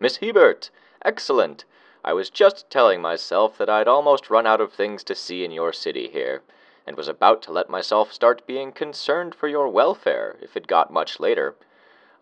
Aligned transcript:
Miss 0.00 0.16
Hebert, 0.16 0.70
excellent. 1.04 1.64
I 2.06 2.12
was 2.12 2.30
just 2.30 2.70
telling 2.70 3.02
myself 3.02 3.58
that 3.58 3.68
I'd 3.68 3.88
almost 3.88 4.30
run 4.30 4.46
out 4.46 4.60
of 4.60 4.72
things 4.72 5.02
to 5.04 5.14
see 5.16 5.44
in 5.44 5.50
your 5.50 5.72
city 5.72 6.08
here, 6.08 6.42
and 6.86 6.96
was 6.96 7.08
about 7.08 7.42
to 7.42 7.52
let 7.52 7.68
myself 7.68 8.12
start 8.12 8.46
being 8.46 8.70
concerned 8.70 9.34
for 9.34 9.48
your 9.48 9.68
welfare 9.68 10.36
if 10.40 10.56
it 10.56 10.68
got 10.68 10.92
much 10.92 11.18
later. 11.18 11.56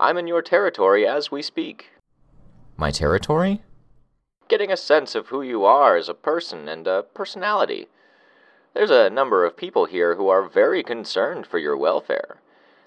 I'm 0.00 0.16
in 0.16 0.26
your 0.26 0.40
territory 0.40 1.06
as 1.06 1.30
we 1.30 1.42
speak. 1.42 1.90
My 2.78 2.90
territory? 2.90 3.60
Getting 4.48 4.72
a 4.72 4.76
sense 4.76 5.14
of 5.14 5.26
who 5.26 5.42
you 5.42 5.66
are 5.66 5.98
as 5.98 6.08
a 6.08 6.14
person 6.14 6.66
and 6.66 6.86
a 6.86 7.02
personality. 7.02 7.88
There's 8.72 8.90
a 8.90 9.10
number 9.10 9.44
of 9.44 9.54
people 9.54 9.84
here 9.84 10.14
who 10.14 10.28
are 10.28 10.48
very 10.48 10.82
concerned 10.82 11.46
for 11.46 11.58
your 11.58 11.76
welfare. 11.76 12.38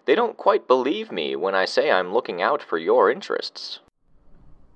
They 0.06 0.16
don't 0.16 0.36
quite 0.36 0.68
believe 0.68 1.12
me 1.12 1.36
when 1.36 1.54
I 1.54 1.66
say 1.66 1.92
I'm 1.92 2.12
looking 2.12 2.42
out 2.42 2.64
for 2.64 2.80
your 2.80 3.12
interests. 3.12 3.82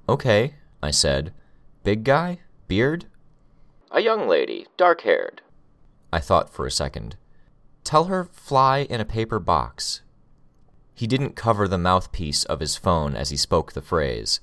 Okay, 0.07 0.53
I 0.83 0.91
said. 0.91 1.33
Big 1.83 2.03
guy? 2.03 2.39
Beard? 2.67 3.05
A 3.89 4.01
young 4.01 4.27
lady, 4.27 4.67
dark 4.77 5.01
haired. 5.01 5.41
I 6.13 6.19
thought 6.19 6.53
for 6.53 6.65
a 6.65 6.71
second. 6.71 7.15
Tell 7.83 8.05
her 8.05 8.25
fly 8.25 8.79
in 8.89 9.01
a 9.01 9.05
paper 9.05 9.39
box. 9.39 10.01
He 10.93 11.07
didn't 11.07 11.35
cover 11.35 11.67
the 11.67 11.77
mouthpiece 11.77 12.43
of 12.43 12.59
his 12.59 12.77
phone 12.77 13.15
as 13.15 13.29
he 13.29 13.37
spoke 13.37 13.73
the 13.73 13.81
phrase. 13.81 14.39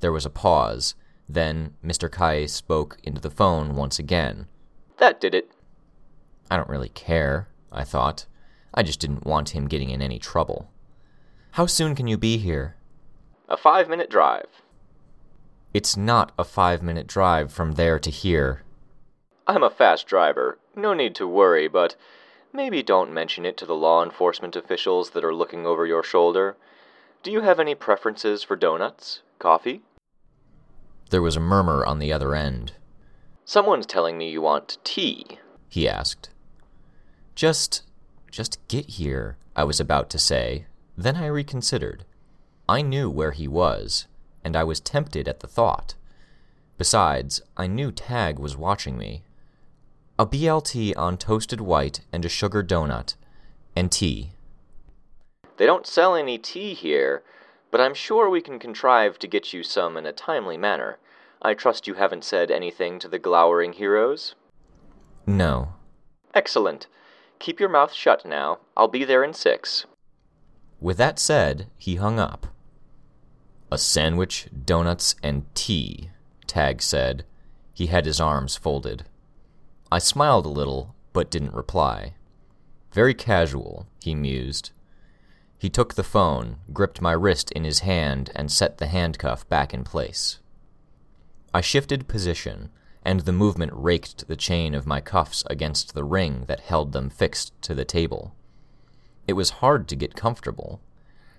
There 0.00 0.12
was 0.12 0.24
a 0.24 0.30
pause. 0.30 0.94
Then 1.28 1.74
Mr. 1.84 2.10
Calle 2.10 2.46
spoke 2.46 2.98
into 3.02 3.20
the 3.20 3.30
phone 3.30 3.74
once 3.74 3.98
again. 3.98 4.46
That 4.98 5.20
did 5.20 5.34
it. 5.34 5.50
I 6.48 6.56
don't 6.56 6.68
really 6.68 6.90
care, 6.90 7.48
I 7.72 7.82
thought. 7.82 8.26
I 8.72 8.84
just 8.84 9.00
didn't 9.00 9.26
want 9.26 9.50
him 9.50 9.66
getting 9.66 9.90
in 9.90 10.00
any 10.00 10.20
trouble. 10.20 10.70
How 11.52 11.66
soon 11.66 11.96
can 11.96 12.06
you 12.06 12.16
be 12.16 12.36
here? 12.36 12.76
A 13.48 13.56
five 13.56 13.88
minute 13.88 14.10
drive. 14.10 14.46
It's 15.76 15.94
not 15.94 16.32
a 16.38 16.44
five 16.44 16.82
minute 16.82 17.06
drive 17.06 17.52
from 17.52 17.72
there 17.72 17.98
to 17.98 18.10
here. 18.10 18.62
I'm 19.46 19.62
a 19.62 19.68
fast 19.68 20.06
driver. 20.06 20.58
No 20.74 20.94
need 20.94 21.14
to 21.16 21.28
worry, 21.28 21.68
but 21.68 21.96
maybe 22.50 22.82
don't 22.82 23.12
mention 23.12 23.44
it 23.44 23.58
to 23.58 23.66
the 23.66 23.74
law 23.74 24.02
enforcement 24.02 24.56
officials 24.56 25.10
that 25.10 25.22
are 25.22 25.34
looking 25.34 25.66
over 25.66 25.84
your 25.84 26.02
shoulder. 26.02 26.56
Do 27.22 27.30
you 27.30 27.42
have 27.42 27.60
any 27.60 27.74
preferences 27.74 28.42
for 28.42 28.56
donuts? 28.56 29.20
Coffee? 29.38 29.82
There 31.10 31.20
was 31.20 31.36
a 31.36 31.40
murmur 31.40 31.84
on 31.84 31.98
the 31.98 32.10
other 32.10 32.34
end. 32.34 32.72
Someone's 33.44 33.84
telling 33.84 34.16
me 34.16 34.30
you 34.30 34.40
want 34.40 34.78
tea, 34.82 35.26
he 35.68 35.86
asked. 35.86 36.30
Just. 37.34 37.82
just 38.30 38.66
get 38.68 38.88
here, 38.92 39.36
I 39.54 39.64
was 39.64 39.78
about 39.78 40.08
to 40.08 40.18
say. 40.18 40.64
Then 40.96 41.16
I 41.16 41.26
reconsidered. 41.26 42.06
I 42.66 42.80
knew 42.80 43.10
where 43.10 43.32
he 43.32 43.46
was 43.46 44.06
and 44.46 44.54
I 44.54 44.62
was 44.62 44.78
tempted 44.78 45.26
at 45.26 45.40
the 45.40 45.48
thought. 45.48 45.96
Besides, 46.78 47.42
I 47.56 47.66
knew 47.66 47.90
Tagg 47.90 48.38
was 48.38 48.56
watching 48.56 48.96
me. 48.96 49.24
A 50.20 50.24
BLT 50.24 50.96
on 50.96 51.16
toasted 51.16 51.60
white 51.60 52.02
and 52.12 52.24
a 52.24 52.28
sugar 52.28 52.62
donut, 52.62 53.16
and 53.74 53.90
tea. 53.90 54.30
They 55.56 55.66
don't 55.66 55.84
sell 55.84 56.14
any 56.14 56.38
tea 56.38 56.74
here, 56.74 57.24
but 57.72 57.80
I'm 57.80 57.92
sure 57.92 58.30
we 58.30 58.40
can 58.40 58.60
contrive 58.60 59.18
to 59.18 59.26
get 59.26 59.52
you 59.52 59.64
some 59.64 59.96
in 59.96 60.06
a 60.06 60.12
timely 60.12 60.56
manner. 60.56 60.98
I 61.42 61.54
trust 61.54 61.88
you 61.88 61.94
haven't 61.94 62.22
said 62.22 62.52
anything 62.52 63.00
to 63.00 63.08
the 63.08 63.18
glowering 63.18 63.72
heroes? 63.72 64.36
No. 65.26 65.70
Excellent. 66.34 66.86
Keep 67.40 67.58
your 67.58 67.68
mouth 67.68 67.92
shut 67.92 68.24
now. 68.24 68.60
I'll 68.76 68.86
be 68.86 69.04
there 69.04 69.24
in 69.24 69.34
six. 69.34 69.86
With 70.80 70.98
that 70.98 71.18
said, 71.18 71.66
he 71.76 71.96
hung 71.96 72.20
up. 72.20 72.46
A 73.70 73.78
sandwich, 73.78 74.48
donuts, 74.64 75.16
and 75.22 75.44
tea, 75.54 76.10
Tagg 76.46 76.82
said. 76.82 77.24
He 77.74 77.86
had 77.86 78.06
his 78.06 78.20
arms 78.20 78.56
folded. 78.56 79.04
I 79.90 79.98
smiled 79.98 80.46
a 80.46 80.50
little, 80.50 80.94
but 81.12 81.30
didn't 81.30 81.54
reply. 81.54 82.14
Very 82.92 83.12
casual, 83.14 83.86
he 84.00 84.14
mused. 84.14 84.70
He 85.58 85.68
took 85.68 85.94
the 85.94 86.04
phone, 86.04 86.58
gripped 86.72 87.00
my 87.00 87.12
wrist 87.12 87.50
in 87.52 87.64
his 87.64 87.80
hand, 87.80 88.30
and 88.34 88.52
set 88.52 88.78
the 88.78 88.86
handcuff 88.86 89.48
back 89.48 89.74
in 89.74 89.84
place. 89.84 90.38
I 91.52 91.60
shifted 91.60 92.08
position, 92.08 92.70
and 93.04 93.20
the 93.20 93.32
movement 93.32 93.72
raked 93.74 94.28
the 94.28 94.36
chain 94.36 94.74
of 94.74 94.86
my 94.86 95.00
cuffs 95.00 95.42
against 95.48 95.94
the 95.94 96.04
ring 96.04 96.44
that 96.46 96.60
held 96.60 96.92
them 96.92 97.08
fixed 97.08 97.52
to 97.62 97.74
the 97.74 97.84
table. 97.84 98.34
It 99.26 99.32
was 99.32 99.60
hard 99.60 99.88
to 99.88 99.96
get 99.96 100.14
comfortable. 100.14 100.80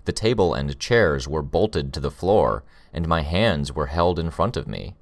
The 0.08 0.14
table 0.14 0.54
and 0.54 0.80
chairs 0.80 1.28
were 1.28 1.42
bolted 1.42 1.92
to 1.92 2.00
the 2.00 2.10
floor, 2.10 2.64
and 2.94 3.10
my 3.10 3.24
hands 3.24 3.74
were 3.74 3.88
held 3.88 4.20
in 4.20 4.32
front 4.32 4.56
of 4.56 4.66
me. 4.66 4.96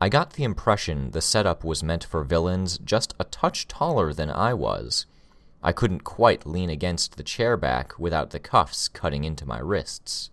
I 0.00 0.08
got 0.08 0.32
the 0.32 0.44
impression 0.44 1.10
the 1.10 1.20
setup 1.20 1.64
was 1.64 1.82
meant 1.82 2.02
for 2.02 2.24
villains 2.24 2.78
just 2.78 3.14
a 3.20 3.24
touch 3.24 3.68
taller 3.68 4.14
than 4.14 4.30
I 4.30 4.54
was. 4.54 5.04
I 5.62 5.72
couldn't 5.72 6.02
quite 6.02 6.46
lean 6.46 6.70
against 6.70 7.18
the 7.18 7.22
chair 7.22 7.58
back 7.58 7.98
without 7.98 8.30
the 8.30 8.38
cuffs 8.38 8.88
cutting 8.88 9.24
into 9.24 9.44
my 9.44 9.58
wrists. 9.58 10.30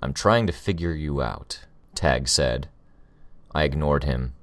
I'm 0.00 0.12
trying 0.12 0.46
to 0.46 0.52
figure 0.52 0.94
you 0.94 1.20
out, 1.20 1.64
Tagg 1.96 2.28
said. 2.28 2.68
I 3.52 3.64
ignored 3.64 4.04
him. 4.04 4.34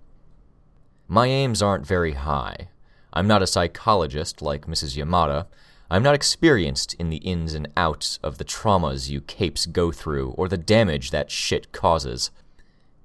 My 1.08 1.28
aims 1.28 1.62
aren't 1.62 1.88
very 1.88 2.12
high. 2.12 2.68
I'm 3.14 3.26
not 3.26 3.42
a 3.42 3.48
psychologist 3.48 4.42
like 4.42 4.68
Mrs. 4.68 4.98
Yamada, 4.98 5.46
I'm 5.94 6.02
not 6.02 6.16
experienced 6.16 6.96
in 6.96 7.12
the 7.12 7.18
ins 7.18 7.54
and 7.54 7.68
outs 7.78 8.18
of 8.24 8.40
the 8.40 8.44
traumas 8.44 9.12
you 9.12 9.22
capes 9.22 9.68
go 9.68 9.92
through 9.92 10.32
or 10.32 10.50
the 10.50 10.58
damage 10.58 11.12
that 11.12 11.30
shit 11.30 11.72
causes. 11.72 12.32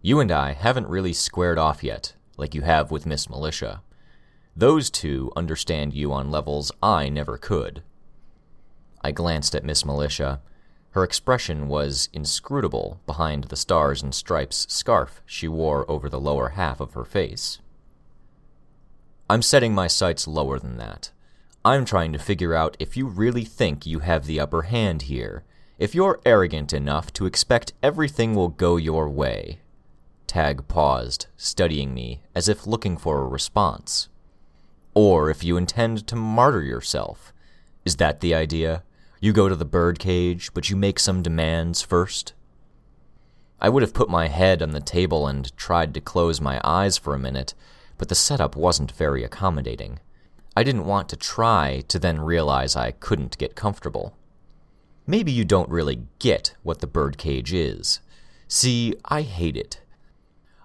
You 0.01 0.21
and 0.21 0.33
I 0.33 0.55
haven't 0.55 0.89
really 0.89 1.13
squared 1.13 1.59
off 1.59 1.85
yet, 1.85 2.15
like 2.39 2.55
you 2.55 2.63
have 2.63 2.91
with 2.91 3.05
Miss 3.05 3.29
Militia. 3.29 3.83
Those 4.57 4.89
two 4.89 5.31
understand 5.37 5.93
you 5.93 6.15
on 6.15 6.31
levels 6.31 6.73
I 6.83 7.11
never 7.11 7.37
could. 7.37 7.83
I 9.05 9.13
glanced 9.13 9.55
at 9.55 9.65
Miss 9.65 9.85
Militia. 9.85 10.41
Her 10.93 11.05
expression 11.05 11.69
was 11.69 12.09
inscrutable 12.15 13.03
behind 13.05 13.45
the 13.45 13.57
stars 13.57 14.03
and 14.03 14.15
stripes 14.15 14.67
scarf 14.71 15.21
she 15.27 15.47
wore 15.47 15.85
over 15.91 16.09
the 16.09 16.19
lower 16.19 16.49
half 16.49 16.81
of 16.81 16.95
her 16.95 17.05
face. 17.05 17.59
I'm 19.29 19.43
setting 19.43 19.75
my 19.75 19.89
sights 19.89 20.27
lower 20.27 20.59
than 20.59 20.79
that. 20.79 21.11
I'm 21.69 21.85
trying 21.85 22.15
to 22.15 22.19
figure 22.19 22.55
out 22.55 22.79
if 22.81 22.97
you 22.97 23.07
really 23.07 23.45
think 23.45 23.85
you 23.85 23.99
have 23.99 24.25
the 24.25 24.41
upper 24.41 24.63
hand 24.63 25.03
here, 25.03 25.45
if 25.79 25.95
you're 25.95 26.19
arrogant 26.25 26.73
enough 26.73 27.13
to 27.13 27.27
expect 27.27 27.75
everything 27.83 28.35
will 28.35 28.49
go 28.49 28.79
your 28.79 29.07
way. 29.07 29.61
Tagg 30.27 30.67
paused, 30.67 31.27
studying 31.37 31.93
me 31.93 32.23
as 32.35 32.49
if 32.49 32.67
looking 32.67 32.97
for 32.97 33.21
a 33.21 33.29
response. 33.29 34.09
Or 34.95 35.29
if 35.29 35.45
you 35.45 35.59
intend 35.59 36.07
to 36.07 36.17
martyr 36.17 36.63
yourself. 36.63 37.35
Is 37.85 37.97
that 37.97 38.21
the 38.21 38.35
idea? 38.35 38.83
You 39.21 39.35
go 39.35 39.47
to 39.51 39.55
the 39.55 39.67
birdcage, 39.67 40.55
but 40.55 40.71
you 40.71 40.77
make 40.77 40.99
some 40.99 41.21
demands 41.21 41.83
first? 41.83 42.33
I 43.61 43.69
would 43.69 43.83
have 43.83 43.93
put 43.93 44.09
my 44.09 44.29
head 44.29 44.63
on 44.63 44.71
the 44.71 44.81
table 44.81 45.27
and 45.27 45.55
tried 45.55 45.93
to 45.93 46.01
close 46.01 46.41
my 46.41 46.63
eyes 46.65 46.97
for 46.97 47.15
a 47.15 47.19
minute, 47.19 47.53
but 47.99 48.09
the 48.09 48.15
setup 48.15 48.57
wasn't 48.57 48.93
very 48.93 49.23
accommodating. 49.23 50.01
I 50.59 50.65
didn't 50.65 50.87
want 50.87 51.09
to 51.11 51.17
try 51.17 51.85
to 51.87 52.01
then 52.01 52.21
realize 52.21 52.75
I 52.75 52.91
couldn't 52.91 53.39
get 53.39 53.55
comfortable. 53.55 54.17
Maybe 55.07 55.31
you 55.31 55.45
don't 55.45 55.69
really 55.71 56.01
get 56.19 56.57
what 56.65 56.81
the 56.81 56.89
birdcage 56.89 57.55
is. 57.55 58.01
See, 58.49 58.97
I 59.05 59.23
hate 59.23 59.57
it. 59.57 59.81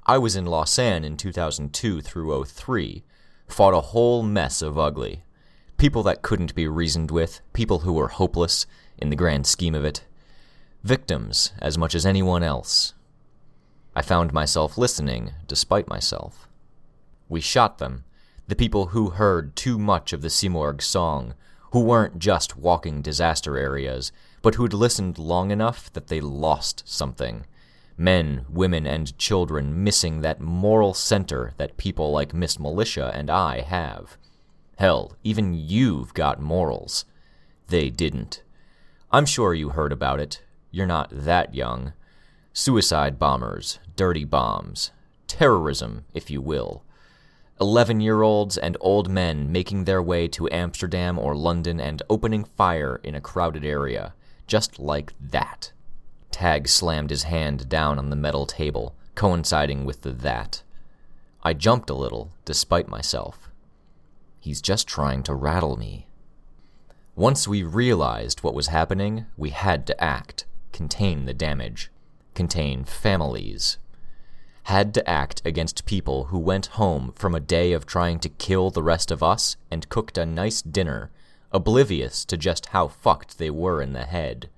I 0.07 0.17
was 0.17 0.35
in 0.35 0.47
Lausanne 0.47 1.05
in 1.05 1.15
2002 1.15 2.01
through 2.01 2.43
03, 2.43 3.03
fought 3.47 3.75
a 3.75 3.81
whole 3.81 4.23
mess 4.23 4.63
of 4.63 4.79
ugly. 4.79 5.25
People 5.77 6.01
that 6.01 6.23
couldn't 6.23 6.55
be 6.55 6.67
reasoned 6.67 7.11
with, 7.11 7.41
people 7.53 7.81
who 7.81 7.93
were 7.93 8.07
hopeless 8.07 8.65
in 8.97 9.11
the 9.11 9.15
grand 9.15 9.45
scheme 9.45 9.75
of 9.75 9.85
it. 9.85 10.03
Victims 10.83 11.51
as 11.61 11.77
much 11.77 11.93
as 11.93 12.03
anyone 12.03 12.41
else. 12.41 12.95
I 13.95 14.01
found 14.01 14.33
myself 14.33 14.75
listening 14.75 15.33
despite 15.45 15.87
myself. 15.87 16.47
We 17.29 17.41
shot 17.41 17.77
them, 17.77 18.05
the 18.47 18.55
people 18.55 18.87
who 18.87 19.11
heard 19.11 19.55
too 19.55 19.77
much 19.77 20.13
of 20.13 20.21
the 20.21 20.29
Simurgh 20.29 20.81
song, 20.81 21.33
who 21.71 21.79
weren't 21.79 22.19
just 22.19 22.57
walking 22.57 23.01
disaster 23.01 23.57
areas, 23.57 24.11
but 24.41 24.55
who'd 24.55 24.73
listened 24.73 25.17
long 25.17 25.49
enough 25.49 25.91
that 25.93 26.07
they 26.07 26.19
lost 26.19 26.83
something. 26.85 27.45
Men, 27.97 28.45
women, 28.49 28.85
and 28.85 29.17
children 29.17 29.83
missing 29.83 30.21
that 30.21 30.41
moral 30.41 30.93
center 30.93 31.53
that 31.57 31.77
people 31.77 32.11
like 32.11 32.33
Miss 32.33 32.59
Militia 32.59 33.11
and 33.13 33.29
I 33.29 33.61
have. 33.61 34.17
Hell, 34.77 35.15
even 35.23 35.53
you've 35.53 36.13
got 36.13 36.41
morals. 36.41 37.05
They 37.67 37.89
didn't. 37.89 38.43
I'm 39.11 39.25
sure 39.25 39.53
you 39.53 39.69
heard 39.69 39.91
about 39.91 40.19
it. 40.19 40.41
You're 40.71 40.87
not 40.87 41.09
that 41.11 41.53
young. 41.53 41.93
Suicide 42.51 43.17
bombers, 43.17 43.79
dirty 43.95 44.25
bombs, 44.25 44.91
terrorism, 45.27 46.05
if 46.13 46.29
you 46.29 46.41
will. 46.41 46.83
Eleven 47.63 48.01
year 48.01 48.23
olds 48.23 48.57
and 48.57 48.75
old 48.81 49.09
men 49.09 49.49
making 49.49 49.85
their 49.85 50.03
way 50.03 50.27
to 50.27 50.51
Amsterdam 50.51 51.17
or 51.17 51.33
London 51.33 51.79
and 51.79 52.03
opening 52.09 52.43
fire 52.43 52.99
in 53.05 53.15
a 53.15 53.21
crowded 53.21 53.63
area, 53.63 54.13
just 54.47 54.79
like 54.79 55.13
that. 55.21 55.71
Tagg 56.29 56.67
slammed 56.67 57.09
his 57.09 57.23
hand 57.23 57.69
down 57.69 57.97
on 57.97 58.09
the 58.09 58.17
metal 58.17 58.45
table, 58.45 58.97
coinciding 59.15 59.85
with 59.85 60.01
the 60.01 60.11
that. 60.11 60.61
I 61.41 61.53
jumped 61.53 61.89
a 61.89 61.93
little, 61.93 62.33
despite 62.43 62.89
myself. 62.89 63.49
He's 64.41 64.61
just 64.61 64.85
trying 64.85 65.23
to 65.23 65.33
rattle 65.33 65.77
me. 65.77 66.07
Once 67.15 67.47
we 67.47 67.63
realized 67.63 68.43
what 68.43 68.53
was 68.53 68.67
happening, 68.67 69.25
we 69.37 69.51
had 69.51 69.87
to 69.87 70.03
act, 70.03 70.43
contain 70.73 71.23
the 71.23 71.33
damage, 71.33 71.89
contain 72.33 72.83
families. 72.83 73.77
Had 74.63 74.93
to 74.93 75.09
act 75.09 75.41
against 75.45 75.85
people 75.85 76.25
who 76.25 76.39
went 76.39 76.67
home 76.67 77.13
from 77.15 77.35
a 77.35 77.39
day 77.39 77.73
of 77.73 77.85
trying 77.85 78.19
to 78.19 78.29
kill 78.29 78.69
the 78.69 78.83
rest 78.83 79.11
of 79.11 79.21
us 79.21 79.57
and 79.69 79.89
cooked 79.89 80.17
a 80.17 80.25
nice 80.25 80.61
dinner, 80.61 81.11
oblivious 81.51 82.25
to 82.25 82.37
just 82.37 82.67
how 82.67 82.87
fucked 82.87 83.37
they 83.37 83.49
were 83.49 83.81
in 83.81 83.93
the 83.93 84.05
head 84.05 84.49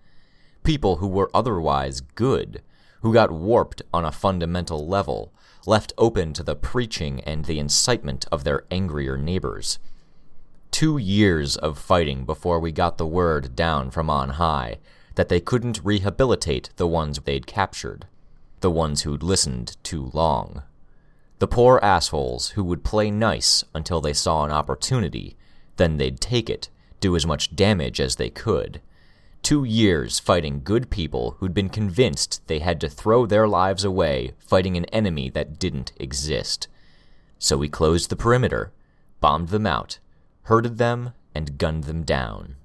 people 0.65 0.97
who 0.97 1.07
were 1.07 1.29
otherwise 1.33 2.01
good, 2.01 2.61
who 3.01 3.13
got 3.13 3.31
warped 3.31 3.81
on 3.93 4.03
a 4.03 4.11
fundamental 4.11 4.85
level, 4.85 5.31
left 5.65 5.93
open 5.97 6.33
to 6.33 6.43
the 6.43 6.55
preaching 6.55 7.21
and 7.21 7.45
the 7.45 7.59
incitement 7.59 8.25
of 8.31 8.43
their 8.43 8.65
angrier 8.69 9.15
neighbors. 9.15 9.79
Two 10.71 10.97
years 10.97 11.55
of 11.55 11.77
fighting 11.77 12.25
before 12.25 12.59
we 12.59 12.71
got 12.71 12.97
the 12.97 13.05
word 13.05 13.55
down 13.55 13.91
from 13.91 14.09
on 14.09 14.31
high 14.31 14.79
that 15.13 15.29
they 15.29 15.39
couldn't 15.39 15.79
rehabilitate 15.83 16.71
the 16.75 16.87
ones 16.87 17.19
they'd 17.19 17.47
captured, 17.47 18.05
the 18.61 18.71
ones 18.71 19.01
who'd 19.01 19.23
listened 19.23 19.77
too 19.83 20.09
long. 20.13 20.63
The 21.39 21.47
poor 21.47 21.79
assholes 21.83 22.49
who 22.49 22.63
would 22.63 22.83
play 22.83 23.11
nice 23.11 23.63
until 23.73 24.01
they 24.01 24.13
saw 24.13 24.45
an 24.45 24.51
opportunity, 24.51 25.35
then 25.77 25.97
they'd 25.97 26.21
take 26.21 26.49
it, 26.49 26.69
do 26.99 27.15
as 27.15 27.25
much 27.25 27.55
damage 27.55 27.99
as 27.99 28.15
they 28.15 28.29
could, 28.29 28.81
Two 29.45 29.63
years 29.63 30.17
fighting 30.17 30.63
good 30.63 30.89
people 30.89 31.35
who'd 31.37 31.53
been 31.53 31.69
convinced 31.69 32.41
they 32.47 32.57
had 32.57 32.81
to 32.81 32.89
throw 32.89 33.27
their 33.27 33.47
lives 33.47 33.83
away 33.83 34.31
fighting 34.39 34.75
an 34.75 34.85
enemy 34.85 35.29
that 35.29 35.59
didn't 35.59 35.91
exist. 35.97 36.67
So 37.37 37.55
we 37.55 37.69
closed 37.69 38.09
the 38.09 38.15
perimeter, 38.15 38.71
bombed 39.21 39.49
them 39.49 39.67
out, 39.67 39.99
herded 40.45 40.79
them, 40.79 41.11
and 41.35 41.59
gunned 41.59 41.83
them 41.83 42.01
down. 42.01 42.55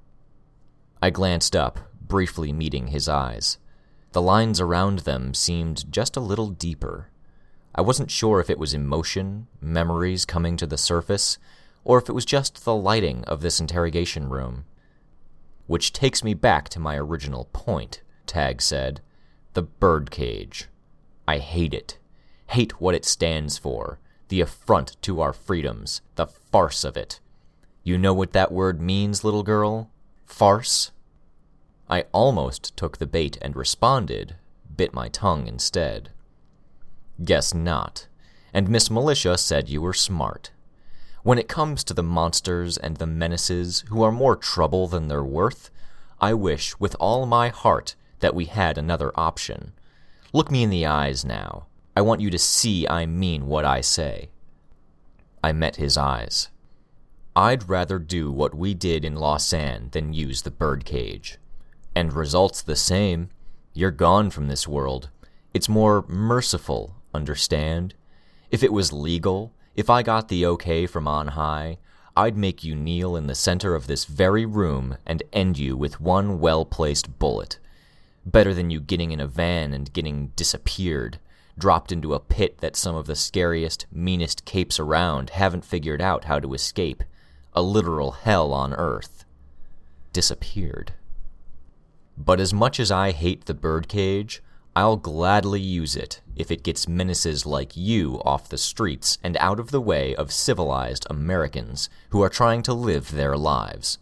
I 1.03 1.11
glanced 1.11 1.55
up, 1.55 1.81
briefly 2.01 2.51
meeting 2.51 2.87
his 2.87 3.11
eyes. 3.11 3.59
The 4.13 4.23
lines 4.23 4.61
around 4.61 5.01
them 5.01 5.35
seemed 5.35 5.91
just 5.93 6.17
a 6.17 6.21
little 6.21 6.49
deeper. 6.51 7.11
I 7.75 7.81
wasn't 7.81 8.11
sure 8.11 8.41
if 8.41 8.51
it 8.51 8.59
was 8.59 8.75
emotion, 8.75 9.47
memories 9.61 10.25
coming 10.25 10.57
to 10.57 10.67
the 10.67 10.77
surface, 10.77 11.39
or 11.85 11.99
if 11.99 12.09
it 12.09 12.13
was 12.13 12.25
just 12.25 12.65
the 12.65 12.75
lighting 12.75 13.25
of 13.27 13.41
this 13.41 13.61
interrogation 13.61 14.29
room. 14.29 14.65
Which 15.69 15.93
takes 15.93 16.25
me 16.25 16.35
back 16.35 16.69
to 16.71 16.81
my 16.81 16.97
original 16.97 17.49
point, 17.53 18.03
Tagg 18.27 18.61
said. 18.61 19.01
The 19.55 19.63
birdcage. 19.63 20.69
I 21.29 21.39
hate 21.39 21.73
it. 21.73 21.99
Hate 22.49 22.81
what 22.81 22.97
it 22.97 23.05
stands 23.05 23.59
for. 23.59 24.01
The 24.29 24.41
affront 24.41 25.01
to 25.03 25.21
our 25.21 25.33
freedoms. 25.33 26.01
The 26.17 26.27
farce 26.27 26.83
of 26.83 26.97
it. 26.97 27.21
You 27.85 27.97
know 27.97 28.13
what 28.13 28.33
that 28.33 28.51
word 28.51 28.81
means, 28.81 29.23
little 29.23 29.45
girl? 29.45 29.91
Farce? 30.27 30.91
I 31.91 32.05
almost 32.13 32.77
took 32.77 32.99
the 32.99 33.07
bait 33.07 33.37
and 33.43 33.57
responded, 33.57 34.37
bit 34.77 34.95
my 34.95 35.09
tongue 35.09 35.49
instead. 35.49 36.11
Guess 37.25 37.53
not. 37.53 38.07
And 38.55 38.69
Miss 38.69 38.93
Militia 38.93 39.37
said 39.37 39.69
you 39.69 39.83
were 39.83 39.93
smart. 39.93 40.53
When 41.25 41.37
it 41.37 41.49
comes 41.49 41.83
to 41.85 41.93
the 41.93 42.05
monsters 42.05 42.77
and 42.77 42.99
the 42.99 43.09
menaces 43.09 43.85
who 43.89 44.03
are 44.05 44.13
more 44.13 44.37
trouble 44.37 44.87
than 44.87 45.09
they're 45.09 45.25
worth, 45.25 45.71
I 46.21 46.33
wish 46.33 46.79
with 46.79 46.95
all 47.01 47.27
my 47.27 47.49
heart 47.49 47.97
that 48.21 48.37
we 48.37 48.45
had 48.45 48.79
another 48.79 49.11
option. 49.17 49.73
Look 50.33 50.49
me 50.49 50.63
in 50.63 50.71
the 50.71 50.87
eyes 50.87 51.25
now. 51.25 51.67
I 51.97 52.03
want 52.03 52.21
you 52.21 52.31
to 52.31 52.39
see 52.39 52.87
I 52.87 53.05
mean 53.05 53.49
what 53.49 53.65
I 53.65 53.81
say. 53.81 54.31
I 55.43 55.51
met 55.51 55.75
his 55.75 55.97
eyes. 55.97 56.51
I'd 57.35 57.69
rather 57.69 57.99
do 57.99 58.31
what 58.31 58.55
we 58.55 58.75
did 58.75 59.05
in 59.05 59.17
Lausanne 59.17 59.89
than 59.91 60.13
use 60.13 60.43
the 60.43 60.53
birdcage. 60.53 61.40
And 61.95 62.13
results 62.13 62.63
the 62.63 62.77
same. 62.77 63.31
You're 63.73 63.91
gone 63.91 64.31
from 64.31 64.49
this 64.49 64.69
world. 64.69 65.11
It's 65.53 65.69
more 65.69 66.05
merciful, 66.09 66.95
understand? 67.13 67.95
If 68.51 68.63
it 68.63 68.73
was 68.73 68.93
legal, 68.93 69.53
if 69.75 69.89
I 69.89 70.03
got 70.03 70.29
the 70.29 70.47
okay 70.47 70.87
from 70.87 71.09
on 71.09 71.29
high, 71.29 71.79
I'd 72.17 72.37
make 72.37 72.65
you 72.65 72.75
kneel 72.75 73.17
in 73.17 73.27
the 73.27 73.35
center 73.35 73.75
of 73.75 73.87
this 73.87 74.05
very 74.05 74.45
room 74.45 74.97
and 75.07 75.23
end 75.33 75.59
you 75.59 75.77
with 75.77 76.01
one 76.01 76.41
well 76.41 76.65
placed 76.65 77.19
bullet. 77.19 77.59
Better 78.27 78.53
than 78.53 78.71
you 78.71 78.81
getting 78.81 79.13
in 79.13 79.21
a 79.21 79.27
van 79.27 79.73
and 79.73 79.93
getting 79.93 80.29
disappeared, 80.37 81.19
dropped 81.57 81.93
into 81.93 82.15
a 82.15 82.21
pit 82.21 82.59
that 82.59 82.77
some 82.77 82.95
of 82.95 83.07
the 83.07 83.17
scariest, 83.17 83.87
meanest 83.93 84.45
capes 84.45 84.79
around 84.79 85.31
haven't 85.31 85.65
figured 85.65 86.03
out 86.03 86.25
how 86.25 86.39
to 86.41 86.55
escape. 86.55 87.03
A 87.53 87.63
literal 87.63 88.13
hell 88.13 88.53
on 88.53 88.75
earth. 88.75 89.25
Disappeared. 90.13 90.93
But 92.23 92.39
as 92.39 92.53
much 92.53 92.79
as 92.79 92.91
I 92.91 93.13
hate 93.13 93.47
the 93.47 93.55
birdcage, 93.55 94.43
I'll 94.77 94.99
gladly 94.99 95.61
use 95.61 95.97
it 95.97 96.21
if 96.37 96.51
it 96.51 96.63
gets 96.63 96.87
menaces 96.87 97.47
like 97.47 97.79
you 97.79 98.21
off 98.27 98.51
the 98.51 98.59
streets 98.59 99.17
and 99.25 99.39
out 99.39 99.59
of 99.59 99.71
the 99.71 99.81
way 99.81 100.15
of 100.15 100.31
civilized 100.31 101.07
Americans 101.09 101.89
who 102.11 102.23
are 102.23 102.29
trying 102.29 102.63
to 102.65 102.75
live 102.75 103.13
their 103.13 103.39
lives. 103.39 103.99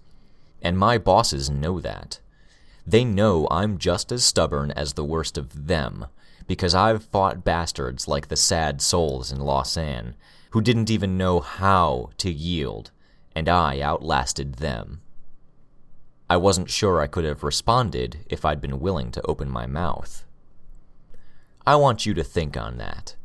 And 0.61 0.77
my 0.77 0.99
bosses 0.99 1.49
know 1.49 1.81
that. 1.81 2.19
They 2.85 3.05
know 3.05 3.47
I'm 3.53 3.79
just 3.79 4.11
as 4.11 4.25
stubborn 4.25 4.73
as 4.73 4.95
the 4.95 5.05
worst 5.05 5.39
of 5.39 5.69
them, 5.69 6.07
because 6.49 6.75
I've 6.75 7.05
fought 7.05 7.45
bastards 7.45 8.09
like 8.09 8.27
the 8.27 8.37
sad 8.37 8.83
souls 8.83 9.31
in 9.31 9.39
Lausanne, 9.39 10.17
who 10.51 10.61
didn't 10.61 10.91
even 10.91 11.17
know 11.17 11.39
how 11.39 12.11
to 12.19 12.33
yield, 12.33 12.91
and 13.33 13.49
I 13.49 13.81
outlasted 13.81 14.55
them. 14.55 15.03
I 16.31 16.37
wasn't 16.37 16.71
sure 16.71 17.01
I 17.01 17.07
could 17.07 17.25
have 17.25 17.43
responded 17.43 18.19
if 18.29 18.45
I'd 18.45 18.61
been 18.61 18.81
willing 18.81 19.11
to 19.13 19.27
open 19.27 19.49
my 19.49 19.67
mouth. 19.67 20.25
I 21.67 21.77
want 21.77 22.05
you 22.05 22.13
to 22.15 22.25
think 22.25 22.57
on 22.57 22.77
that. 22.79 23.17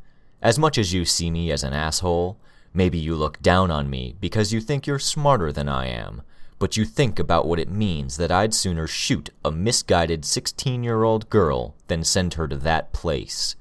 As 0.41 0.57
much 0.57 0.77
as 0.77 0.93
you 0.93 1.03
see 1.03 1.29
me 1.29 1.51
as 1.51 1.63
an 1.63 1.73
asshole, 1.73 2.37
maybe 2.73 2.97
you 2.97 3.15
look 3.15 3.41
down 3.41 3.71
on 3.71 3.89
me 3.89 4.15
because 4.21 4.53
you 4.53 4.61
think 4.61 4.87
you're 4.87 4.99
smarter 4.99 5.51
than 5.51 5.67
I 5.67 5.87
am, 5.87 6.21
but 6.59 6.77
you 6.77 6.85
think 6.85 7.19
about 7.19 7.45
what 7.45 7.59
it 7.59 7.69
means 7.69 8.15
that 8.17 8.31
I'd 8.31 8.53
sooner 8.53 8.87
shoot 8.87 9.29
a 9.43 9.51
misguided 9.51 10.23
16 10.23 10.83
year 10.83 11.03
old 11.03 11.29
girl 11.29 11.75
than 11.87 12.05
send 12.05 12.35
her 12.35 12.47
to 12.47 12.55
that 12.57 12.93
place. 12.93 13.57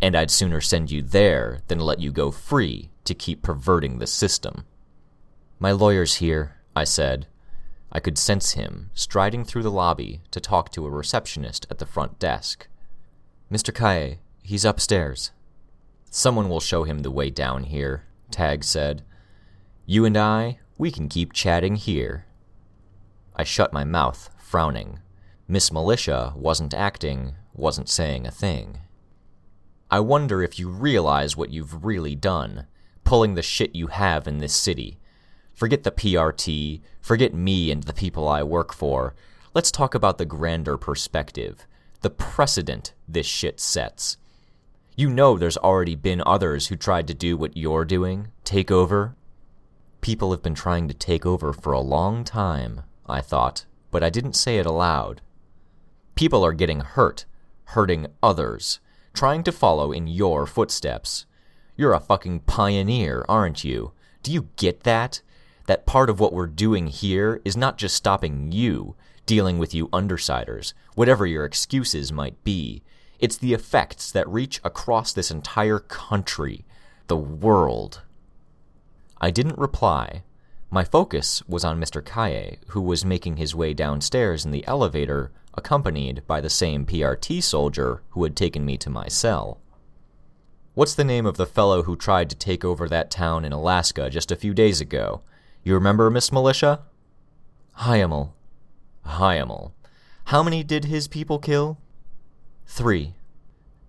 And 0.00 0.16
I'd 0.16 0.30
sooner 0.30 0.60
send 0.60 0.90
you 0.90 1.02
there 1.02 1.62
than 1.66 1.80
let 1.80 2.00
you 2.00 2.12
go 2.12 2.30
free 2.30 2.90
to 3.04 3.14
keep 3.14 3.42
perverting 3.42 3.98
the 3.98 4.06
system. 4.06 4.66
My 5.58 5.72
lawyer's 5.72 6.16
here, 6.16 6.56
I 6.76 6.84
said. 6.84 7.26
I 7.92 8.00
could 8.00 8.16
sense 8.16 8.52
him 8.52 8.90
striding 8.94 9.44
through 9.44 9.62
the 9.62 9.70
lobby 9.70 10.22
to 10.30 10.40
talk 10.40 10.72
to 10.72 10.86
a 10.86 10.90
receptionist 10.90 11.66
at 11.70 11.78
the 11.78 11.86
front 11.86 12.18
desk. 12.18 12.66
Mr. 13.50 13.72
Calle, 13.74 14.16
he's 14.42 14.64
upstairs. 14.64 15.30
Someone 16.10 16.48
will 16.48 16.60
show 16.60 16.84
him 16.84 17.00
the 17.00 17.10
way 17.10 17.28
down 17.28 17.64
here, 17.64 18.04
Tagg 18.30 18.64
said. 18.64 19.02
You 19.84 20.06
and 20.06 20.16
I, 20.16 20.58
we 20.78 20.90
can 20.90 21.08
keep 21.08 21.34
chatting 21.34 21.76
here. 21.76 22.24
I 23.36 23.44
shut 23.44 23.74
my 23.74 23.84
mouth, 23.84 24.30
frowning. 24.38 25.00
Miss 25.46 25.70
Militia 25.70 26.32
wasn't 26.34 26.72
acting, 26.72 27.34
wasn't 27.52 27.90
saying 27.90 28.26
a 28.26 28.30
thing. 28.30 28.78
I 29.90 30.00
wonder 30.00 30.42
if 30.42 30.58
you 30.58 30.70
realize 30.70 31.36
what 31.36 31.50
you've 31.50 31.84
really 31.84 32.14
done, 32.14 32.66
pulling 33.04 33.34
the 33.34 33.42
shit 33.42 33.74
you 33.74 33.88
have 33.88 34.26
in 34.26 34.38
this 34.38 34.54
city. 34.54 34.98
Forget 35.62 35.84
the 35.84 35.92
PRT, 35.92 36.80
forget 37.00 37.32
me 37.32 37.70
and 37.70 37.84
the 37.84 37.92
people 37.92 38.28
I 38.28 38.42
work 38.42 38.74
for. 38.74 39.14
Let's 39.54 39.70
talk 39.70 39.94
about 39.94 40.18
the 40.18 40.24
grander 40.24 40.76
perspective, 40.76 41.68
the 42.00 42.10
precedent 42.10 42.94
this 43.06 43.28
shit 43.28 43.60
sets. 43.60 44.16
You 44.96 45.08
know 45.08 45.38
there's 45.38 45.56
already 45.56 45.94
been 45.94 46.20
others 46.26 46.66
who 46.66 46.74
tried 46.74 47.06
to 47.06 47.14
do 47.14 47.36
what 47.36 47.56
you're 47.56 47.84
doing, 47.84 48.32
take 48.42 48.72
over. 48.72 49.14
People 50.00 50.32
have 50.32 50.42
been 50.42 50.56
trying 50.56 50.88
to 50.88 50.94
take 50.94 51.24
over 51.24 51.52
for 51.52 51.72
a 51.72 51.78
long 51.78 52.24
time, 52.24 52.80
I 53.06 53.20
thought, 53.20 53.64
but 53.92 54.02
I 54.02 54.10
didn't 54.10 54.34
say 54.34 54.58
it 54.58 54.66
aloud. 54.66 55.20
People 56.16 56.44
are 56.44 56.54
getting 56.54 56.80
hurt, 56.80 57.24
hurting 57.66 58.08
others, 58.20 58.80
trying 59.14 59.44
to 59.44 59.52
follow 59.52 59.92
in 59.92 60.08
your 60.08 60.44
footsteps. 60.44 61.24
You're 61.76 61.94
a 61.94 62.00
fucking 62.00 62.40
pioneer, 62.40 63.24
aren't 63.28 63.62
you? 63.62 63.92
Do 64.24 64.32
you 64.32 64.48
get 64.56 64.82
that? 64.82 65.22
That 65.66 65.86
part 65.86 66.10
of 66.10 66.20
what 66.20 66.32
we're 66.32 66.46
doing 66.46 66.88
here 66.88 67.40
is 67.44 67.56
not 67.56 67.78
just 67.78 67.94
stopping 67.94 68.52
you, 68.52 68.96
dealing 69.26 69.58
with 69.58 69.74
you 69.74 69.88
undersiders, 69.88 70.72
whatever 70.94 71.26
your 71.26 71.44
excuses 71.44 72.12
might 72.12 72.42
be. 72.44 72.82
It's 73.18 73.36
the 73.36 73.54
effects 73.54 74.10
that 74.10 74.28
reach 74.28 74.60
across 74.64 75.12
this 75.12 75.30
entire 75.30 75.78
country, 75.78 76.64
the 77.06 77.16
world. 77.16 78.02
I 79.20 79.30
didn't 79.30 79.58
reply. 79.58 80.24
My 80.70 80.82
focus 80.82 81.42
was 81.46 81.64
on 81.64 81.80
Mr. 81.80 82.04
Calle, 82.04 82.56
who 82.68 82.80
was 82.80 83.04
making 83.04 83.36
his 83.36 83.54
way 83.54 83.74
downstairs 83.74 84.44
in 84.44 84.50
the 84.50 84.66
elevator, 84.66 85.30
accompanied 85.54 86.26
by 86.26 86.40
the 86.40 86.50
same 86.50 86.84
PRT 86.86 87.42
soldier 87.42 88.02
who 88.10 88.24
had 88.24 88.34
taken 88.34 88.64
me 88.64 88.76
to 88.78 88.90
my 88.90 89.06
cell. 89.06 89.60
What's 90.74 90.94
the 90.94 91.04
name 91.04 91.26
of 91.26 91.36
the 91.36 91.46
fellow 91.46 91.82
who 91.82 91.94
tried 91.94 92.30
to 92.30 92.36
take 92.36 92.64
over 92.64 92.88
that 92.88 93.10
town 93.10 93.44
in 93.44 93.52
Alaska 93.52 94.08
just 94.08 94.32
a 94.32 94.36
few 94.36 94.54
days 94.54 94.80
ago? 94.80 95.20
You 95.64 95.74
remember, 95.74 96.10
Miss 96.10 96.32
Militia? 96.32 96.80
Hyamel. 97.80 98.32
Hyamel. 99.06 99.72
How 100.26 100.42
many 100.42 100.64
did 100.64 100.86
his 100.86 101.06
people 101.08 101.38
kill? 101.38 101.78
Three. 102.66 103.14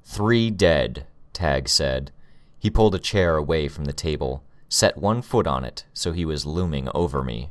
Three 0.03 0.51
dead, 0.51 1.07
Tagg 1.33 1.67
said. 1.67 2.11
He 2.59 2.69
pulled 2.69 2.95
a 2.95 2.99
chair 2.99 3.35
away 3.35 3.67
from 3.67 3.85
the 3.85 3.93
table, 3.93 4.43
set 4.69 4.97
one 4.97 5.21
foot 5.21 5.47
on 5.47 5.63
it 5.63 5.85
so 5.93 6.11
he 6.11 6.25
was 6.25 6.45
looming 6.45 6.89
over 6.93 7.23
me. 7.23 7.49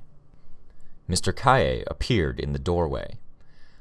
Mr. 1.08 1.34
Calle 1.34 1.82
appeared 1.88 2.38
in 2.38 2.52
the 2.52 2.58
doorway. 2.58 3.18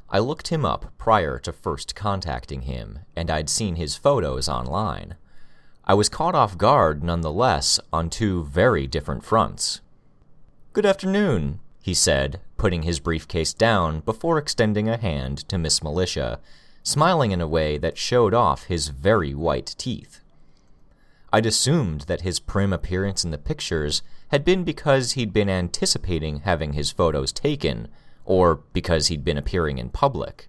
I 0.10 0.20
looked 0.20 0.50
him 0.50 0.66
up 0.66 0.92
prior 0.98 1.40
to 1.40 1.54
first 1.54 1.96
contacting 1.96 2.64
him, 2.64 3.00
and 3.16 3.30
I'd 3.30 3.50
seen 3.50 3.76
his 3.76 3.96
photos 3.96 4.50
online. 4.50 5.16
I 5.86 5.94
was 5.94 6.10
caught 6.10 6.36
off 6.36 6.58
guard 6.58 7.04
nonetheless 7.04 7.80
on 7.94 8.10
two 8.10 8.44
very 8.44 8.88
different 8.88 9.24
fronts. 9.24 9.82
Good 10.74 10.86
afternoon, 10.86 11.60
he 11.82 11.94
said, 11.94 12.40
putting 12.56 12.84
his 12.84 13.02
briefcase 13.02 13.54
down 13.54 14.00
before 14.00 14.38
extending 14.38 14.88
a 14.88 14.96
hand 14.96 15.40
to 15.50 15.58
Miss 15.58 15.84
Militia, 15.84 16.40
smiling 16.82 17.32
in 17.32 17.42
a 17.42 17.48
way 17.48 17.78
that 17.78 17.98
showed 17.98 18.34
off 18.34 18.68
his 18.68 18.88
very 18.88 19.34
white 19.36 19.76
teeth. 19.78 20.22
I'd 21.34 21.46
assumed 21.46 22.02
that 22.08 22.22
his 22.22 22.40
prim 22.40 22.72
appearance 22.72 23.26
in 23.26 23.32
the 23.32 23.38
pictures 23.38 24.02
had 24.30 24.46
been 24.46 24.64
because 24.64 25.12
he'd 25.12 25.34
been 25.34 25.50
anticipating 25.50 26.40
having 26.46 26.72
his 26.72 26.90
photos 26.90 27.34
taken, 27.34 27.90
or 28.24 28.62
because 28.72 29.08
he'd 29.08 29.26
been 29.26 29.38
appearing 29.38 29.78
in 29.78 29.90
public. 29.90 30.48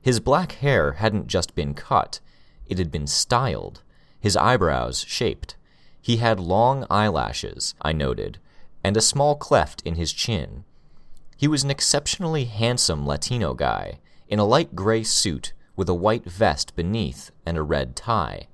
His 0.00 0.18
black 0.18 0.52
hair 0.52 0.92
hadn't 0.92 1.26
just 1.26 1.54
been 1.54 1.74
cut, 1.74 2.20
it 2.66 2.78
had 2.78 2.90
been 2.90 3.06
styled, 3.06 3.82
his 4.18 4.34
eyebrows 4.34 5.04
shaped. 5.06 5.56
He 6.00 6.16
had 6.16 6.40
long 6.40 6.86
eyelashes, 6.88 7.74
I 7.82 7.92
noted, 7.92 8.38
and 8.86 8.96
a 8.96 9.00
small 9.00 9.34
cleft 9.34 9.82
in 9.84 9.96
his 9.96 10.12
chin. 10.12 10.62
He 11.36 11.48
was 11.48 11.64
an 11.64 11.72
exceptionally 11.72 12.44
handsome 12.44 13.04
Latino 13.04 13.52
guy, 13.52 13.98
in 14.28 14.38
a 14.38 14.44
light 14.44 14.76
gray 14.76 15.02
suit 15.02 15.52
with 15.74 15.88
a 15.88 15.94
white 15.94 16.24
vest 16.24 16.76
beneath 16.76 17.32
and 17.44 17.58
a 17.58 17.62
red 17.62 17.96
tie. 17.96 18.46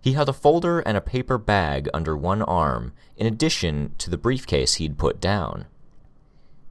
He 0.00 0.12
had 0.12 0.28
a 0.28 0.32
folder 0.32 0.78
and 0.78 0.96
a 0.96 1.00
paper 1.00 1.38
bag 1.38 1.88
under 1.92 2.16
one 2.16 2.40
arm, 2.42 2.92
in 3.16 3.26
addition 3.26 3.96
to 3.98 4.10
the 4.10 4.16
briefcase 4.16 4.74
he'd 4.74 4.96
put 4.96 5.20
down. 5.20 5.66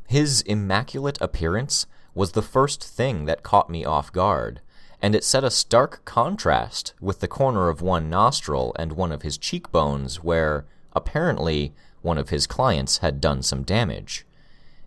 His 0.07 0.39
immaculate 0.43 1.17
appearance 1.19 1.87
was 2.15 2.31
the 2.31 2.41
first 2.41 2.81
thing 2.81 3.25
that 3.25 3.43
caught 3.43 3.69
me 3.69 3.83
off 3.83 4.13
guard, 4.13 4.61
and 5.01 5.13
it 5.13 5.25
set 5.25 5.43
a 5.43 5.51
stark 5.51 6.05
contrast 6.05 6.93
with 7.01 7.19
the 7.19 7.27
corner 7.27 7.67
of 7.67 7.81
one 7.81 8.09
nostril 8.09 8.73
and 8.79 8.93
one 8.93 9.11
of 9.11 9.23
his 9.23 9.37
cheekbones, 9.37 10.23
where, 10.23 10.65
apparently, 10.93 11.73
one 12.03 12.19
of 12.19 12.29
his 12.29 12.45
clients 12.45 12.99
had 12.99 13.19
done 13.19 13.41
some 13.41 13.63
damage. 13.63 14.25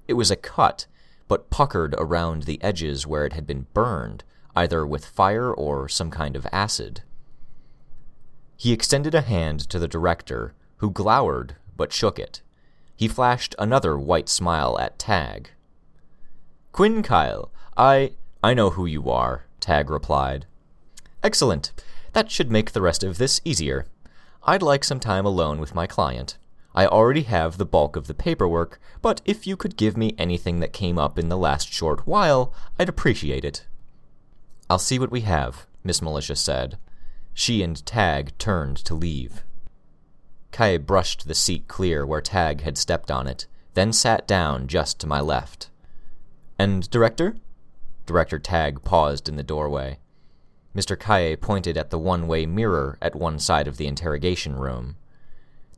It 0.07 0.15
was 0.15 0.31
a 0.31 0.37
cut, 0.37 0.87
but 1.27 1.51
puckered 1.51 1.95
around 1.99 2.45
the 2.45 2.63
edges 2.63 3.07
where 3.07 3.27
it 3.27 3.33
had 3.33 3.47
been 3.47 3.67
burned, 3.75 4.23
either 4.55 4.87
with 4.87 5.05
fire 5.05 5.53
or 5.53 5.89
some 5.89 6.11
kind 6.11 6.37
of 6.37 6.47
acid. 6.53 7.03
He 8.57 8.73
extended 8.73 9.15
a 9.15 9.23
hand 9.23 9.61
to 9.71 9.79
the 9.79 9.89
director, 9.89 10.55
who 10.77 10.91
glowered 10.91 11.57
but 11.77 11.93
shook 11.93 12.19
it. 12.19 12.43
He 12.95 13.09
flashed 13.09 13.55
another 13.59 13.99
white 13.99 14.29
smile 14.29 14.79
at 14.79 14.99
Tagg. 14.99 15.51
Quinn 16.73 17.03
Calle, 17.03 17.51
I. 17.77 18.13
I 18.43 18.55
know 18.55 18.71
who 18.71 18.87
you 18.87 19.11
are, 19.11 19.45
Tagg 19.61 19.91
replied. 19.91 20.47
Excellent. 21.23 21.73
That 22.13 22.31
should 22.31 22.51
make 22.51 22.73
the 22.73 22.81
rest 22.81 23.03
of 23.03 23.19
this 23.19 23.41
easier. 23.45 23.87
I'd 24.45 24.63
like 24.63 24.85
some 24.85 25.01
time 25.01 25.27
alone 25.27 25.59
with 25.59 25.75
my 25.75 25.87
client. 25.87 26.39
I 26.77 26.87
already 26.87 27.23
have 27.23 27.57
the 27.57 27.65
bulk 27.65 27.97
of 27.97 28.07
the 28.07 28.13
paperwork, 28.13 28.79
but 29.01 29.23
if 29.25 29.47
you 29.47 29.57
could 29.57 29.79
give 29.79 29.97
me 29.97 30.15
anything 30.19 30.61
that 30.61 30.75
came 30.75 30.99
up 30.99 31.19
in 31.19 31.31
the 31.31 31.39
last 31.39 31.73
short 31.73 32.07
while, 32.07 32.53
I'd 32.79 32.91
appreciate 32.91 33.47
it. 33.47 33.67
I'll 34.69 34.79
see 34.79 34.99
what 34.99 35.11
we 35.11 35.23
have, 35.23 35.67
Miss 35.83 36.03
Militia 36.03 36.37
said. 36.37 36.77
She 37.33 37.63
and 37.63 37.85
Tagg 37.87 38.37
turned 38.37 38.77
to 38.79 38.95
leave. 38.95 39.43
Calle 40.53 40.77
brushed 40.77 41.27
the 41.27 41.35
seat 41.35 41.67
clear 41.67 42.05
where 42.05 42.21
Tagg 42.21 42.61
had 42.61 42.77
stepped 42.77 43.11
on 43.11 43.27
it, 43.27 43.47
then 43.73 43.91
sat 43.91 44.27
down 44.27 44.67
just 44.67 45.01
to 45.01 45.07
my 45.07 45.21
left. 45.21 45.71
And 46.59 46.91
Director? 46.91 47.37
Director 48.05 48.39
Tagg 48.39 48.85
paused 48.85 49.31
in 49.31 49.37
the 49.37 49.43
doorway. 49.43 49.99
Mr. 50.75 50.99
Calle 50.99 51.37
pointed 51.37 51.79
at 51.79 51.89
the 51.89 51.99
one 51.99 52.27
way 52.27 52.45
mirror 52.45 52.99
at 53.01 53.17
one 53.17 53.39
side 53.39 53.67
of 53.67 53.79
the 53.79 53.87
interrogation 53.87 54.57
room. 54.57 54.97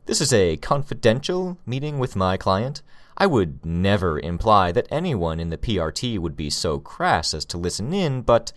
This 0.09 0.21
is 0.21 0.33
a 0.33 0.57
confidential 0.57 1.59
meeting 1.67 1.99
with 1.99 2.15
my 2.15 2.35
client. 2.35 2.81
I 3.15 3.27
would 3.27 3.63
never 3.63 4.19
imply 4.19 4.71
that 4.71 4.87
anyone 4.89 5.39
in 5.39 5.51
the 5.51 5.57
PRT 5.57 6.17
would 6.17 6.35
be 6.35 6.49
so 6.49 6.79
crass 6.79 7.31
as 7.31 7.45
to 7.45 7.59
listen 7.59 7.93
in, 7.93 8.23
but 8.23 8.51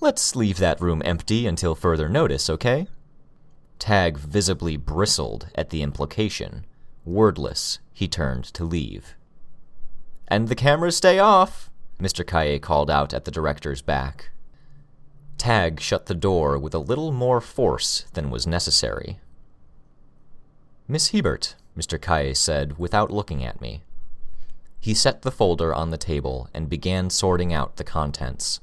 let's 0.00 0.34
leave 0.34 0.56
that 0.56 0.80
room 0.80 1.00
empty 1.04 1.46
until 1.46 1.76
further 1.76 2.08
notice, 2.08 2.50
okay? 2.50 2.88
Tagg 3.78 4.18
visibly 4.18 4.76
bristled 4.76 5.46
at 5.54 5.70
the 5.70 5.82
implication. 5.82 6.66
Wordless, 7.04 7.78
he 7.92 8.08
turned 8.08 8.46
to 8.46 8.64
leave. 8.64 9.14
And 10.26 10.48
the 10.48 10.56
cameras 10.56 10.96
stay 10.96 11.20
off, 11.20 11.70
Mr. 12.00 12.26
Calle 12.26 12.58
called 12.58 12.90
out 12.90 13.14
at 13.14 13.24
the 13.24 13.30
director's 13.30 13.82
back. 13.82 14.30
Tagg 15.38 15.78
shut 15.78 16.06
the 16.06 16.14
door 16.16 16.58
with 16.58 16.74
a 16.74 16.80
little 16.80 17.12
more 17.12 17.40
force 17.40 18.06
than 18.14 18.30
was 18.30 18.48
necessary. 18.48 19.20
Miss 20.92 21.12
Hebert, 21.12 21.54
Mr. 21.74 21.98
Calle 21.98 22.34
said 22.34 22.78
without 22.78 23.10
looking 23.10 23.42
at 23.42 23.62
me. 23.62 23.80
He 24.78 24.92
set 24.92 25.22
the 25.22 25.30
folder 25.30 25.74
on 25.74 25.88
the 25.88 25.96
table 25.96 26.50
and 26.52 26.68
began 26.68 27.08
sorting 27.08 27.50
out 27.50 27.76
the 27.76 27.82
contents. 27.82 28.60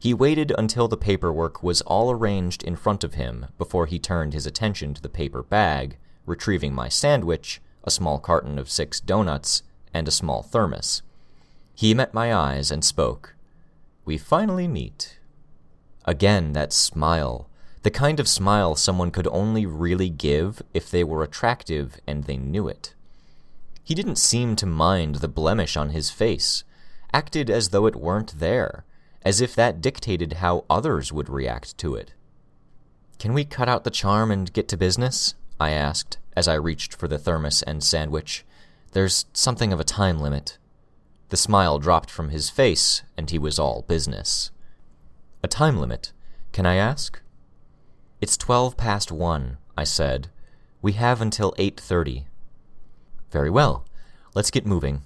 He 0.00 0.14
waited 0.14 0.52
until 0.56 0.86
the 0.86 0.96
paperwork 0.96 1.64
was 1.64 1.80
all 1.80 2.12
arranged 2.12 2.62
in 2.62 2.76
front 2.76 3.02
of 3.02 3.14
him 3.14 3.46
before 3.58 3.86
he 3.86 3.98
turned 3.98 4.32
his 4.32 4.46
attention 4.46 4.94
to 4.94 5.02
the 5.02 5.08
paper 5.08 5.42
bag, 5.42 5.96
retrieving 6.24 6.72
my 6.72 6.88
sandwich, 6.88 7.60
a 7.82 7.90
small 7.90 8.20
carton 8.20 8.60
of 8.60 8.70
six 8.70 9.00
donuts, 9.00 9.64
and 9.92 10.06
a 10.06 10.12
small 10.12 10.44
thermos. 10.44 11.02
He 11.74 11.94
met 11.94 12.14
my 12.14 12.32
eyes 12.32 12.70
and 12.70 12.84
spoke. 12.84 13.34
We 14.04 14.18
finally 14.18 14.68
meet. 14.68 15.18
Again, 16.04 16.52
that 16.52 16.72
smile, 16.72 17.48
the 17.86 17.90
kind 17.92 18.18
of 18.18 18.26
smile 18.26 18.74
someone 18.74 19.12
could 19.12 19.28
only 19.28 19.64
really 19.64 20.10
give 20.10 20.60
if 20.74 20.90
they 20.90 21.04
were 21.04 21.22
attractive 21.22 22.00
and 22.04 22.24
they 22.24 22.36
knew 22.36 22.66
it. 22.66 22.92
He 23.84 23.94
didn't 23.94 24.18
seem 24.18 24.56
to 24.56 24.66
mind 24.66 25.14
the 25.14 25.28
blemish 25.28 25.76
on 25.76 25.90
his 25.90 26.10
face, 26.10 26.64
acted 27.12 27.48
as 27.48 27.68
though 27.68 27.86
it 27.86 27.94
weren't 27.94 28.40
there, 28.40 28.84
as 29.22 29.40
if 29.40 29.54
that 29.54 29.80
dictated 29.80 30.32
how 30.42 30.64
others 30.68 31.12
would 31.12 31.28
react 31.28 31.78
to 31.78 31.94
it. 31.94 32.12
Can 33.20 33.32
we 33.32 33.44
cut 33.44 33.68
out 33.68 33.84
the 33.84 33.90
charm 33.92 34.32
and 34.32 34.52
get 34.52 34.66
to 34.70 34.76
business? 34.76 35.36
I 35.60 35.70
asked, 35.70 36.18
as 36.36 36.48
I 36.48 36.54
reached 36.54 36.92
for 36.92 37.06
the 37.06 37.18
thermos 37.18 37.62
and 37.62 37.84
sandwich. 37.84 38.44
There's 38.94 39.26
something 39.32 39.72
of 39.72 39.78
a 39.78 39.84
time 39.84 40.18
limit. 40.18 40.58
The 41.28 41.36
smile 41.36 41.78
dropped 41.78 42.10
from 42.10 42.30
his 42.30 42.50
face, 42.50 43.04
and 43.16 43.30
he 43.30 43.38
was 43.38 43.60
all 43.60 43.82
business. 43.86 44.50
A 45.44 45.46
time 45.46 45.78
limit? 45.78 46.10
Can 46.50 46.66
I 46.66 46.74
ask? 46.74 47.22
It's 48.18 48.38
twelve 48.38 48.78
past 48.78 49.12
one, 49.12 49.58
I 49.76 49.84
said. 49.84 50.30
We 50.80 50.92
have 50.92 51.20
until 51.20 51.54
eight 51.58 51.78
thirty. 51.78 52.26
Very 53.30 53.50
well. 53.50 53.84
let's 54.34 54.50
get 54.50 54.64
moving. 54.64 55.02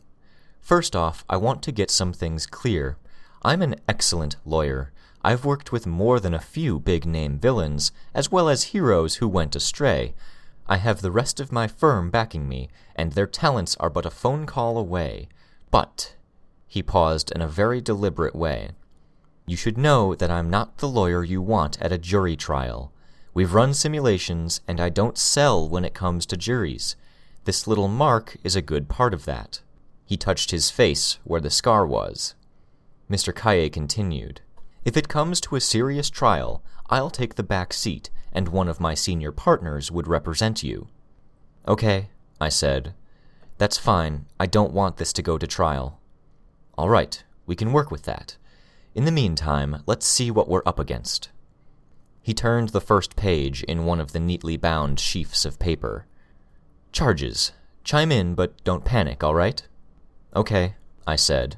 First 0.61 0.95
off, 0.95 1.25
I 1.29 1.37
want 1.37 1.61
to 1.65 1.73
get 1.73 1.91
some 1.91 2.13
things 2.13 2.47
clear. 2.47 2.99
I'm 3.43 3.63
an 3.63 3.77
excellent 3.89 4.37
lawyer. 4.45 4.93
I've 5.23 5.45
worked 5.45 5.73
with 5.73 5.89
more 5.89 6.21
than 6.21 6.35
a 6.35 6.39
few 6.39 6.79
big 6.79 7.05
name 7.05 7.39
villains, 7.39 7.91
as 8.15 8.31
well 8.31 8.49
as 8.49 8.71
heroes 8.75 9.17
who 9.17 9.27
went 9.27 9.57
astray. 9.57 10.15
I 10.69 10.77
have 10.77 11.03
the 11.03 11.11
rest 11.11 11.41
of 11.41 11.51
my 11.51 11.67
firm 11.67 12.11
backing 12.11 12.49
me, 12.49 12.69
and 12.95 13.13
their 13.13 13.27
talents 13.27 13.77
are 13.81 13.91
but 13.91 14.07
a 14.07 14.11
phone 14.11 14.47
call 14.47 14.79
away. 14.79 15.29
But, 15.73 16.15
he 16.69 16.81
paused 16.81 17.33
in 17.33 17.43
a 17.43 17.49
very 17.49 17.81
deliberate 17.81 18.37
way, 18.37 18.71
you 19.51 19.57
should 19.57 19.77
know 19.77 20.15
that 20.15 20.31
I'm 20.31 20.49
not 20.49 20.79
the 20.79 20.87
lawyer 20.87 21.25
you 21.25 21.43
want 21.43 21.77
at 21.83 21.91
a 21.91 21.99
jury 21.99 22.37
trial. 22.37 22.93
We've 23.33 23.55
run 23.55 23.75
simulations, 23.75 24.61
and 24.67 24.81
I 24.81 24.89
don't 24.89 25.17
sell 25.17 25.69
when 25.69 25.85
it 25.85 25.95
comes 25.95 26.27
to 26.27 26.37
juries. 26.37 26.97
This 27.45 27.67
little 27.67 27.89
mark 27.89 28.37
is 28.43 28.57
a 28.57 28.63
good 28.63 28.89
part 28.89 29.15
of 29.15 29.25
that. 29.25 29.61
He 30.05 30.17
touched 30.17 30.51
his 30.51 30.71
face 30.71 31.19
where 31.23 31.41
the 31.41 31.51
scar 31.51 31.87
was. 31.87 32.35
Mr. 33.09 33.35
Calle 33.35 33.71
continued, 33.71 34.41
If 34.85 34.97
it 34.97 35.09
comes 35.09 35.41
to 35.43 35.57
a 35.57 35.61
serious 35.61 36.11
trial, 36.11 36.63
I'll 36.89 37.11
take 37.11 37.37
the 37.37 37.45
back 37.45 37.73
seat, 37.73 38.11
and 38.33 38.49
one 38.49 38.69
of 38.69 38.81
my 38.81 38.95
senior 38.95 39.31
partners 39.31 39.91
would 39.91 40.09
represent 40.09 40.65
you. 40.65 40.89
Okay, 41.69 42.09
I 42.41 42.49
said. 42.49 42.95
That's 43.59 43.79
fine. 43.79 44.27
I 44.41 44.47
don't 44.47 44.73
want 44.73 44.97
this 44.97 45.13
to 45.13 45.23
go 45.23 45.39
to 45.39 45.47
trial. 45.47 46.01
All 46.77 46.89
right, 46.89 47.23
we 47.47 47.55
can 47.55 47.73
work 47.73 47.91
with 47.91 48.03
that. 48.05 48.37
In 48.95 49.05
the 49.05 49.13
meantime, 49.13 49.83
let's 49.87 50.07
see 50.07 50.31
what 50.31 50.49
we're 50.49 50.63
up 50.67 50.81
against. 50.81 51.29
He 52.23 52.35
turned 52.35 52.71
the 52.71 52.81
first 52.81 53.17
page 53.17 53.63
in 53.65 53.87
one 53.87 54.01
of 54.01 54.13
the 54.13 54.21
neatly 54.21 54.57
bound 54.57 54.99
sheafs 54.99 55.47
of 55.47 55.59
paper. 55.59 56.07
Charges. 56.93 57.53
Chime 57.85 58.13
in, 58.13 58.35
but 58.35 58.63
don't 58.65 58.85
panic, 58.85 59.25
all 59.25 59.35
right? 59.35 59.67
Okay, 60.37 60.75
I 61.07 61.17
said. 61.17 61.57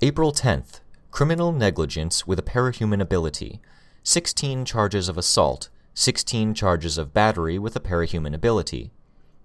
April 0.00 0.32
10th. 0.32 0.80
Criminal 1.10 1.52
negligence 1.52 2.26
with 2.26 2.38
a 2.38 2.42
parahuman 2.42 3.00
ability. 3.00 3.60
16 4.02 4.64
charges 4.64 5.08
of 5.08 5.18
assault. 5.18 5.68
16 5.94 6.54
charges 6.54 6.98
of 6.98 7.14
battery 7.14 7.58
with 7.58 7.74
a 7.74 7.80
parahuman 7.80 8.34
ability. 8.34 8.92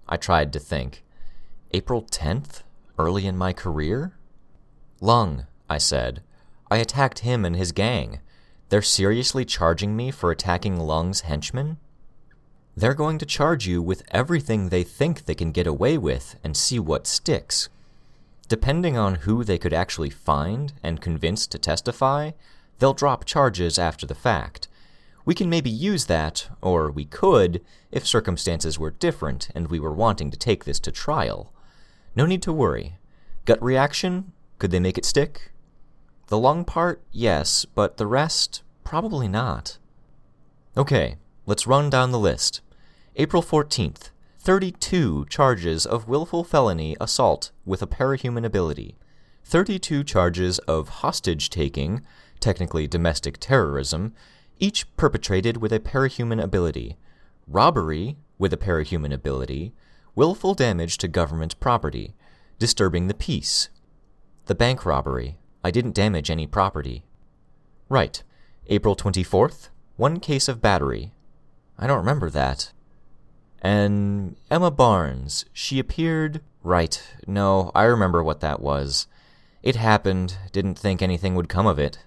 I 0.08 0.18
tried 0.18 0.52
to 0.54 0.60
think. 0.60 1.04
April 1.72 2.04
10th? 2.04 2.64
Early 3.00 3.26
in 3.26 3.38
my 3.38 3.54
career? 3.54 4.18
Lung, 5.00 5.48
I 5.70 5.78
said. 5.78 6.22
I 6.70 6.78
attacked 6.78 7.20
him 7.20 7.46
and 7.46 7.56
his 7.56 7.72
gang. 7.72 8.20
They're 8.72 8.82
seriously 8.82 9.44
charging 9.44 9.98
me 9.98 10.12
for 10.12 10.32
attacking 10.32 10.80
Lung's 10.80 11.22
henchmen? 11.22 11.76
They're 12.74 12.94
going 12.94 13.18
to 13.18 13.26
charge 13.26 13.68
you 13.68 13.82
with 13.82 14.02
everything 14.12 14.70
they 14.70 14.82
think 14.82 15.26
they 15.26 15.36
can 15.36 15.52
get 15.52 15.68
away 15.68 15.98
with 15.98 16.38
and 16.42 16.56
see 16.56 16.80
what 16.80 17.06
sticks. 17.06 17.68
Depending 18.48 18.98
on 18.98 19.16
who 19.16 19.44
they 19.44 19.58
could 19.58 19.74
actually 19.74 20.10
find 20.10 20.72
and 20.82 21.02
convince 21.02 21.48
to 21.48 21.60
testify, 21.60 22.32
they'll 22.80 22.94
drop 22.94 23.26
charges 23.26 23.78
after 23.78 24.06
the 24.06 24.16
fact. 24.16 24.70
We 25.26 25.36
can 25.36 25.50
maybe 25.50 25.70
use 25.70 26.06
that, 26.06 26.48
or 26.62 26.90
we 26.90 27.04
could, 27.04 27.60
if 27.92 28.08
circumstances 28.08 28.80
were 28.80 28.92
different 28.92 29.50
and 29.54 29.68
we 29.68 29.82
were 29.82 29.92
wanting 29.92 30.32
to 30.32 30.38
take 30.38 30.64
this 30.64 30.80
to 30.80 30.94
trial. 30.94 31.52
No 32.16 32.26
need 32.26 32.42
to 32.44 32.54
worry. 32.54 32.96
Gut 33.44 33.62
reaction? 33.62 34.32
Could 34.60 34.72
they 34.72 34.80
make 34.80 34.98
it 34.98 35.04
stick? 35.04 35.52
The 36.32 36.40
lung 36.40 36.64
part, 36.64 37.02
yes, 37.12 37.66
but 37.66 37.98
the 37.98 38.08
rest, 38.08 38.64
probably 38.86 39.28
not. 39.28 39.78
Okay, 40.78 41.18
let's 41.46 41.68
run 41.68 41.90
down 41.90 42.12
the 42.12 42.18
list. 42.18 42.62
April 43.18 43.44
14th, 43.44 44.12
32 44.40 45.26
charges 45.26 45.86
of 45.86 46.08
willful 46.08 46.46
felony 46.46 46.96
assault 47.02 47.52
with 47.66 47.82
a 47.82 47.86
parahuman 47.86 48.46
ability, 48.46 48.96
32 49.44 50.06
charges 50.06 50.60
of 50.60 51.02
hostage 51.04 51.50
taking, 51.50 52.02
technically 52.40 52.88
domestic 52.88 53.38
terrorism, 53.38 54.14
each 54.58 54.88
perpetrated 54.96 55.58
with 55.58 55.74
a 55.74 55.82
parahuman 55.82 56.42
ability, 56.42 56.96
robbery 57.46 58.16
with 58.38 58.54
a 58.54 58.58
parahuman 58.58 59.14
ability, 59.14 59.74
willful 60.16 60.54
damage 60.54 60.98
to 60.98 61.10
government 61.10 61.60
property, 61.60 62.16
disturbing 62.58 63.10
the 63.10 63.14
peace, 63.14 63.68
the 64.46 64.56
bank 64.56 64.86
robbery, 64.86 65.38
I 65.64 65.72
didn't 65.72 65.96
damage 65.96 66.30
any 66.30 66.48
property. 66.48 67.04
Right. 67.90 68.24
April 68.68 68.96
24th, 68.96 69.70
one 69.98 70.20
case 70.20 70.48
of 70.48 70.62
battery. 70.62 71.12
I 71.78 71.88
don't 71.88 71.98
remember 71.98 72.30
that. 72.30 72.72
And 73.62 74.38
Emma 74.50 74.72
Barnes, 74.72 75.46
she 75.52 75.78
appeared. 75.78 76.42
Right, 76.64 77.04
no, 77.28 77.72
I 77.76 77.84
remember 77.84 78.24
what 78.24 78.40
that 78.40 78.62
was. 78.62 79.08
It 79.62 79.76
happened, 79.76 80.38
didn't 80.52 80.80
think 80.80 81.02
anything 81.02 81.36
would 81.36 81.50
come 81.50 81.68
of 81.68 81.80
it. 81.80 82.00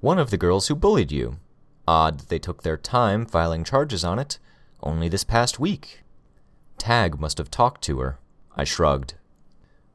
One 0.00 0.18
of 0.18 0.30
the 0.30 0.36
girls 0.36 0.68
who 0.68 0.74
bullied 0.74 1.10
you. 1.10 1.38
Odd 1.88 2.20
that 2.20 2.28
they 2.28 2.38
took 2.38 2.62
their 2.62 2.76
time 2.76 3.26
filing 3.26 3.64
charges 3.64 4.04
on 4.04 4.18
it, 4.18 4.38
only 4.82 5.08
this 5.08 5.24
past 5.24 5.58
week. 5.58 6.02
Tagg 6.78 7.18
must 7.18 7.38
have 7.38 7.50
talked 7.50 7.82
to 7.82 7.98
her. 8.00 8.18
I 8.54 8.64
shrugged. 8.64 9.14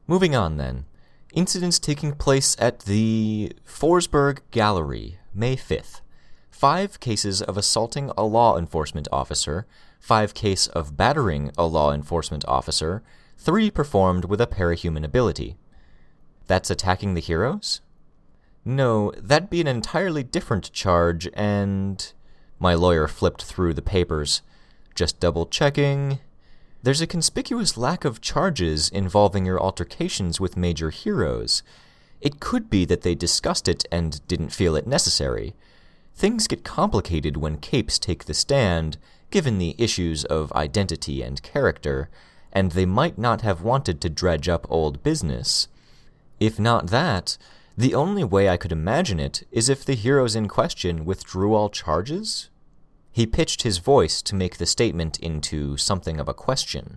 Moving 0.06 0.34
on 0.34 0.56
then. 0.56 0.84
Incidents 1.32 1.78
taking 1.78 2.12
place 2.12 2.54
at 2.58 2.80
the 2.80 3.52
Forsberg 3.66 4.40
Gallery, 4.50 5.18
May 5.32 5.56
5th. 5.56 6.02
Five 6.50 7.00
cases 7.00 7.40
of 7.40 7.56
assaulting 7.56 8.10
a 8.18 8.24
law 8.24 8.58
enforcement 8.58 9.08
officer, 9.10 9.66
five 9.98 10.34
case 10.34 10.66
of 10.66 10.94
battering 10.94 11.50
a 11.56 11.64
law 11.64 11.90
enforcement 11.90 12.44
officer, 12.46 13.02
three 13.38 13.70
performed 13.70 14.26
with 14.26 14.42
a 14.42 14.46
parahuman 14.46 15.04
ability. 15.04 15.56
That's 16.48 16.70
attacking 16.70 17.14
the 17.14 17.20
heroes? 17.20 17.80
No, 18.62 19.10
that'd 19.16 19.48
be 19.48 19.62
an 19.62 19.66
entirely 19.66 20.22
different 20.22 20.70
charge, 20.72 21.30
and. 21.32 22.12
My 22.58 22.74
lawyer 22.74 23.08
flipped 23.08 23.42
through 23.42 23.72
the 23.72 23.80
papers. 23.80 24.42
Just 24.94 25.18
double 25.18 25.46
checking. 25.46 26.20
There's 26.84 27.00
a 27.00 27.06
conspicuous 27.06 27.76
lack 27.76 28.04
of 28.04 28.20
charges 28.20 28.88
involving 28.88 29.46
your 29.46 29.62
altercations 29.62 30.40
with 30.40 30.56
major 30.56 30.90
heroes. 30.90 31.62
It 32.20 32.40
could 32.40 32.68
be 32.68 32.84
that 32.86 33.02
they 33.02 33.14
discussed 33.14 33.68
it 33.68 33.84
and 33.92 34.26
didn't 34.26 34.48
feel 34.48 34.74
it 34.74 34.86
necessary. 34.86 35.54
Things 36.16 36.48
get 36.48 36.64
complicated 36.64 37.36
when 37.36 37.58
capes 37.58 38.00
take 38.00 38.24
the 38.24 38.34
stand, 38.34 38.98
given 39.30 39.58
the 39.58 39.76
issues 39.78 40.24
of 40.24 40.52
identity 40.54 41.22
and 41.22 41.40
character, 41.42 42.10
and 42.52 42.72
they 42.72 42.84
might 42.84 43.16
not 43.16 43.42
have 43.42 43.62
wanted 43.62 44.00
to 44.00 44.10
dredge 44.10 44.48
up 44.48 44.66
old 44.68 45.04
business. 45.04 45.68
If 46.40 46.58
not 46.58 46.88
that, 46.88 47.38
the 47.78 47.94
only 47.94 48.24
way 48.24 48.48
I 48.48 48.56
could 48.56 48.72
imagine 48.72 49.20
it 49.20 49.46
is 49.52 49.68
if 49.68 49.84
the 49.84 49.94
heroes 49.94 50.34
in 50.34 50.48
question 50.48 51.04
withdrew 51.04 51.54
all 51.54 51.70
charges? 51.70 52.48
He 53.12 53.26
pitched 53.26 53.62
his 53.62 53.76
voice 53.76 54.22
to 54.22 54.34
make 54.34 54.56
the 54.56 54.64
statement 54.64 55.18
into 55.20 55.76
something 55.76 56.18
of 56.18 56.28
a 56.28 56.34
question. 56.34 56.96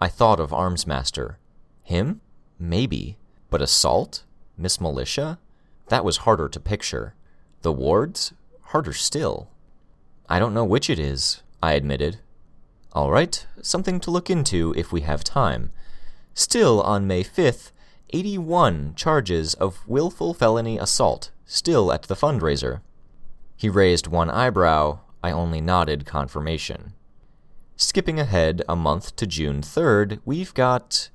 I 0.00 0.08
thought 0.08 0.40
of 0.40 0.50
Armsmaster. 0.50 1.36
Him? 1.82 2.22
Maybe. 2.58 3.18
But 3.50 3.60
assault? 3.60 4.24
Miss 4.56 4.80
Militia? 4.80 5.38
That 5.88 6.04
was 6.04 6.18
harder 6.18 6.48
to 6.48 6.58
picture. 6.58 7.14
The 7.60 7.72
wards? 7.72 8.32
Harder 8.62 8.94
still. 8.94 9.50
I 10.28 10.38
don't 10.38 10.54
know 10.54 10.64
which 10.64 10.88
it 10.88 10.98
is, 10.98 11.42
I 11.62 11.74
admitted. 11.74 12.18
All 12.92 13.10
right, 13.10 13.46
something 13.60 14.00
to 14.00 14.10
look 14.10 14.30
into 14.30 14.72
if 14.74 14.90
we 14.90 15.02
have 15.02 15.22
time. 15.22 15.70
Still 16.32 16.80
on 16.80 17.06
May 17.06 17.22
5th, 17.22 17.72
81 18.10 18.94
charges 18.96 19.52
of 19.54 19.86
willful 19.86 20.32
felony 20.32 20.78
assault, 20.78 21.30
still 21.44 21.92
at 21.92 22.04
the 22.04 22.16
fundraiser. 22.16 22.80
He 23.54 23.68
raised 23.68 24.06
one 24.06 24.30
eyebrow, 24.30 25.00
I 25.22 25.30
only 25.30 25.60
nodded 25.60 26.06
confirmation. 26.06 26.92
Skipping 27.76 28.18
ahead 28.18 28.62
a 28.68 28.76
month 28.76 29.16
to 29.16 29.26
June 29.26 29.60
3rd, 29.60 30.20
we've 30.24 30.54
got 30.54 31.10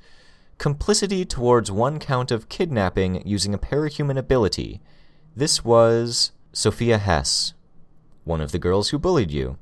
complicity 0.58 1.26
towards 1.26 1.72
one 1.72 1.98
count 1.98 2.30
of 2.30 2.50
kidnapping 2.50 3.26
using 3.26 3.54
a 3.54 3.58
parahuman 3.58 4.18
ability. 4.18 4.80
This 5.36 5.66
was 5.66 6.32
Sophia 6.54 7.00
Hess, 7.00 7.54
one 8.26 8.42
of 8.42 8.52
the 8.52 8.60
girls 8.60 8.90
who 8.90 9.00
bullied 9.00 9.32
you. 9.32 9.58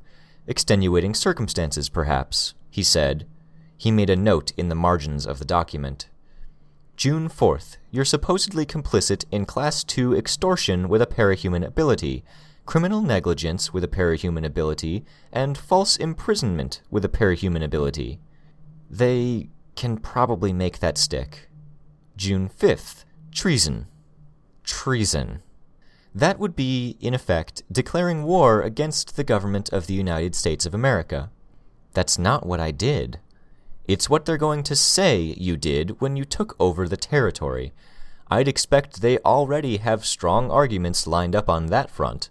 Extenuating 0.46 1.14
circumstances, 1.14 1.88
perhaps, 1.88 2.54
he 2.70 2.84
said. 2.84 3.26
He 3.78 3.92
made 3.92 4.10
a 4.10 4.16
note 4.16 4.52
in 4.58 4.68
the 4.68 4.76
margins 4.76 5.26
of 5.26 5.40
the 5.40 5.46
document. 5.46 6.10
June 6.98 7.30
4th, 7.30 7.78
you're 7.92 8.04
supposedly 8.04 8.66
complicit 8.66 9.24
in 9.32 9.46
Class 9.46 9.86
2 9.86 10.18
extortion 10.18 10.90
with 10.90 11.02
a 11.02 11.08
parahuman 11.08 11.66
ability 11.66 12.26
criminal 12.70 13.02
negligence 13.02 13.74
with 13.74 13.84
a 13.84 13.88
parahuman 13.88 14.46
ability, 14.46 15.04
and 15.32 15.58
false 15.58 15.98
imprisonment 15.98 16.84
with 16.92 17.04
a 17.04 17.10
parahuman 17.10 17.64
ability. 17.64 18.20
They 18.88 19.50
can 19.76 19.98
probably 19.98 20.54
make 20.54 20.78
that 20.78 20.96
stick. 20.96 21.50
June 22.16 22.48
5th, 22.48 23.06
treason. 23.32 23.88
Treason. 24.64 25.42
That 26.14 26.38
would 26.38 26.56
be, 26.56 26.96
in 27.00 27.16
effect, 27.16 27.64
declaring 27.72 28.24
war 28.24 28.62
against 28.62 29.16
the 29.16 29.24
government 29.24 29.74
of 29.74 29.88
the 29.88 29.96
United 29.96 30.36
States 30.36 30.68
of 30.68 30.76
America. 30.76 31.32
That's 31.96 32.20
not 32.20 32.46
what 32.46 32.60
I 32.60 32.70
did. 32.70 33.20
It's 33.88 34.12
what 34.12 34.28
they're 34.28 34.38
going 34.38 34.62
to 34.62 34.76
say 34.76 35.34
you 35.40 35.58
did 35.58 36.00
when 36.02 36.16
you 36.16 36.24
took 36.24 36.56
over 36.60 36.88
the 36.88 36.98
territory. 36.98 37.74
I'd 38.30 38.48
expect 38.48 39.02
they 39.02 39.18
already 39.26 39.78
have 39.78 40.06
strong 40.06 40.52
arguments 40.52 41.08
lined 41.08 41.36
up 41.36 41.50
on 41.50 41.66
that 41.68 41.90
front. 41.90 42.30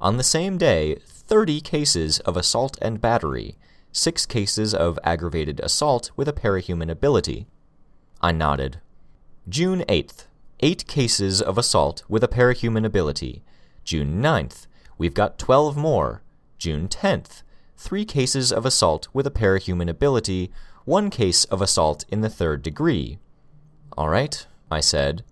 On 0.00 0.16
the 0.16 0.22
same 0.22 0.58
day, 0.58 0.96
30 1.06 1.60
cases 1.60 2.20
of 2.20 2.36
assault 2.36 2.76
and 2.82 3.00
battery, 3.00 3.56
6 3.92 4.26
cases 4.26 4.74
of 4.74 4.98
aggravated 5.02 5.58
assault 5.60 6.10
with 6.16 6.28
a 6.28 6.34
parahuman 6.34 6.90
ability. 6.90 7.46
I 8.20 8.32
nodded. 8.32 8.80
June 9.48 9.84
8th, 9.88 10.26
8 10.60 10.86
cases 10.86 11.40
of 11.40 11.56
assault 11.56 12.02
with 12.08 12.22
a 12.22 12.28
parahuman 12.28 12.84
ability. 12.84 13.42
June 13.84 14.22
9th, 14.22 14.66
we've 14.98 15.14
got 15.14 15.38
12 15.38 15.76
more. 15.76 16.22
June 16.58 16.88
10th, 16.88 17.42
3 17.78 18.04
cases 18.04 18.52
of 18.52 18.66
assault 18.66 19.08
with 19.14 19.26
a 19.26 19.30
parahuman 19.30 19.88
ability, 19.88 20.52
1 20.84 21.08
case 21.08 21.44
of 21.46 21.62
assault 21.62 22.04
in 22.10 22.20
the 22.20 22.28
third 22.28 22.62
degree. 22.62 23.18
All 23.96 24.10
right, 24.10 24.46
I 24.70 24.80
said. 24.80 25.24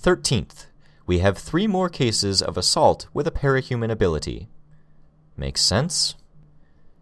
13th, 0.00 0.66
we 1.06 1.20
have 1.20 1.38
3 1.38 1.66
more 1.66 1.88
cases 1.88 2.42
of 2.42 2.58
assault 2.58 3.06
with 3.14 3.26
a 3.26 3.30
parahuman 3.30 3.90
ability. 3.90 4.48
Makes 5.36 5.62
sense? 5.62 6.16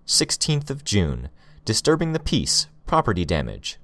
16th 0.07 0.69
of 0.69 0.85
June, 0.85 1.31
disturbing 1.65 2.13
the 2.13 2.21
peace, 2.21 2.69
property 2.87 3.25
damage. 3.25 3.79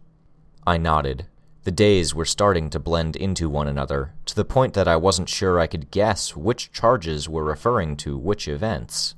I 0.66 0.76
nodded. 0.76 1.26
The 1.64 1.70
days 1.70 2.14
were 2.14 2.24
starting 2.24 2.70
to 2.70 2.78
blend 2.78 3.16
into 3.16 3.48
one 3.48 3.68
another, 3.68 4.14
to 4.26 4.34
the 4.34 4.44
point 4.44 4.74
that 4.74 4.88
I 4.88 4.96
wasn't 4.96 5.28
sure 5.28 5.58
I 5.58 5.66
could 5.66 5.90
guess 5.90 6.36
which 6.36 6.72
charges 6.72 7.28
were 7.28 7.44
referring 7.44 7.96
to 7.98 8.16
which 8.18 8.48
events. 8.48 9.14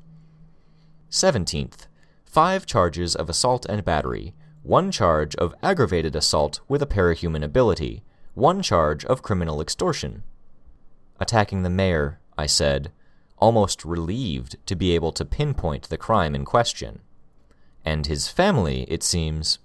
17th, 1.10 1.86
five 2.24 2.64
charges 2.64 3.14
of 3.14 3.28
assault 3.28 3.66
and 3.66 3.84
battery, 3.84 4.34
one 4.62 4.90
charge 4.90 5.34
of 5.36 5.54
aggravated 5.62 6.14
assault 6.14 6.60
with 6.68 6.82
a 6.82 6.86
parahuman 6.86 7.44
ability, 7.44 8.04
one 8.34 8.62
charge 8.62 9.04
of 9.04 9.22
criminal 9.22 9.60
extortion. 9.60 10.22
Attacking 11.22 11.62
the 11.62 11.70
mayor, 11.70 12.18
I 12.36 12.46
said, 12.46 12.90
almost 13.38 13.84
relieved 13.84 14.56
to 14.66 14.74
be 14.74 14.92
able 14.92 15.12
to 15.12 15.24
pinpoint 15.24 15.88
the 15.88 15.96
crime 15.96 16.34
in 16.34 16.44
question. 16.44 16.98
And 17.84 18.06
his 18.06 18.26
family, 18.26 18.86
it 18.88 19.04
seems, 19.04 19.60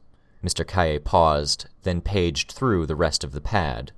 Mr. 0.46 0.66
Calle 0.66 1.00
paused, 1.00 1.66
then 1.82 2.02
paged 2.02 2.52
through 2.52 2.86
the 2.86 2.96
rest 2.96 3.24
of 3.24 3.32
the 3.32 3.42
pad. 3.42 3.92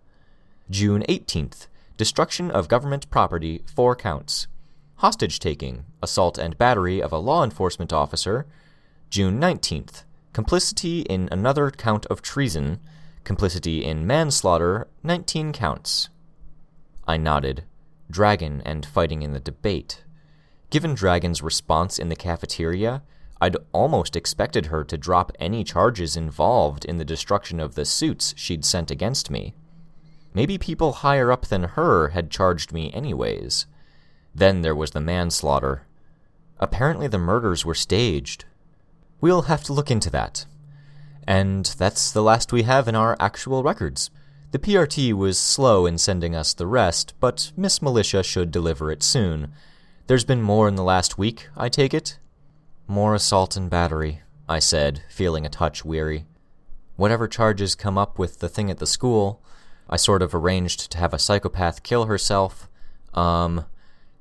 June 0.69 1.03
18th. 1.09 1.67
Destruction 1.97 2.49
of 2.49 2.69
government 2.69 3.09
property, 3.09 3.61
four 3.65 3.93
counts. 3.93 4.47
Hostage 4.95 5.37
taking, 5.37 5.83
assault 6.01 6.37
and 6.37 6.57
battery 6.57 7.01
of 7.01 7.11
a 7.11 7.17
law 7.17 7.43
enforcement 7.43 7.91
officer. 7.91 8.45
June 9.09 9.37
19th. 9.37 10.03
Complicity 10.31 11.01
in 11.01 11.27
another 11.29 11.71
count 11.71 12.05
of 12.05 12.21
treason. 12.21 12.79
Complicity 13.25 13.83
in 13.83 14.07
manslaughter, 14.07 14.87
19 15.03 15.51
counts. 15.51 16.07
I 17.09 17.17
nodded. 17.17 17.63
Dragon 18.11 18.61
and 18.65 18.85
fighting 18.85 19.23
in 19.23 19.33
the 19.33 19.39
debate. 19.39 20.03
Given 20.69 20.93
Dragon's 20.93 21.41
response 21.41 21.97
in 21.97 22.09
the 22.09 22.15
cafeteria, 22.15 23.01
I'd 23.41 23.57
almost 23.71 24.15
expected 24.15 24.67
her 24.67 24.83
to 24.83 24.95
drop 24.95 25.31
any 25.39 25.63
charges 25.63 26.15
involved 26.15 26.85
in 26.85 26.97
the 26.97 27.03
destruction 27.03 27.59
of 27.59 27.73
the 27.73 27.83
suits 27.83 28.35
she'd 28.37 28.63
sent 28.63 28.91
against 28.91 29.31
me. 29.31 29.55
Maybe 30.35 30.59
people 30.59 30.91
higher 31.01 31.31
up 31.31 31.47
than 31.47 31.63
her 31.63 32.09
had 32.09 32.29
charged 32.29 32.71
me 32.71 32.93
anyways. 32.93 33.65
Then 34.35 34.61
there 34.61 34.75
was 34.75 34.91
the 34.91 35.01
manslaughter. 35.01 35.87
Apparently 36.59 37.07
the 37.07 37.17
murders 37.17 37.65
were 37.65 37.73
staged. 37.73 38.45
We'll 39.19 39.49
have 39.53 39.63
to 39.63 39.73
look 39.73 39.89
into 39.89 40.11
that. 40.11 40.45
And 41.25 41.65
that's 41.65 42.11
the 42.11 42.21
last 42.21 42.53
we 42.53 42.63
have 42.63 42.87
in 42.87 42.93
our 42.93 43.17
actual 43.19 43.63
records. 43.63 44.11
The 44.51 44.59
PRT 44.59 45.13
was 45.13 45.37
slow 45.37 45.85
in 45.85 45.99
sending 45.99 46.35
us 46.35 46.55
the 46.55 46.65
rest, 46.65 47.13
but 47.19 47.51
Miss 47.55 47.83
Militia 47.83 48.23
should 48.23 48.49
deliver 48.49 48.91
it 48.91 49.03
soon. 49.03 49.53
There's 50.07 50.23
been 50.23 50.41
more 50.41 50.67
in 50.67 50.73
the 50.73 50.83
last 50.83 51.19
week, 51.19 51.47
I 51.55 51.69
take 51.69 51.93
it? 51.93 52.17
More 52.87 53.13
assault 53.13 53.55
and 53.55 53.69
battery, 53.69 54.21
I 54.47 54.57
said, 54.57 55.03
feeling 55.07 55.45
a 55.45 55.49
touch 55.49 55.85
weary. 55.85 56.25
Whatever 56.95 57.27
charges 57.27 57.75
come 57.75 57.95
up 57.95 58.17
with 58.17 58.39
the 58.39 58.49
thing 58.49 58.71
at 58.71 58.79
the 58.79 58.87
school, 58.87 59.39
I 59.87 59.97
sort 59.97 60.23
of 60.23 60.33
arranged 60.33 60.91
to 60.91 60.97
have 60.97 61.13
a 61.13 61.19
psychopath 61.19 61.83
kill 61.83 62.05
herself. 62.05 62.67
Um, 63.13 63.65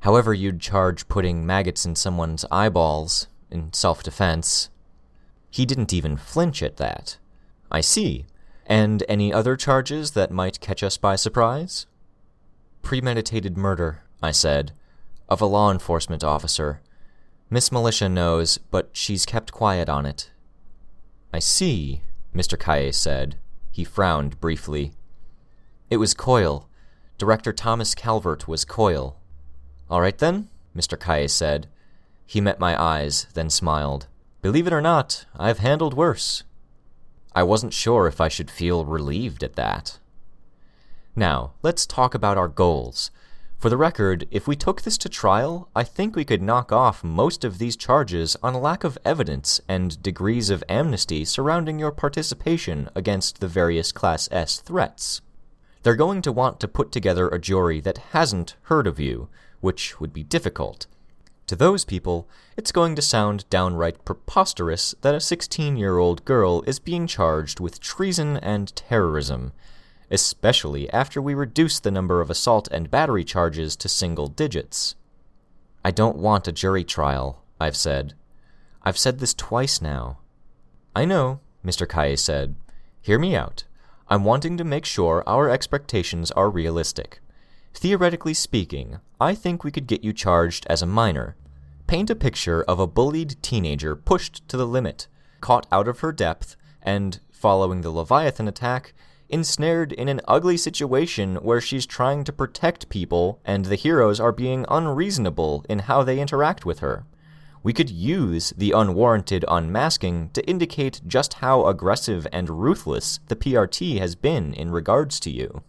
however, 0.01 0.35
you'd 0.35 0.61
charge 0.61 1.09
putting 1.09 1.47
maggots 1.47 1.87
in 1.87 1.97
someone's 1.97 2.45
eyeballs 2.51 3.29
in 3.51 3.73
self 3.73 4.03
defense. 4.03 4.69
He 5.51 5.65
didn't 5.65 5.95
even 5.95 6.19
flinch 6.19 6.63
at 6.63 6.77
that. 6.77 7.17
I 7.73 7.81
see. 7.81 8.27
And 8.69 9.03
any 9.09 9.33
other 9.33 9.57
charges 9.57 10.13
that 10.13 10.31
might 10.31 10.61
catch 10.61 10.85
us 10.85 10.97
by 10.97 11.17
surprise? 11.17 11.87
Premeditated 12.83 13.57
murder, 13.57 14.03
I 14.23 14.31
said, 14.31 14.73
of 15.29 15.41
a 15.41 15.47
law 15.47 15.73
enforcement 15.73 16.23
officer 16.23 16.81
Miss 17.51 17.73
Militia 17.73 18.11
knows, 18.11 18.59
but 18.59 18.91
she's 18.93 19.25
kept 19.25 19.53
quiet 19.53 19.89
on 19.89 20.05
it. 20.05 20.31
I 21.33 21.39
see, 21.39 22.03
Mr. 22.35 22.59
Calle 22.59 22.93
said. 22.93 23.37
He 23.71 23.85
frowned 23.85 24.39
briefly. 24.39 24.93
It 25.89 25.97
was 25.97 26.13
Coil. 26.13 26.69
Director 27.17 27.55
Thomas 27.55 27.95
Calvert 27.95 28.47
was 28.47 28.67
Coil. 28.67 29.17
All 29.89 30.03
right 30.03 30.19
then, 30.19 30.49
Mr. 30.77 31.01
Calle 31.01 31.29
said. 31.29 31.69
He 32.27 32.43
met 32.43 32.61
my 32.61 32.81
eyes, 32.81 33.27
then 33.33 33.49
smiled. 33.49 34.09
Believe 34.43 34.67
it 34.67 34.73
or 34.75 34.83
not, 34.83 35.25
I've 35.35 35.59
handled 35.59 35.95
worse. 35.95 36.45
I 37.35 37.43
wasn't 37.43 37.73
sure 37.73 38.07
if 38.07 38.21
I 38.21 38.29
should 38.29 38.51
feel 38.51 38.85
relieved 38.85 39.43
at 39.43 39.57
that. 39.57 39.99
Now, 41.15 41.53
let's 41.63 41.87
talk 41.87 42.15
about 42.15 42.39
our 42.39 42.49
goals. 42.49 43.11
For 43.59 43.69
the 43.69 43.77
record, 43.77 44.29
if 44.31 44.47
we 44.47 44.55
took 44.55 44.83
this 44.83 44.97
to 44.99 45.09
trial, 45.09 45.69
I 45.75 45.83
think 45.83 46.15
we 46.15 46.25
could 46.25 46.41
knock 46.41 46.71
off 46.71 47.03
most 47.03 47.43
of 47.43 47.59
these 47.59 47.77
charges 47.77 48.37
on 48.41 48.55
lack 48.55 48.85
of 48.85 48.97
evidence 49.05 49.61
and 49.69 50.01
degrees 50.01 50.49
of 50.49 50.63
amnesty 50.69 51.25
surrounding 51.25 51.79
your 51.79 51.91
participation 51.91 52.89
against 52.95 53.41
the 53.41 53.49
various 53.49 53.91
Class 53.91 54.29
S 54.31 54.61
threats. 54.61 55.23
They're 55.83 55.97
going 55.97 56.23
to 56.23 56.31
want 56.31 56.61
to 56.61 56.69
put 56.69 56.93
together 56.93 57.29
a 57.29 57.41
jury 57.41 57.81
that 57.81 57.99
hasn't 58.13 58.55
heard 58.63 58.87
of 58.87 59.01
you, 59.01 59.29
which 59.61 59.99
would 59.99 60.13
be 60.13 60.23
difficult. 60.23 60.87
To 61.49 61.57
those 61.57 61.85
people, 61.85 62.29
it's 62.57 62.73
going 62.73 62.95
to 62.95 63.03
sound 63.03 63.49
downright 63.51 64.05
preposterous 64.05 64.95
that 65.01 65.15
a 65.15 65.21
16 65.21 65.77
year 65.77 65.99
old 65.99 66.25
girl 66.25 66.63
is 66.67 66.79
being 66.79 67.07
charged 67.07 67.59
with 67.59 67.81
treason 67.81 68.37
and 68.37 68.75
terrorism 68.77 69.53
especially 70.11 70.91
after 70.91 71.21
we 71.21 71.35
reduce 71.35 71.81
the 71.81 71.91
number 71.91 72.21
of 72.21 72.31
assault 72.31 72.69
and 72.69 72.91
battery 72.91 73.25
charges 73.25 73.77
to 73.77 73.89
single 73.89 74.29
digits. 74.29 74.95
I 75.85 75.91
don't 75.91 76.17
want 76.17 76.49
a 76.49 76.53
jury 76.53 76.85
trial, 76.85 77.43
I've 77.61 77.77
said. 77.77 78.15
I've 78.83 78.99
said 78.99 79.19
this 79.19 79.35
twice 79.35 79.83
now. 79.83 80.19
I 80.95 81.05
know, 81.05 81.41
Mr. 81.65 81.89
Calle 81.89 82.17
said. 82.17 82.57
Hear 83.01 83.19
me 83.19 83.37
out. 83.37 83.65
I'm 84.09 84.25
wanting 84.25 84.57
to 84.57 84.65
make 84.65 84.85
sure 84.85 85.23
our 85.27 85.51
expectations 85.51 86.31
are 86.33 86.49
realistic. 86.49 87.21
Theoretically 87.75 88.35
speaking, 88.35 88.99
I 89.21 89.35
think 89.35 89.63
we 89.63 89.71
could 89.71 89.87
get 89.87 90.05
you 90.05 90.13
charged 90.13 90.67
as 90.69 90.83
a 90.83 90.87
minor. 90.87 91.37
Paint 91.87 92.11
a 92.11 92.15
picture 92.15 92.63
of 92.65 92.79
a 92.79 92.87
bullied 92.87 93.37
teenager 93.43 93.97
pushed 93.97 94.47
to 94.49 94.57
the 94.57 94.67
limit, 94.67 95.09
caught 95.41 95.67
out 95.73 95.89
of 95.89 96.01
her 96.01 96.13
depth, 96.13 96.57
and, 96.83 97.21
following 97.31 97.81
the 97.81 97.91
Leviathan 97.91 98.49
attack, 98.49 98.95
ensnared 99.29 99.93
in 99.93 100.09
an 100.09 100.21
ugly 100.27 100.57
situation 100.57 101.37
where 101.37 101.61
she's 101.61 101.87
trying 101.87 102.25
to 102.25 102.33
protect 102.33 102.89
people 102.89 103.41
and 103.45 103.67
the 103.67 103.77
heroes 103.77 104.19
are 104.19 104.33
being 104.33 104.65
unreasonable 104.69 105.65
in 105.69 105.81
how 105.81 106.03
they 106.03 106.21
interact 106.21 106.65
with 106.65 106.79
her. 106.79 107.05
We 107.63 107.73
could 107.73 107.91
use 107.91 108.53
the 108.57 108.73
unwarranted 108.73 109.45
unmasking 109.49 110.31
to 110.31 110.47
indicate 110.49 111.03
just 111.07 111.35
how 111.35 111.67
aggressive 111.67 112.27
and 112.33 112.49
ruthless 112.49 113.21
the 113.29 113.37
PRT 113.37 113.99
has 113.99 114.15
been 114.15 114.55
in 114.55 114.71
regards 114.71 115.21
to 115.21 115.31
you. 115.31 115.63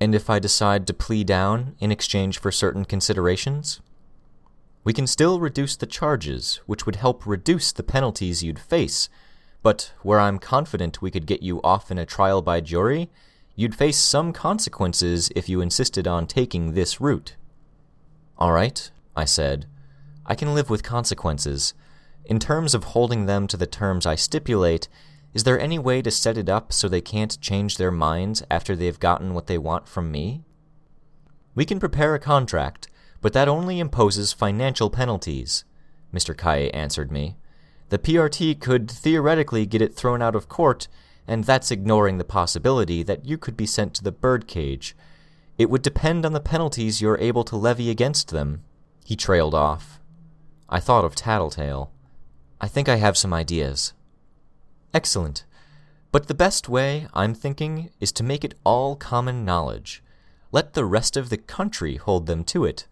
And 0.00 0.14
if 0.14 0.30
I 0.30 0.38
decide 0.38 0.86
to 0.86 0.94
plea 0.94 1.24
down 1.24 1.74
in 1.78 1.90
exchange 1.90 2.38
for 2.38 2.52
certain 2.52 2.84
considerations? 2.84 3.80
We 4.84 4.92
can 4.92 5.06
still 5.06 5.40
reduce 5.40 5.76
the 5.76 5.86
charges, 5.86 6.60
which 6.66 6.86
would 6.86 6.96
help 6.96 7.26
reduce 7.26 7.72
the 7.72 7.82
penalties 7.82 8.42
you'd 8.42 8.58
face 8.58 9.08
but 9.62 9.92
where 10.02 10.20
I'm 10.20 10.38
confident 10.38 11.02
we 11.02 11.10
could 11.10 11.26
get 11.26 11.42
you 11.42 11.60
off 11.62 11.90
in 11.90 11.98
a 11.98 12.06
trial 12.06 12.42
by 12.42 12.60
jury, 12.60 13.10
you'd 13.56 13.74
face 13.74 13.98
some 13.98 14.32
consequences 14.32 15.30
if 15.34 15.48
you 15.48 15.60
insisted 15.60 16.06
on 16.06 16.26
taking 16.26 16.72
this 16.72 17.00
route. 17.00 17.36
All 18.38 18.52
right, 18.52 18.90
I 19.16 19.24
said. 19.24 19.66
I 20.24 20.34
can 20.34 20.54
live 20.54 20.70
with 20.70 20.82
consequences. 20.82 21.74
In 22.24 22.38
terms 22.38 22.74
of 22.74 22.84
holding 22.84 23.26
them 23.26 23.46
to 23.48 23.56
the 23.56 23.66
terms 23.66 24.06
I 24.06 24.14
stipulate, 24.14 24.88
is 25.34 25.44
there 25.44 25.60
any 25.60 25.78
way 25.78 26.02
to 26.02 26.10
set 26.10 26.38
it 26.38 26.48
up 26.48 26.72
so 26.72 26.88
they 26.88 27.00
can't 27.00 27.40
change 27.40 27.76
their 27.76 27.90
minds 27.90 28.42
after 28.50 28.74
they've 28.74 28.98
gotten 28.98 29.34
what 29.34 29.46
they 29.46 29.58
want 29.58 29.86
from 29.86 30.10
me? 30.10 30.42
We 31.54 31.64
can 31.64 31.80
prepare 31.80 32.14
a 32.14 32.18
contract, 32.18 32.88
but 33.20 33.32
that 33.34 33.48
only 33.48 33.80
imposes 33.80 34.32
financial 34.32 34.90
penalties, 34.90 35.64
Mr. 36.14 36.36
Calle 36.36 36.70
answered 36.72 37.12
me. 37.12 37.36
The 37.90 37.98
PRT 37.98 38.60
could 38.60 38.90
theoretically 38.90 39.66
get 39.66 39.82
it 39.82 39.94
thrown 39.94 40.22
out 40.22 40.34
of 40.34 40.48
court, 40.48 40.88
and 41.26 41.44
that's 41.44 41.70
ignoring 41.70 42.18
the 42.18 42.24
possibility 42.24 43.02
that 43.02 43.26
you 43.26 43.36
could 43.36 43.56
be 43.56 43.66
sent 43.66 43.94
to 43.94 44.04
the 44.04 44.12
birdcage. 44.12 44.96
It 45.58 45.68
would 45.68 45.82
depend 45.82 46.24
on 46.24 46.32
the 46.32 46.40
penalties 46.40 47.00
you're 47.02 47.18
able 47.18 47.44
to 47.44 47.56
levy 47.56 47.90
against 47.90 48.28
them. 48.28 48.62
He 49.04 49.16
trailed 49.16 49.54
off. 49.54 50.00
I 50.68 50.80
thought 50.80 51.04
of 51.04 51.14
Tattletale. 51.14 51.90
I 52.60 52.68
think 52.68 52.88
I 52.88 52.96
have 52.96 53.16
some 53.16 53.32
ideas. 53.32 53.94
Excellent. 54.94 55.44
But 56.10 56.26
the 56.26 56.34
best 56.34 56.68
way, 56.68 57.06
I'm 57.12 57.34
thinking, 57.34 57.90
is 58.00 58.12
to 58.12 58.24
make 58.24 58.44
it 58.44 58.54
all 58.64 58.96
common 58.96 59.44
knowledge. 59.44 60.02
Let 60.50 60.72
the 60.72 60.86
rest 60.86 61.16
of 61.16 61.28
the 61.28 61.36
country 61.36 61.96
hold 61.96 62.26
them 62.26 62.44
to 62.44 62.64
it. 62.64 62.86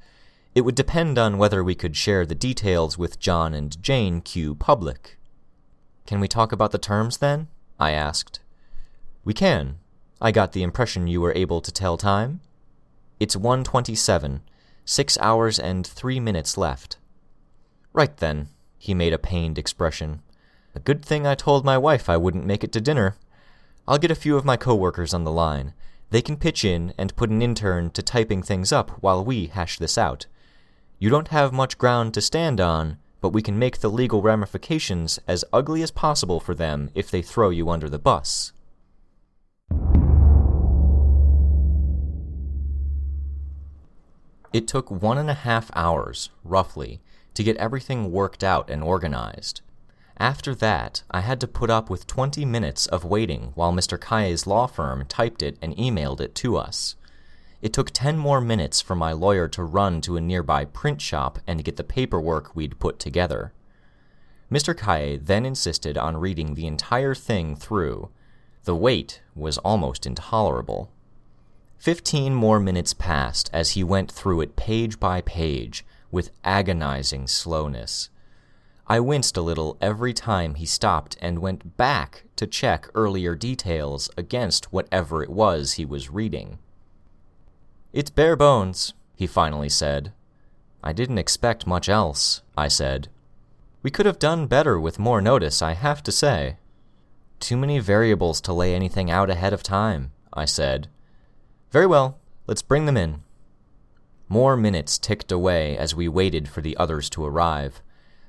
It 0.54 0.60
would 0.62 0.74
depend 0.74 1.18
on 1.18 1.38
whether 1.38 1.64
we 1.64 1.74
could 1.74 1.96
share 1.96 2.26
the 2.26 2.34
details 2.34 2.98
with 2.98 3.18
John 3.18 3.54
and 3.54 3.82
Jane 3.82 4.20
Q. 4.20 4.54
Public. 4.54 5.18
Can 6.06 6.20
we 6.20 6.28
talk 6.28 6.52
about 6.52 6.72
the 6.72 6.78
terms 6.78 7.18
then? 7.18 7.48
I 7.78 7.92
asked. 7.92 8.40
We 9.24 9.34
can. 9.34 9.78
I 10.20 10.32
got 10.32 10.52
the 10.52 10.62
impression 10.62 11.08
you 11.08 11.20
were 11.20 11.34
able 11.34 11.60
to 11.60 11.72
tell 11.72 11.96
time. 11.96 12.40
It's 13.18 13.36
127, 13.36 14.42
six 14.84 15.18
hours 15.18 15.58
and 15.58 15.86
three 15.86 16.20
minutes 16.20 16.56
left. 16.56 16.98
Right 17.92 18.16
then, 18.18 18.48
he 18.78 18.94
made 18.94 19.12
a 19.12 19.18
pained 19.18 19.58
expression. 19.58 20.22
A 20.76 20.80
good 20.80 21.02
thing 21.02 21.26
I 21.26 21.34
told 21.34 21.64
my 21.64 21.78
wife 21.78 22.06
I 22.10 22.18
wouldn't 22.18 22.44
make 22.44 22.62
it 22.62 22.70
to 22.72 22.82
dinner. 22.82 23.16
I'll 23.88 23.96
get 23.96 24.10
a 24.10 24.14
few 24.14 24.36
of 24.36 24.44
my 24.44 24.58
coworkers 24.58 25.14
on 25.14 25.24
the 25.24 25.32
line. 25.32 25.72
They 26.10 26.20
can 26.20 26.36
pitch 26.36 26.66
in 26.66 26.92
and 26.98 27.16
put 27.16 27.30
an 27.30 27.40
intern 27.40 27.88
to 27.92 28.02
typing 28.02 28.42
things 28.42 28.72
up 28.72 28.90
while 29.02 29.24
we 29.24 29.46
hash 29.46 29.78
this 29.78 29.96
out. 29.96 30.26
You 30.98 31.08
don't 31.08 31.28
have 31.28 31.50
much 31.50 31.78
ground 31.78 32.12
to 32.12 32.20
stand 32.20 32.60
on, 32.60 32.98
but 33.22 33.30
we 33.30 33.40
can 33.40 33.58
make 33.58 33.78
the 33.78 33.88
legal 33.88 34.20
ramifications 34.20 35.18
as 35.26 35.46
ugly 35.50 35.80
as 35.80 35.90
possible 35.90 36.40
for 36.40 36.54
them 36.54 36.90
if 36.94 37.10
they 37.10 37.22
throw 37.22 37.48
you 37.48 37.70
under 37.70 37.88
the 37.88 37.98
bus. 37.98 38.52
It 44.52 44.68
took 44.68 44.90
one 44.90 45.16
and 45.16 45.30
a 45.30 45.34
half 45.34 45.70
hours, 45.74 46.28
roughly, 46.44 47.00
to 47.32 47.42
get 47.42 47.56
everything 47.56 48.12
worked 48.12 48.44
out 48.44 48.68
and 48.68 48.82
organized. 48.82 49.62
After 50.18 50.54
that, 50.54 51.02
I 51.10 51.20
had 51.20 51.40
to 51.40 51.46
put 51.46 51.68
up 51.68 51.90
with 51.90 52.06
20 52.06 52.44
minutes 52.46 52.86
of 52.86 53.04
waiting 53.04 53.52
while 53.54 53.72
Mr. 53.72 54.00
Calle's 54.00 54.46
law 54.46 54.66
firm 54.66 55.04
typed 55.06 55.42
it 55.42 55.58
and 55.60 55.76
emailed 55.76 56.20
it 56.20 56.34
to 56.36 56.56
us. 56.56 56.96
It 57.60 57.72
took 57.72 57.90
10 57.90 58.16
more 58.16 58.40
minutes 58.40 58.80
for 58.80 58.94
my 58.94 59.12
lawyer 59.12 59.48
to 59.48 59.62
run 59.62 60.00
to 60.02 60.16
a 60.16 60.20
nearby 60.20 60.64
print 60.64 61.02
shop 61.02 61.38
and 61.46 61.64
get 61.64 61.76
the 61.76 61.84
paperwork 61.84 62.56
we'd 62.56 62.78
put 62.78 62.98
together. 62.98 63.52
Mr. 64.50 64.76
Calle 64.76 65.18
then 65.18 65.44
insisted 65.44 65.98
on 65.98 66.16
reading 66.16 66.54
the 66.54 66.66
entire 66.66 67.14
thing 67.14 67.56
through. 67.56 68.08
The 68.64 68.76
wait 68.76 69.20
was 69.34 69.58
almost 69.58 70.06
intolerable. 70.06 70.90
Fifteen 71.78 72.34
more 72.34 72.58
minutes 72.58 72.94
passed 72.94 73.50
as 73.52 73.72
he 73.72 73.84
went 73.84 74.10
through 74.10 74.40
it 74.40 74.56
page 74.56 74.98
by 74.98 75.20
page 75.20 75.84
with 76.10 76.30
agonizing 76.42 77.26
slowness. 77.26 78.08
I 78.88 79.00
winced 79.00 79.36
a 79.36 79.42
little 79.42 79.76
every 79.80 80.12
time 80.12 80.54
he 80.54 80.66
stopped 80.66 81.16
and 81.20 81.40
went 81.40 81.76
back 81.76 82.24
to 82.36 82.46
check 82.46 82.88
earlier 82.94 83.34
details 83.34 84.08
against 84.16 84.72
whatever 84.72 85.24
it 85.24 85.30
was 85.30 85.72
he 85.72 85.84
was 85.84 86.10
reading. 86.10 86.58
It's 87.92 88.10
bare 88.10 88.36
bones, 88.36 88.94
he 89.16 89.26
finally 89.26 89.68
said. 89.68 90.12
I 90.84 90.92
didn't 90.92 91.18
expect 91.18 91.66
much 91.66 91.88
else, 91.88 92.42
I 92.56 92.68
said. 92.68 93.08
We 93.82 93.90
could 93.90 94.06
have 94.06 94.20
done 94.20 94.46
better 94.46 94.78
with 94.78 95.00
more 95.00 95.20
notice, 95.20 95.62
I 95.62 95.72
have 95.72 96.00
to 96.04 96.12
say. 96.12 96.58
Too 97.40 97.56
many 97.56 97.80
variables 97.80 98.40
to 98.42 98.52
lay 98.52 98.72
anything 98.72 99.10
out 99.10 99.30
ahead 99.30 99.52
of 99.52 99.64
time, 99.64 100.12
I 100.32 100.44
said. 100.44 100.88
Very 101.72 101.86
well, 101.86 102.18
let's 102.46 102.62
bring 102.62 102.86
them 102.86 102.96
in. 102.96 103.24
More 104.28 104.56
minutes 104.56 104.96
ticked 104.96 105.32
away 105.32 105.76
as 105.76 105.94
we 105.94 106.08
waited 106.08 106.48
for 106.48 106.60
the 106.60 106.76
others 106.76 107.10
to 107.10 107.24
arrive. 107.24 107.82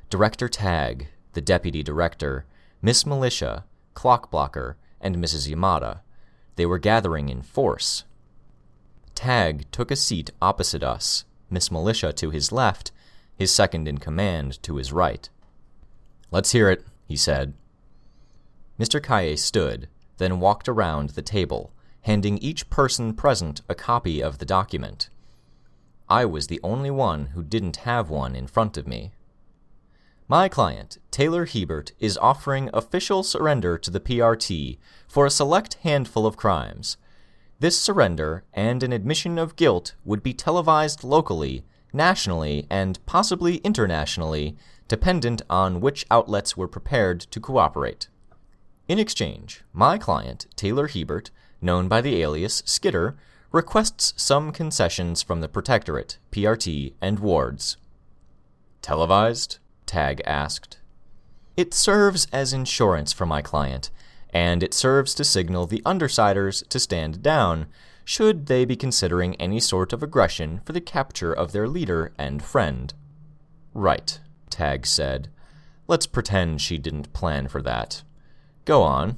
Director 0.09 0.47
Tagg, 0.47 1.07
the 1.33 1.41
deputy 1.41 1.83
director, 1.83 2.45
Miss 2.81 3.05
Militia, 3.05 3.65
Clockblocker, 3.93 4.75
and 5.01 5.17
Mrs. 5.17 5.49
Yamada. 5.49 5.99
They 6.55 6.65
were 6.65 6.77
gathering 6.77 7.27
in 7.27 7.41
force. 7.41 8.05
Tagg 9.15 9.69
took 9.69 9.91
a 9.91 9.97
seat 9.97 10.31
opposite 10.41 10.81
us, 10.81 11.25
Miss 11.49 11.69
Militia 11.69 12.13
to 12.13 12.29
his 12.29 12.53
left, 12.53 12.91
his 13.35 13.51
second 13.51 13.85
in 13.85 13.97
command 13.97 14.63
to 14.63 14.77
his 14.77 14.93
right. 14.93 15.27
Let's 16.31 16.53
hear 16.53 16.69
it, 16.69 16.85
he 17.05 17.17
said. 17.17 17.53
Mr. 18.79 19.03
Calle 19.03 19.35
stood, 19.35 19.89
then 20.19 20.39
walked 20.39 20.69
around 20.69 21.11
the 21.11 21.21
table, 21.21 21.73
handing 22.03 22.37
each 22.37 22.69
person 22.69 23.13
present 23.13 23.61
a 23.67 23.75
copy 23.75 24.23
of 24.23 24.37
the 24.37 24.45
document. 24.45 25.09
I 26.07 26.23
was 26.23 26.47
the 26.47 26.61
only 26.63 26.91
one 26.91 27.27
who 27.27 27.43
didn't 27.43 27.77
have 27.77 28.09
one 28.09 28.37
in 28.37 28.47
front 28.47 28.77
of 28.77 28.87
me. 28.87 29.11
My 30.29 30.49
client, 30.49 30.97
Taylor 31.09 31.45
Hebert, 31.45 31.93
is 31.99 32.17
offering 32.17 32.69
official 32.73 33.23
surrender 33.23 33.77
to 33.77 33.89
the 33.89 34.01
PRT 34.01 34.77
for 35.07 35.25
a 35.25 35.29
select 35.29 35.75
handful 35.83 36.25
of 36.25 36.35
crimes. 36.35 36.97
This 37.61 37.79
surrender 37.79 38.43
and 38.53 38.83
an 38.83 38.91
admission 38.91 39.37
of 39.37 39.55
guilt 39.55 39.95
would 40.03 40.21
be 40.21 40.33
televised 40.33 41.05
locally, 41.05 41.63
nationally, 41.93 42.67
and 42.69 42.99
possibly 43.05 43.57
internationally, 43.57 44.57
dependent 44.89 45.43
on 45.49 45.79
which 45.79 46.05
outlets 46.11 46.57
were 46.57 46.67
prepared 46.67 47.21
to 47.21 47.39
cooperate. 47.39 48.09
In 48.89 48.99
exchange, 48.99 49.63
my 49.71 49.97
client, 49.97 50.47
Taylor 50.57 50.87
Hebert, 50.87 51.31
known 51.61 51.87
by 51.87 52.01
the 52.01 52.21
alias 52.21 52.63
Skitter, 52.65 53.15
requests 53.53 54.13
some 54.17 54.51
concessions 54.51 55.23
from 55.23 55.39
the 55.39 55.47
Protectorate, 55.47 56.17
PRT, 56.33 56.95
and 56.99 57.19
wards. 57.19 57.77
Televised? 58.81 59.59
Tagg 59.87 60.21
asked. 60.25 60.77
It 61.55 61.73
serves 61.73 62.27
as 62.31 62.53
insurance 62.53 63.11
for 63.11 63.25
my 63.25 63.41
client, 63.41 63.89
and 64.29 64.61
it 64.61 64.73
serves 64.73 65.15
to 65.15 65.23
signal 65.23 65.65
the 65.65 65.81
undersiders 65.85 66.67
to 66.69 66.79
stand 66.79 67.23
down 67.23 67.65
should 68.05 68.45
they 68.45 68.63
be 68.63 68.75
considering 68.75 69.35
any 69.35 69.59
sort 69.59 69.91
of 69.91 70.03
aggression 70.03 70.61
for 70.63 70.73
the 70.73 70.79
capture 70.81 71.33
of 71.33 71.51
their 71.51 71.67
leader 71.67 72.13
and 72.17 72.43
friend. 72.43 72.93
Right, 73.73 74.19
Tagg 74.49 74.85
said. 74.85 75.29
Let's 75.87 76.07
pretend 76.07 76.61
she 76.61 76.77
didn't 76.77 77.13
plan 77.13 77.47
for 77.47 77.61
that. 77.63 78.03
Go 78.65 78.83
on. 78.83 79.17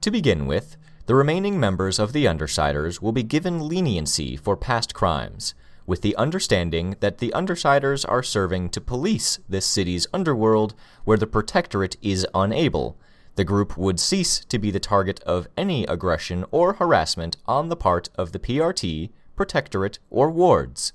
To 0.00 0.10
begin 0.10 0.46
with, 0.46 0.76
the 1.06 1.14
remaining 1.14 1.58
members 1.60 1.98
of 1.98 2.12
the 2.12 2.24
Undersiders 2.24 3.00
will 3.00 3.12
be 3.12 3.22
given 3.22 3.68
leniency 3.68 4.36
for 4.36 4.56
past 4.56 4.94
crimes, 4.94 5.54
with 5.90 6.02
the 6.02 6.14
understanding 6.14 6.94
that 7.00 7.18
the 7.18 7.32
Undersiders 7.34 8.08
are 8.08 8.22
serving 8.22 8.70
to 8.70 8.80
police 8.80 9.40
this 9.48 9.66
city's 9.66 10.06
underworld 10.14 10.72
where 11.02 11.16
the 11.16 11.26
Protectorate 11.26 11.96
is 12.00 12.24
unable. 12.32 12.96
The 13.34 13.42
group 13.42 13.76
would 13.76 13.98
cease 13.98 14.44
to 14.44 14.58
be 14.60 14.70
the 14.70 14.78
target 14.78 15.20
of 15.24 15.48
any 15.56 15.82
aggression 15.86 16.44
or 16.52 16.74
harassment 16.74 17.38
on 17.44 17.70
the 17.70 17.74
part 17.76 18.08
of 18.14 18.30
the 18.30 18.38
PRT, 18.38 19.10
Protectorate, 19.34 19.98
or 20.10 20.30
wards. 20.30 20.92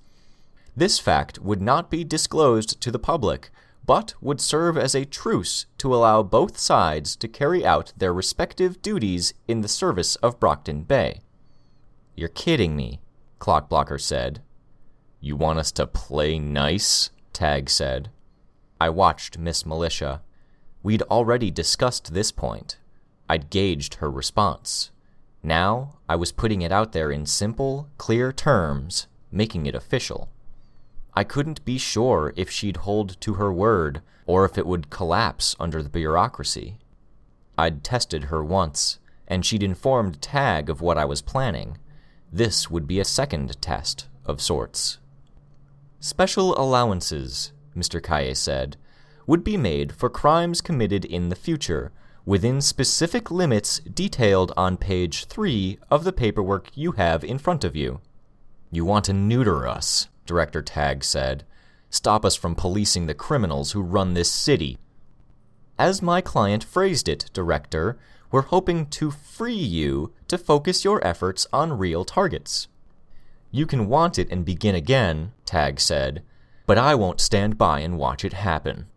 This 0.78 0.98
fact 0.98 1.40
would 1.40 1.62
not 1.62 1.92
be 1.92 2.06
disclosed 2.06 2.80
to 2.80 2.90
the 2.90 2.98
public, 2.98 3.50
but 3.86 4.14
would 4.22 4.40
serve 4.40 4.78
as 4.78 4.96
a 4.96 5.04
truce 5.04 5.66
to 5.80 5.94
allow 5.94 6.24
both 6.24 6.58
sides 6.58 7.18
to 7.18 7.28
carry 7.28 7.66
out 7.66 7.92
their 7.98 8.14
respective 8.14 8.82
duties 8.82 9.34
in 9.46 9.60
the 9.60 9.68
service 9.68 10.16
of 10.24 10.40
Brockton 10.40 10.84
Bay. 10.84 11.20
You're 12.16 12.30
kidding 12.30 12.78
me, 12.78 13.02
Clockblocker 13.42 14.00
said. 14.00 14.42
You 15.26 15.36
want 15.36 15.58
us 15.58 15.72
to 15.72 15.88
play 15.88 16.38
nice? 16.38 17.10
Tagg 17.34 17.68
said. 17.68 18.12
I 18.80 18.90
watched 18.90 19.40
Miss 19.40 19.66
Militia. 19.66 20.22
We'd 20.84 21.02
already 21.02 21.50
discussed 21.50 22.14
this 22.14 22.32
point. 22.32 22.78
I'd 23.28 23.50
gauged 23.50 23.96
her 23.96 24.12
response. 24.12 24.92
Now 25.42 25.96
I 26.08 26.16
was 26.16 26.32
putting 26.32 26.62
it 26.62 26.72
out 26.72 26.92
there 26.92 27.10
in 27.10 27.26
simple, 27.26 27.90
clear 27.98 28.32
terms, 28.32 29.08
making 29.32 29.66
it 29.66 29.74
official. 29.74 30.30
I 31.16 31.24
couldn't 31.24 31.66
be 31.66 31.80
sure 31.80 32.32
if 32.36 32.52
she'd 32.52 32.78
hold 32.86 33.20
to 33.22 33.34
her 33.34 33.52
word 33.52 34.04
or 34.28 34.46
if 34.46 34.60
it 34.60 34.68
would 34.68 34.92
collapse 34.92 35.56
under 35.60 35.82
the 35.82 35.90
bureaucracy. 35.90 36.78
I'd 37.58 37.84
tested 37.84 38.26
her 38.26 38.44
once, 38.44 39.00
and 39.28 39.44
she'd 39.44 39.64
informed 39.64 40.22
Tagg 40.22 40.70
of 40.70 40.82
what 40.82 41.00
I 41.00 41.06
was 41.06 41.24
planning. 41.24 41.80
This 42.32 42.70
would 42.70 42.86
be 42.86 43.00
a 43.00 43.04
second 43.04 43.60
test 43.60 44.06
of 44.24 44.40
sorts. 44.40 45.00
Special 46.06 46.56
allowances, 46.56 47.52
Mr. 47.76 48.00
Calle 48.00 48.36
said, 48.36 48.78
would 49.26 49.44
be 49.44 49.58
made 49.58 49.92
for 49.92 50.08
crimes 50.08 50.62
committed 50.62 51.04
in 51.04 51.30
the 51.30 51.36
future, 51.36 51.92
within 52.28 52.62
specific 52.62 53.32
limits 53.32 53.80
detailed 53.80 54.54
on 54.56 54.78
page 54.78 55.26
3 55.26 55.80
of 55.90 56.04
the 56.04 56.14
paperwork 56.14 56.70
you 56.76 56.92
have 56.92 57.24
in 57.24 57.40
front 57.40 57.64
of 57.64 57.76
you. 57.76 58.02
You 58.70 58.86
want 58.86 59.06
to 59.06 59.14
neuter 59.14 59.68
us, 59.68 60.08
Director 60.28 60.62
Tagg 60.62 61.04
said. 61.04 61.44
Stop 61.90 62.24
us 62.24 62.36
from 62.36 62.54
policing 62.54 63.08
the 63.08 63.16
criminals 63.16 63.72
who 63.72 63.82
run 63.82 64.14
this 64.14 64.30
city. 64.30 64.78
As 65.80 66.04
my 66.04 66.22
client 66.22 66.64
phrased 66.64 67.10
it, 67.10 67.32
Director, 67.34 67.98
we're 68.30 68.44
hoping 68.44 68.86
to 68.92 69.10
free 69.10 69.56
you 69.56 70.14
to 70.28 70.38
focus 70.38 70.86
your 70.86 71.04
efforts 71.04 71.48
on 71.52 71.80
real 71.80 72.06
targets. 72.06 72.68
You 73.56 73.66
can 73.66 73.88
want 73.88 74.20
it 74.20 74.30
and 74.30 74.44
begin 74.44 74.76
again, 74.76 75.32
Tagg 75.46 75.80
said, 75.80 76.24
but 76.68 76.78
I 76.78 76.94
won't 76.94 77.22
stand 77.22 77.58
by 77.58 77.80
and 77.80 77.98
watch 77.98 78.26
it 78.26 78.34
happen. 78.34 78.88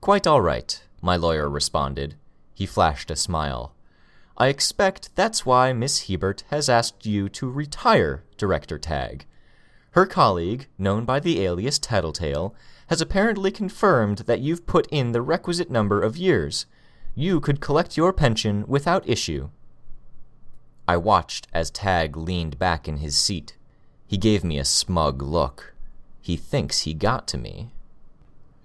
Quite 0.00 0.28
all 0.28 0.40
right, 0.40 0.80
my 1.02 1.16
lawyer 1.16 1.50
responded. 1.50 2.14
He 2.54 2.66
flashed 2.66 3.10
a 3.10 3.16
smile. 3.16 3.74
I 4.38 4.46
expect 4.46 5.10
that's 5.16 5.44
why 5.44 5.72
Miss 5.72 6.06
Hebert 6.06 6.44
has 6.50 6.68
asked 6.68 7.04
you 7.04 7.28
to 7.30 7.50
retire, 7.50 8.22
Director 8.36 8.78
Tagg. 8.78 9.26
Her 9.90 10.06
colleague, 10.06 10.68
known 10.78 11.04
by 11.04 11.18
the 11.18 11.40
alias 11.40 11.80
Tattletale, 11.80 12.54
has 12.86 13.00
apparently 13.00 13.50
confirmed 13.50 14.18
that 14.18 14.38
you've 14.38 14.68
put 14.68 14.86
in 14.92 15.10
the 15.10 15.20
requisite 15.20 15.68
number 15.68 16.00
of 16.00 16.16
years. 16.16 16.66
You 17.16 17.40
could 17.40 17.60
collect 17.60 17.96
your 17.96 18.12
pension 18.12 18.66
without 18.68 19.08
issue. 19.08 19.50
I 20.86 20.96
watched 20.96 21.48
as 21.52 21.72
Tagg 21.72 22.16
leaned 22.16 22.56
back 22.56 22.86
in 22.86 22.98
his 22.98 23.16
seat. 23.16 23.56
He 24.06 24.16
gave 24.16 24.44
me 24.44 24.58
a 24.58 24.64
smug 24.64 25.22
look. 25.22 25.74
He 26.20 26.36
thinks 26.36 26.80
he 26.80 26.94
got 26.94 27.26
to 27.28 27.38
me. 27.38 27.72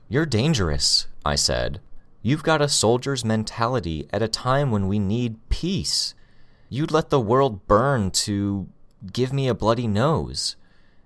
You're 0.07 0.25
dangerous, 0.25 1.07
I 1.25 1.35
said. 1.35 1.81
You've 2.21 2.43
got 2.43 2.61
a 2.61 2.67
soldier's 2.67 3.23
mentality 3.23 4.07
at 4.11 4.21
a 4.21 4.27
time 4.27 4.71
when 4.71 4.87
we 4.87 4.99
need 4.99 5.37
peace. 5.49 6.13
You'd 6.69 6.91
let 6.91 7.09
the 7.09 7.19
world 7.19 7.67
burn 7.67 8.11
to 8.11 8.67
give 9.13 9.31
me 9.31 9.47
a 9.47 9.53
bloody 9.53 9.87
nose. 9.87 10.55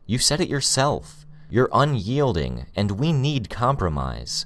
You 0.05 0.17
said 0.17 0.41
it 0.41 0.49
yourself. 0.49 1.25
You're 1.49 1.69
unyielding, 1.71 2.65
and 2.75 2.99
we 2.99 3.13
need 3.13 3.49
compromise. 3.49 4.45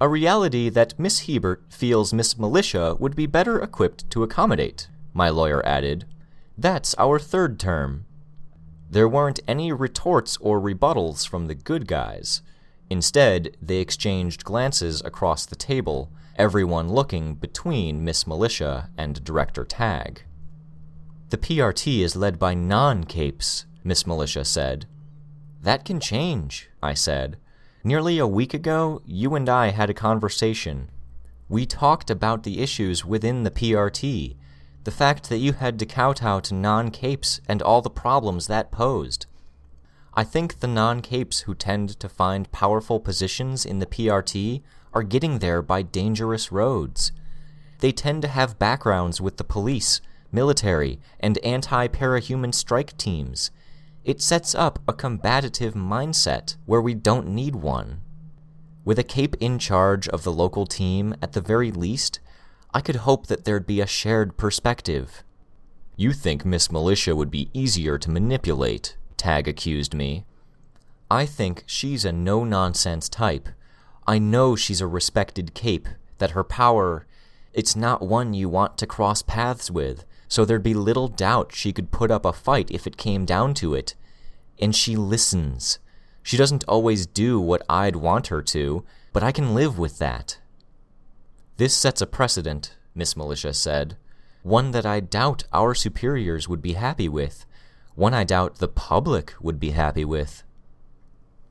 A 0.00 0.08
reality 0.08 0.68
that 0.68 0.98
Miss 0.98 1.20
Hebert 1.26 1.64
feels 1.70 2.12
Miss 2.12 2.38
Militia 2.38 2.94
would 2.98 3.16
be 3.16 3.26
better 3.26 3.60
equipped 3.60 4.08
to 4.10 4.22
accommodate, 4.22 4.88
my 5.14 5.28
lawyer 5.28 5.64
added. 5.66 6.04
That's 6.56 6.94
our 6.98 7.18
third 7.18 7.58
term. 7.58 8.04
There 8.90 9.08
weren't 9.08 9.40
any 9.46 9.70
retorts 9.70 10.38
or 10.40 10.60
rebuttals 10.60 11.28
from 11.28 11.46
the 11.46 11.54
good 11.54 11.86
guys. 11.86 12.40
Instead, 12.88 13.54
they 13.60 13.78
exchanged 13.78 14.44
glances 14.44 15.02
across 15.04 15.44
the 15.44 15.56
table, 15.56 16.10
everyone 16.36 16.88
looking 16.88 17.34
between 17.34 18.02
Miss 18.02 18.26
Militia 18.26 18.88
and 18.96 19.22
Director 19.22 19.64
Tagg. 19.66 20.22
The 21.28 21.36
PRT 21.36 22.00
is 22.00 22.16
led 22.16 22.38
by 22.38 22.54
non 22.54 23.04
capes, 23.04 23.66
Miss 23.84 24.06
Militia 24.06 24.46
said. 24.46 24.86
That 25.60 25.84
can 25.84 26.00
change, 26.00 26.70
I 26.82 26.94
said. 26.94 27.36
Nearly 27.84 28.18
a 28.18 28.26
week 28.26 28.54
ago, 28.54 29.02
you 29.04 29.34
and 29.34 29.50
I 29.50 29.68
had 29.68 29.90
a 29.90 29.94
conversation. 29.94 30.90
We 31.50 31.66
talked 31.66 32.08
about 32.08 32.42
the 32.42 32.60
issues 32.62 33.04
within 33.04 33.42
the 33.42 33.50
PRT, 33.50 34.36
the 34.88 34.92
fact 34.92 35.28
that 35.28 35.36
you 35.36 35.52
had 35.52 35.78
to 35.78 35.84
kowtow 35.84 36.40
to 36.40 36.54
non 36.54 36.90
capes 36.90 37.42
and 37.46 37.60
all 37.60 37.82
the 37.82 37.90
problems 37.90 38.46
that 38.46 38.72
posed. 38.72 39.26
I 40.14 40.24
think 40.24 40.60
the 40.60 40.66
non 40.66 41.02
capes 41.02 41.40
who 41.40 41.54
tend 41.54 42.00
to 42.00 42.08
find 42.08 42.50
powerful 42.52 42.98
positions 42.98 43.66
in 43.66 43.80
the 43.80 43.86
PRT 43.94 44.62
are 44.94 45.02
getting 45.02 45.40
there 45.40 45.60
by 45.60 45.82
dangerous 45.82 46.50
roads. 46.50 47.12
They 47.80 47.92
tend 47.92 48.22
to 48.22 48.28
have 48.28 48.58
backgrounds 48.58 49.20
with 49.20 49.36
the 49.36 49.44
police, 49.44 50.00
military, 50.32 51.00
and 51.20 51.36
anti 51.44 51.86
parahuman 51.88 52.54
strike 52.54 52.96
teams. 52.96 53.50
It 54.06 54.22
sets 54.22 54.54
up 54.54 54.78
a 54.88 54.94
combative 54.94 55.74
mindset 55.74 56.56
where 56.64 56.80
we 56.80 56.94
don't 56.94 57.28
need 57.28 57.56
one. 57.56 58.00
With 58.86 58.98
a 58.98 59.04
cape 59.04 59.36
in 59.38 59.58
charge 59.58 60.08
of 60.08 60.22
the 60.22 60.32
local 60.32 60.64
team, 60.64 61.14
at 61.20 61.32
the 61.34 61.42
very 61.42 61.70
least, 61.70 62.20
I 62.78 62.80
could 62.80 63.02
hope 63.08 63.26
that 63.26 63.44
there'd 63.44 63.66
be 63.66 63.80
a 63.80 63.88
shared 63.88 64.36
perspective. 64.36 65.24
You 65.96 66.12
think 66.12 66.44
Miss 66.44 66.70
Militia 66.70 67.16
would 67.16 67.28
be 67.28 67.50
easier 67.52 67.98
to 67.98 68.08
manipulate, 68.08 68.96
Tagg 69.16 69.48
accused 69.48 69.94
me. 69.94 70.26
I 71.10 71.26
think 71.26 71.64
she's 71.66 72.04
a 72.04 72.12
no 72.12 72.44
nonsense 72.44 73.08
type. 73.08 73.48
I 74.06 74.20
know 74.20 74.54
she's 74.54 74.80
a 74.80 74.86
respected 74.86 75.54
cape, 75.54 75.88
that 76.18 76.30
her 76.30 76.44
power, 76.44 77.04
it's 77.52 77.74
not 77.74 78.00
one 78.00 78.32
you 78.32 78.48
want 78.48 78.78
to 78.78 78.86
cross 78.86 79.22
paths 79.22 79.72
with, 79.72 80.04
so 80.28 80.44
there'd 80.44 80.62
be 80.62 80.72
little 80.72 81.08
doubt 81.08 81.52
she 81.52 81.72
could 81.72 81.90
put 81.90 82.12
up 82.12 82.24
a 82.24 82.32
fight 82.32 82.70
if 82.70 82.86
it 82.86 82.96
came 82.96 83.24
down 83.24 83.54
to 83.54 83.74
it. 83.74 83.96
And 84.60 84.72
she 84.72 84.94
listens. 84.94 85.80
She 86.22 86.36
doesn't 86.36 86.62
always 86.68 87.06
do 87.08 87.40
what 87.40 87.62
I'd 87.68 87.96
want 87.96 88.28
her 88.28 88.40
to, 88.42 88.84
but 89.12 89.24
I 89.24 89.32
can 89.32 89.52
live 89.52 89.80
with 89.80 89.98
that. 89.98 90.38
This 91.58 91.76
sets 91.76 92.00
a 92.00 92.06
precedent, 92.06 92.76
Miss 92.94 93.16
Militia 93.16 93.52
said, 93.52 93.98
one 94.42 94.70
that 94.70 94.86
I 94.86 95.00
doubt 95.00 95.44
our 95.52 95.74
superiors 95.74 96.48
would 96.48 96.62
be 96.62 96.72
happy 96.72 97.08
with 97.08 97.44
one 97.98 98.14
I 98.14 98.22
doubt 98.22 98.58
the 98.58 98.68
public 98.68 99.34
would 99.40 99.58
be 99.58 99.70
happy 99.70 100.04
with. 100.04 100.44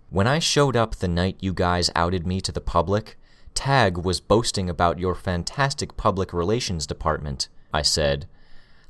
When 0.10 0.28
I 0.28 0.40
showed 0.40 0.78
up 0.78 0.96
the 0.96 1.10
night 1.10 1.36
you 1.42 1.52
guys 1.54 1.92
outed 1.94 2.26
me 2.26 2.40
to 2.40 2.54
the 2.54 2.62
public, 2.62 3.18
Tagg 3.54 3.98
was 3.98 4.22
boasting 4.22 4.70
about 4.70 4.98
your 4.98 5.14
fantastic 5.14 5.98
public 5.98 6.32
relations 6.32 6.88
department, 6.88 7.50
I 7.74 7.82
said. 7.82 8.30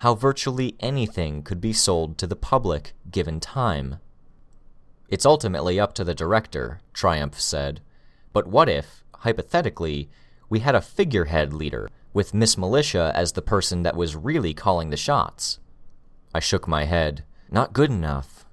How 0.01 0.13
virtually 0.13 0.75
anything 0.79 1.41
could 1.41 1.59
be 1.59 1.73
sold 1.73 2.19
to 2.19 2.27
the 2.27 2.35
public 2.35 2.93
given 3.09 3.39
time. 3.39 4.01
It's 5.09 5.25
ultimately 5.25 5.79
up 5.79 5.95
to 5.95 6.03
the 6.03 6.13
director, 6.13 6.79
Triumph 6.93 7.39
said. 7.39 7.81
But 8.33 8.45
what 8.45 8.69
if, 8.69 9.03
hypothetically, 9.15 10.11
we 10.49 10.59
had 10.59 10.75
a 10.75 10.81
figurehead 10.81 11.53
leader, 11.53 11.89
with 12.13 12.33
Miss 12.33 12.57
Militia 12.57 13.11
as 13.15 13.33
the 13.33 13.41
person 13.41 13.83
that 13.83 13.95
was 13.95 14.15
really 14.15 14.53
calling 14.53 14.89
the 14.89 14.97
shots? 14.97 15.59
I 16.33 16.39
shook 16.39 16.67
my 16.67 16.85
head. 16.85 17.23
Not 17.49 17.73
good 17.73 17.89
enough. 17.89 18.45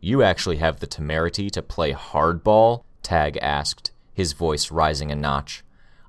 You 0.00 0.22
actually 0.22 0.56
have 0.56 0.80
the 0.80 0.86
temerity 0.86 1.50
to 1.50 1.62
play 1.62 1.92
hardball? 1.92 2.84
Tagg 3.02 3.38
asked, 3.38 3.90
his 4.12 4.32
voice 4.32 4.70
rising 4.70 5.10
a 5.10 5.16
notch. 5.16 5.62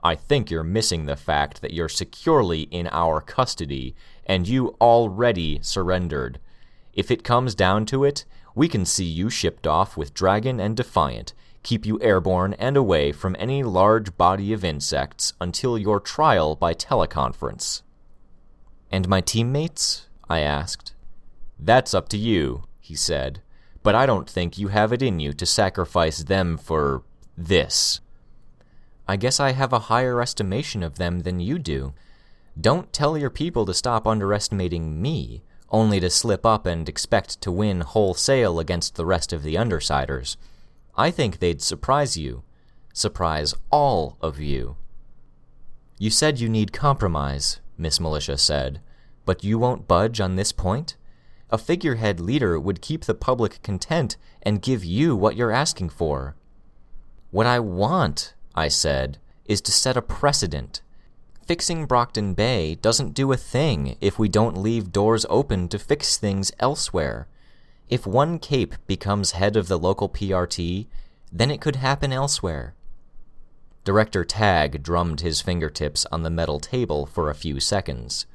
I 0.04 0.16
think 0.16 0.50
you're 0.50 0.64
missing 0.64 1.06
the 1.06 1.16
fact 1.16 1.62
that 1.62 1.74
you're 1.74 1.90
securely 1.90 2.62
in 2.62 2.88
our 2.92 3.22
custody, 3.22 3.96
and 4.26 4.48
you 4.48 4.76
already 4.80 5.60
surrendered. 5.62 6.40
If 6.94 7.12
it 7.12 7.24
comes 7.24 7.56
down 7.56 7.86
to 7.88 8.04
it, 8.04 8.26
we 8.56 8.68
can 8.68 8.86
see 8.86 9.06
you 9.06 9.30
shipped 9.30 9.68
off 9.68 9.98
with 9.98 10.14
Dragon 10.14 10.60
and 10.60 10.76
Defiant, 10.76 11.34
keep 11.68 11.86
you 11.86 12.00
airborne 12.02 12.54
and 12.54 12.78
away 12.78 13.12
from 13.12 13.36
any 13.38 13.62
large 13.62 14.16
body 14.16 14.54
of 14.54 14.64
insects 14.64 15.34
until 15.42 15.78
your 15.78 16.00
trial 16.00 16.56
by 16.56 16.74
teleconference. 16.74 17.82
And 18.90 19.10
my 19.10 19.20
teammates? 19.20 20.08
I 20.30 20.40
asked. 20.40 20.94
That's 21.60 21.94
up 21.94 22.08
to 22.10 22.18
you, 22.18 22.64
he 22.80 22.96
said, 22.96 23.42
but 23.84 23.96
I 23.96 24.06
don't 24.06 24.30
think 24.30 24.58
you 24.58 24.70
have 24.70 24.94
it 24.94 25.02
in 25.02 25.20
you 25.20 25.34
to 25.34 25.46
sacrifice 25.46 26.24
them 26.24 26.58
for 26.58 27.04
this. 27.38 28.00
I 29.06 29.18
guess 29.18 29.38
I 29.38 29.52
have 29.52 29.74
a 29.74 29.88
higher 29.92 30.22
estimation 30.22 30.84
of 30.84 30.98
them 30.98 31.20
than 31.20 31.42
you 31.42 31.60
do. 31.60 31.94
Don't 32.60 32.94
tell 32.94 33.18
your 33.18 33.30
people 33.30 33.66
to 33.66 33.74
stop 33.74 34.08
underestimating 34.08 35.02
me, 35.02 35.44
only 35.70 36.00
to 36.00 36.10
slip 36.10 36.46
up 36.46 36.66
and 36.66 36.88
expect 36.88 37.42
to 37.42 37.52
win 37.52 37.82
wholesale 37.82 38.58
against 38.58 38.96
the 38.96 39.06
rest 39.06 39.34
of 39.34 39.44
the 39.44 39.56
Undersiders. 39.56 40.38
I 40.98 41.12
think 41.12 41.38
they'd 41.38 41.62
surprise 41.62 42.18
you. 42.18 42.44
Surprise 42.92 43.54
all 43.70 44.18
of 44.22 44.40
you. 44.40 44.78
You 46.00 46.10
said 46.10 46.40
you 46.40 46.50
need 46.50 46.74
compromise, 46.74 47.60
Miss 47.78 48.00
Militia 48.00 48.38
said, 48.38 48.82
but 49.26 49.44
you 49.44 49.60
won't 49.60 49.88
budge 49.88 50.20
on 50.20 50.36
this 50.36 50.52
point? 50.52 50.96
A 51.50 51.58
figurehead 51.58 52.20
leader 52.20 52.60
would 52.60 52.82
keep 52.82 53.06
the 53.06 53.14
public 53.14 53.62
content 53.62 54.18
and 54.42 54.62
give 54.62 54.84
you 54.84 55.16
what 55.16 55.36
you're 55.36 55.52
asking 55.52 55.90
for. 55.90 56.36
What 57.30 57.46
I 57.46 57.60
want, 57.60 58.34
I 58.56 58.68
said, 58.68 59.20
is 59.46 59.62
to 59.62 59.72
set 59.72 59.98
a 59.98 60.02
precedent. 60.02 60.82
Fixing 61.46 61.86
Brockton 61.86 62.34
Bay 62.34 62.76
doesn't 62.76 63.14
do 63.14 63.32
a 63.32 63.38
thing 63.38 63.98
if 64.02 64.18
we 64.18 64.28
don't 64.28 64.58
leave 64.58 64.92
doors 64.92 65.26
open 65.30 65.68
to 65.70 65.80
fix 65.80 66.18
things 66.18 66.52
elsewhere. 66.60 67.28
If 67.90 68.06
one 68.06 68.40
cape 68.40 68.76
becomes 68.86 69.32
head 69.32 69.56
of 69.56 69.70
the 69.70 69.80
local 69.80 70.10
PRT, 70.10 70.88
then 71.32 71.50
it 71.50 71.62
could 71.62 71.78
happen 71.78 72.12
elsewhere. 72.12 72.74
Director 73.86 74.26
Tagg 74.26 74.84
drummed 74.84 75.22
his 75.22 75.40
fingertips 75.40 76.06
on 76.12 76.24
the 76.24 76.30
metal 76.30 76.60
table 76.60 77.06
for 77.06 77.30
a 77.30 77.36
few 77.36 77.62
seconds. 77.62 78.26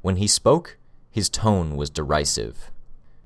When 0.00 0.16
he 0.16 0.26
spoke, 0.26 0.78
his 1.10 1.28
tone 1.28 1.76
was 1.76 1.90
derisive. 1.90 2.70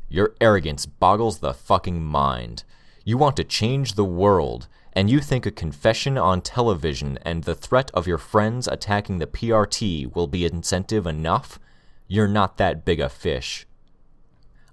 Your 0.08 0.34
arrogance 0.40 0.84
boggles 0.86 1.38
the 1.38 1.54
fucking 1.54 2.02
mind. 2.02 2.64
You 3.04 3.16
want 3.16 3.36
to 3.36 3.44
change 3.44 3.94
the 3.94 4.04
world, 4.04 4.66
and 4.94 5.08
you 5.08 5.20
think 5.20 5.46
a 5.46 5.52
confession 5.52 6.18
on 6.18 6.40
television 6.40 7.20
and 7.22 7.44
the 7.44 7.54
threat 7.54 7.92
of 7.94 8.08
your 8.08 8.18
friends 8.18 8.66
attacking 8.66 9.18
the 9.18 9.28
PRT 9.28 10.12
will 10.16 10.26
be 10.26 10.44
incentive 10.44 11.06
enough? 11.06 11.60
You're 12.08 12.26
not 12.26 12.56
that 12.56 12.84
big 12.84 12.98
a 12.98 13.08
fish. 13.08 13.67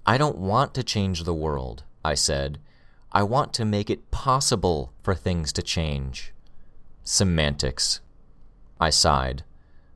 I 0.08 0.18
don't 0.18 0.38
want 0.38 0.72
to 0.74 0.84
change 0.84 1.24
the 1.24 1.34
world, 1.34 1.82
I 2.04 2.14
said. 2.14 2.58
I 3.10 3.24
want 3.24 3.52
to 3.54 3.64
make 3.64 3.90
it 3.90 4.12
possible 4.12 4.92
for 5.02 5.16
things 5.16 5.52
to 5.54 5.62
change. 5.62 6.32
Semantics. 7.02 8.00
I 8.80 8.90
sighed. 8.90 9.42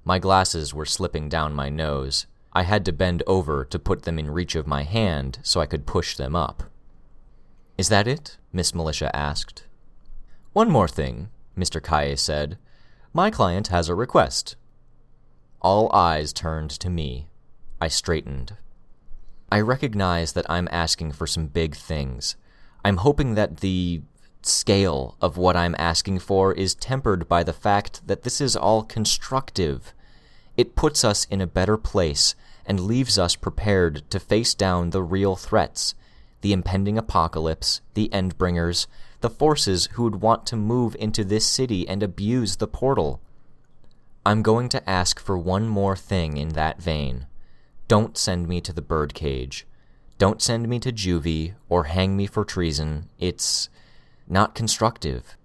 My 0.04 0.18
glasses 0.18 0.74
were 0.74 0.84
slipping 0.84 1.28
down 1.28 1.54
my 1.54 1.68
nose. 1.68 2.26
I 2.52 2.62
had 2.62 2.84
to 2.86 2.92
bend 2.92 3.22
over 3.28 3.64
to 3.66 3.78
put 3.78 4.02
them 4.02 4.18
in 4.18 4.32
reach 4.32 4.56
of 4.56 4.66
my 4.66 4.82
hand 4.82 5.38
so 5.42 5.60
I 5.60 5.66
could 5.66 5.86
push 5.86 6.16
them 6.16 6.34
up. 6.34 6.64
Is 7.78 7.88
that 7.88 8.08
it? 8.08 8.36
Miss 8.52 8.74
Militia 8.74 9.14
asked. 9.14 9.64
One 10.52 10.70
more 10.70 10.88
thing, 10.88 11.28
Mr. 11.56 11.80
Calle 11.80 12.16
said. 12.16 12.58
My 13.12 13.30
client 13.30 13.68
has 13.68 13.88
a 13.88 13.94
request. 13.94 14.56
All 15.60 15.88
eyes 15.94 16.32
turned 16.32 16.70
to 16.70 16.90
me. 16.90 17.28
I 17.80 17.86
straightened. 17.86 18.56
I 19.52 19.60
recognize 19.60 20.32
that 20.32 20.48
I'm 20.48 20.68
asking 20.70 21.12
for 21.12 21.26
some 21.26 21.46
big 21.46 21.74
things. 21.74 22.36
I'm 22.84 22.98
hoping 22.98 23.34
that 23.34 23.58
the 23.58 24.02
scale 24.42 25.16
of 25.20 25.36
what 25.36 25.56
I'm 25.56 25.74
asking 25.78 26.20
for 26.20 26.52
is 26.54 26.74
tempered 26.74 27.28
by 27.28 27.42
the 27.42 27.52
fact 27.52 28.06
that 28.06 28.22
this 28.22 28.40
is 28.40 28.56
all 28.56 28.82
constructive. 28.82 29.92
It 30.56 30.76
puts 30.76 31.04
us 31.04 31.26
in 31.26 31.40
a 31.40 31.46
better 31.46 31.76
place 31.76 32.34
and 32.64 32.80
leaves 32.80 33.18
us 33.18 33.34
prepared 33.34 34.08
to 34.10 34.20
face 34.20 34.54
down 34.54 34.90
the 34.90 35.02
real 35.02 35.36
threats 35.36 35.94
the 36.42 36.52
impending 36.54 36.96
apocalypse, 36.96 37.82
the 37.92 38.08
Endbringers, 38.14 38.86
the 39.20 39.28
forces 39.28 39.90
who 39.92 40.04
would 40.04 40.22
want 40.22 40.46
to 40.46 40.56
move 40.56 40.96
into 40.98 41.22
this 41.22 41.44
city 41.44 41.86
and 41.86 42.02
abuse 42.02 42.56
the 42.56 42.66
portal. 42.66 43.20
I'm 44.24 44.42
going 44.42 44.70
to 44.70 44.88
ask 44.88 45.20
for 45.20 45.36
one 45.36 45.68
more 45.68 45.96
thing 45.96 46.36
in 46.36 46.50
that 46.50 46.80
vein. 46.80 47.26
Don't 47.90 48.16
send 48.16 48.46
me 48.46 48.60
to 48.60 48.72
the 48.72 48.82
birdcage. 48.82 49.66
Don't 50.16 50.40
send 50.40 50.68
me 50.68 50.78
to 50.78 50.92
juvie 50.92 51.54
or 51.68 51.84
hang 51.86 52.16
me 52.16 52.24
for 52.24 52.44
treason. 52.44 53.08
It's 53.18 53.68
not 54.28 54.54
constructive. 54.54 55.36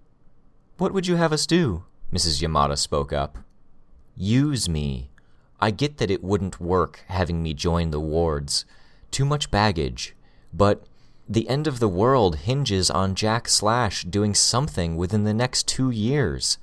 What 0.78 0.92
would 0.92 1.08
you 1.08 1.16
have 1.16 1.32
us 1.32 1.44
do? 1.44 1.86
Mrs. 2.12 2.40
Yamada 2.40 2.78
spoke 2.78 3.12
up. 3.12 3.38
Use 4.16 4.68
me. 4.68 5.10
I 5.58 5.72
get 5.72 5.98
that 5.98 6.08
it 6.08 6.22
wouldn't 6.22 6.60
work 6.60 7.00
having 7.08 7.42
me 7.42 7.52
join 7.52 7.90
the 7.90 7.98
wards. 7.98 8.64
Too 9.10 9.24
much 9.24 9.50
baggage. 9.50 10.14
But 10.54 10.86
the 11.28 11.48
end 11.48 11.66
of 11.66 11.80
the 11.80 11.88
world 11.88 12.36
hinges 12.36 12.92
on 12.92 13.16
Jack 13.16 13.48
Slash 13.48 14.04
doing 14.04 14.34
something 14.34 14.96
within 14.96 15.24
the 15.24 15.34
next 15.34 15.66
two 15.66 15.90
years. 15.90 16.58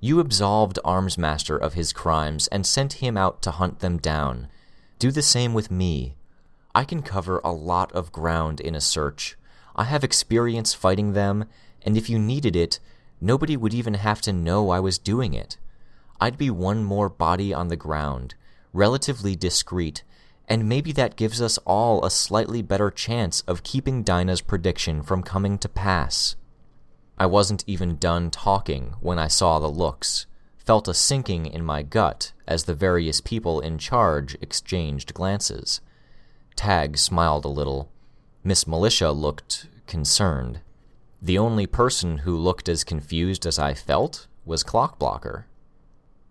You 0.00 0.18
absolved 0.18 0.78
Armsmaster 0.82 1.60
of 1.60 1.74
his 1.74 1.92
crimes 1.92 2.46
and 2.46 2.64
sent 2.64 3.04
him 3.04 3.18
out 3.18 3.42
to 3.42 3.50
hunt 3.50 3.80
them 3.80 3.98
down. 3.98 4.48
Do 5.00 5.10
the 5.10 5.22
same 5.22 5.54
with 5.54 5.70
me. 5.70 6.14
I 6.74 6.84
can 6.84 7.00
cover 7.00 7.40
a 7.42 7.52
lot 7.52 7.90
of 7.92 8.12
ground 8.12 8.60
in 8.60 8.74
a 8.74 8.82
search. 8.82 9.34
I 9.74 9.84
have 9.84 10.04
experience 10.04 10.74
fighting 10.74 11.14
them, 11.14 11.46
and 11.80 11.96
if 11.96 12.10
you 12.10 12.18
needed 12.18 12.54
it, 12.54 12.80
nobody 13.18 13.56
would 13.56 13.72
even 13.72 13.94
have 13.94 14.20
to 14.20 14.32
know 14.34 14.68
I 14.68 14.78
was 14.78 14.98
doing 14.98 15.32
it. 15.32 15.56
I'd 16.20 16.36
be 16.36 16.50
one 16.50 16.84
more 16.84 17.08
body 17.08 17.54
on 17.54 17.68
the 17.68 17.76
ground, 17.76 18.34
relatively 18.74 19.34
discreet, 19.34 20.04
and 20.46 20.68
maybe 20.68 20.92
that 20.92 21.16
gives 21.16 21.40
us 21.40 21.56
all 21.64 22.04
a 22.04 22.10
slightly 22.10 22.60
better 22.60 22.90
chance 22.90 23.40
of 23.48 23.62
keeping 23.62 24.02
Dinah's 24.02 24.42
prediction 24.42 25.02
from 25.02 25.22
coming 25.22 25.56
to 25.60 25.68
pass. 25.70 26.36
I 27.16 27.24
wasn't 27.24 27.64
even 27.66 27.96
done 27.96 28.30
talking 28.30 28.96
when 29.00 29.18
I 29.18 29.28
saw 29.28 29.60
the 29.60 29.70
looks, 29.70 30.26
felt 30.70 30.86
a 30.86 30.94
sinking 30.94 31.46
in 31.46 31.64
my 31.64 31.82
gut 31.82 32.30
as 32.46 32.62
the 32.62 32.74
various 32.74 33.20
people 33.20 33.58
in 33.58 33.76
charge 33.76 34.36
exchanged 34.40 35.12
glances. 35.12 35.80
Tagg 36.54 36.96
smiled 36.96 37.44
a 37.44 37.48
little. 37.48 37.90
Miss 38.44 38.68
Militia 38.68 39.10
looked 39.10 39.66
concerned. 39.88 40.60
The 41.20 41.36
only 41.38 41.66
person 41.66 42.18
who 42.18 42.36
looked 42.36 42.68
as 42.68 42.84
confused 42.84 43.46
as 43.46 43.58
I 43.58 43.74
felt 43.74 44.28
was 44.44 44.62
Clockblocker. 44.62 45.42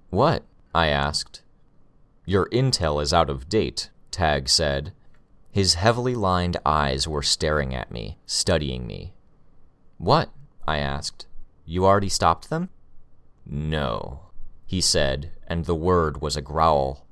What? 0.09 0.45
I 0.73 0.87
asked. 0.87 1.41
Your 2.25 2.47
intel 2.47 3.03
is 3.03 3.13
out 3.13 3.29
of 3.29 3.49
date, 3.49 3.89
Tagg 4.09 4.47
said. 4.47 4.93
His 5.51 5.73
heavily 5.73 6.15
lined 6.15 6.55
eyes 6.65 7.09
were 7.09 7.23
staring 7.23 7.75
at 7.75 7.91
me, 7.91 8.17
studying 8.25 8.87
me. 8.87 9.11
What? 9.97 10.29
I 10.65 10.77
asked. 10.77 11.27
You 11.65 11.85
already 11.85 12.07
stopped 12.07 12.49
them? 12.49 12.69
No, 13.45 14.28
he 14.69 14.81
said, 14.81 15.31
and 15.47 15.65
the 15.65 15.73
word 15.73 16.21
was 16.21 16.37
a 16.37 16.43
growl. 16.43 17.03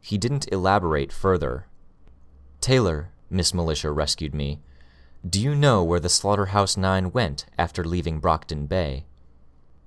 He 0.00 0.16
didn't 0.16 0.50
elaborate 0.50 1.12
further. 1.12 1.66
Taylor, 2.62 3.10
Miss 3.28 3.52
Militia 3.52 3.90
rescued 3.92 4.34
me. 4.34 4.60
Do 5.28 5.38
you 5.38 5.54
know 5.54 5.84
where 5.84 6.00
the 6.00 6.08
Slaughterhouse 6.08 6.74
Nine 6.74 7.12
went 7.12 7.44
after 7.58 7.84
leaving 7.84 8.18
Brockton 8.18 8.64
Bay? 8.64 9.04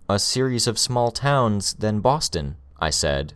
A 0.08 0.20
series 0.20 0.68
of 0.68 0.78
small 0.78 1.10
towns, 1.10 1.74
then 1.74 2.00
Boston, 2.00 2.58
I 2.80 2.92
said. 2.92 3.34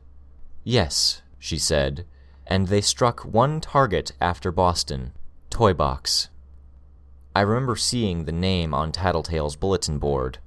Yes, 0.64 1.24
she 1.40 1.58
said, 1.58 2.06
and 2.46 2.68
they 2.68 2.82
struck 2.82 3.22
one 3.22 3.60
target 3.60 4.12
after 4.22 4.52
Boston 4.52 5.14
Toybox. 5.50 6.28
I 7.36 7.42
remember 7.42 7.76
seeing 7.76 8.26
the 8.26 8.32
name 8.32 8.72
on 8.72 8.92
Tattletale's 8.92 9.56
bulletin 9.56 9.98
board. 9.98 10.38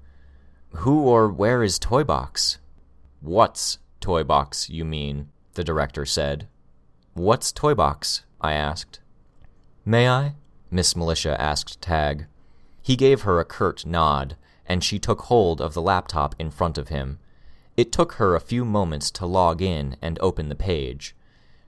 Who 0.75 1.09
or 1.09 1.29
where 1.29 1.65
is 1.65 1.81
Toybox? 1.81 2.59
What's 3.23 3.79
Toybox, 4.01 4.69
you 4.69 4.85
mean? 4.85 5.29
the 5.55 5.63
director 5.63 6.05
said. 6.05 6.49
What's 7.15 7.53
Toybox? 7.53 8.23
I 8.41 8.55
asked. 8.55 8.99
May 9.85 10.09
I? 10.09 10.35
Miss 10.73 10.97
Militia 10.97 11.41
asked 11.41 11.81
Tagg. 11.81 12.27
He 12.83 12.97
gave 12.97 13.23
her 13.23 13.39
a 13.39 13.45
curt 13.45 13.87
nod, 13.87 14.35
and 14.67 14.83
she 14.83 14.99
took 14.99 15.21
hold 15.23 15.61
of 15.61 15.73
the 15.73 15.81
laptop 15.81 16.35
in 16.37 16.51
front 16.51 16.77
of 16.77 16.89
him. 16.89 17.21
It 17.77 17.93
took 17.93 18.15
her 18.15 18.35
a 18.35 18.41
few 18.41 18.65
moments 18.65 19.09
to 19.13 19.27
log 19.27 19.63
in 19.63 19.95
and 20.03 20.19
open 20.19 20.49
the 20.49 20.57
page. 20.57 21.15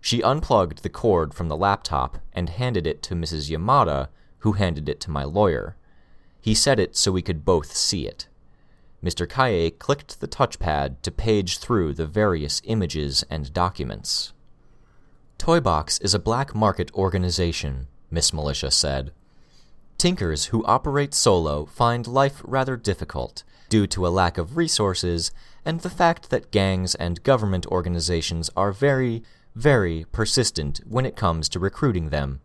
She 0.00 0.24
unplugged 0.24 0.82
the 0.82 0.88
cord 0.88 1.34
from 1.34 1.46
the 1.46 1.56
laptop 1.56 2.18
and 2.32 2.48
handed 2.48 2.84
it 2.84 3.00
to 3.04 3.14
Mrs. 3.14 3.48
Yamada, 3.48 4.08
who 4.38 4.54
handed 4.54 4.88
it 4.88 4.98
to 5.02 5.10
my 5.12 5.22
lawyer. 5.22 5.76
He 6.40 6.52
set 6.52 6.80
it 6.80 6.96
so 6.96 7.12
we 7.12 7.22
could 7.22 7.44
both 7.44 7.76
see 7.76 8.08
it. 8.08 8.26
Mr. 9.04 9.28
Calle 9.28 9.70
clicked 9.70 10.20
the 10.20 10.26
touchpad 10.26 11.02
to 11.02 11.10
page 11.10 11.58
through 11.58 11.92
the 11.92 12.06
various 12.06 12.62
images 12.64 13.22
and 13.28 13.52
documents. 13.52 14.32
Toybox 15.38 16.02
is 16.02 16.14
a 16.14 16.18
black 16.18 16.54
market 16.54 16.90
organization, 16.94 17.88
Miss 18.10 18.32
Militia 18.32 18.70
said. 18.70 19.12
Tinkers 19.98 20.46
who 20.46 20.64
operate 20.64 21.12
solo 21.12 21.66
find 21.66 22.06
life 22.06 22.40
rather 22.44 22.78
difficult 22.78 23.44
due 23.68 23.86
to 23.86 24.06
a 24.06 24.08
lack 24.08 24.38
of 24.38 24.56
resources 24.56 25.32
and 25.66 25.80
the 25.80 25.90
fact 25.90 26.30
that 26.30 26.50
gangs 26.50 26.94
and 26.94 27.22
government 27.22 27.66
organizations 27.66 28.48
are 28.56 28.72
very, 28.72 29.22
very 29.54 30.06
persistent 30.12 30.80
when 30.88 31.04
it 31.04 31.16
comes 31.16 31.48
to 31.50 31.58
recruiting 31.58 32.08
them. 32.08 32.40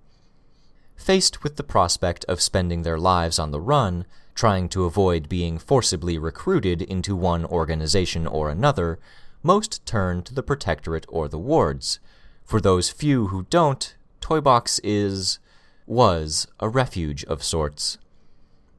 Faced 0.97 1.41
with 1.41 1.55
the 1.55 1.64
prospect 1.64 2.26
of 2.26 2.41
spending 2.41 2.84
their 2.84 2.97
lives 2.97 3.39
on 3.39 3.51
the 3.51 3.62
run, 3.62 4.05
trying 4.36 4.70
to 4.70 4.86
avoid 4.86 5.30
being 5.30 5.58
forcibly 5.58 6.18
recruited 6.18 6.82
into 6.82 7.16
one 7.16 7.46
organization 7.46 8.26
or 8.26 8.50
another, 8.50 9.00
most 9.44 9.86
turn 9.86 10.22
to 10.24 10.34
the 10.34 10.44
Protectorate 10.44 11.06
or 11.10 11.28
the 11.28 11.40
wards. 11.40 12.00
For 12.44 12.60
those 12.60 12.90
few 12.90 13.28
who 13.28 13.46
don't, 13.50 13.96
Toybox 14.22 14.80
is, 14.84 15.40
was, 15.86 16.48
a 16.60 16.70
refuge 16.70 17.24
of 17.26 17.44
sorts. 17.44 17.98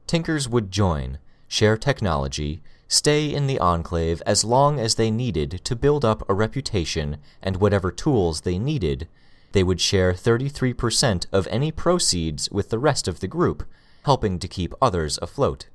Tinkers 0.07 0.47
would 0.49 0.71
join, 0.71 1.19
share 1.47 1.77
technology, 1.77 2.61
stay 2.87 3.33
in 3.33 3.47
the 3.47 3.59
Enclave 3.59 4.21
as 4.25 4.43
long 4.43 4.79
as 4.79 4.95
they 4.95 5.09
needed 5.09 5.61
to 5.63 5.75
build 5.75 6.03
up 6.03 6.27
a 6.29 6.33
reputation 6.33 7.17
and 7.41 7.57
whatever 7.57 7.91
tools 7.91 8.41
they 8.41 8.59
needed. 8.59 9.07
They 9.53 9.63
would 9.63 9.81
share 9.81 10.13
33% 10.13 11.25
of 11.31 11.47
any 11.47 11.71
proceeds 11.71 12.51
with 12.51 12.69
the 12.69 12.79
rest 12.79 13.07
of 13.07 13.19
the 13.19 13.27
group, 13.27 13.63
helping 14.03 14.39
to 14.39 14.47
keep 14.47 14.73
others 14.81 15.19
afloat. 15.21 15.67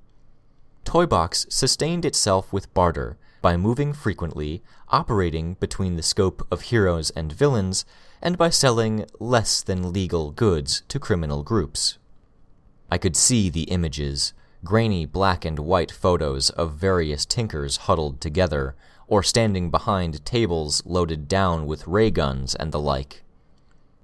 Toybox 0.85 1.51
sustained 1.53 2.05
itself 2.05 2.53
with 2.53 2.73
barter 2.75 3.19
by 3.43 3.57
moving 3.57 3.93
frequently, 3.93 4.63
operating 4.89 5.55
between 5.55 5.97
the 5.97 6.03
scope 6.03 6.47
of 6.51 6.63
heroes 6.63 7.11
and 7.11 7.33
villains, 7.33 7.85
and 8.23 8.39
by 8.39 8.51
selling 8.51 9.05
less 9.21 9.63
than 9.63 9.93
legal 9.93 10.31
goods 10.31 10.83
to 10.89 10.99
criminal 10.99 11.43
groups. 11.43 11.99
I 12.91 12.99
could 12.99 13.17
see 13.17 13.49
the 13.49 13.65
images 13.65 14.33
grainy 14.65 15.07
black 15.07 15.45
and 15.45 15.61
white 15.61 15.93
photos 15.93 16.51
of 16.51 16.75
various 16.75 17.25
tinkers 17.25 17.77
huddled 17.77 18.21
together, 18.21 18.75
or 19.07 19.23
standing 19.23 19.71
behind 19.71 20.25
tables 20.25 20.83
loaded 20.85 21.29
down 21.29 21.67
with 21.67 21.87
ray 21.87 22.11
guns 22.11 22.55
and 22.55 22.73
the 22.73 22.81
like. 22.81 23.23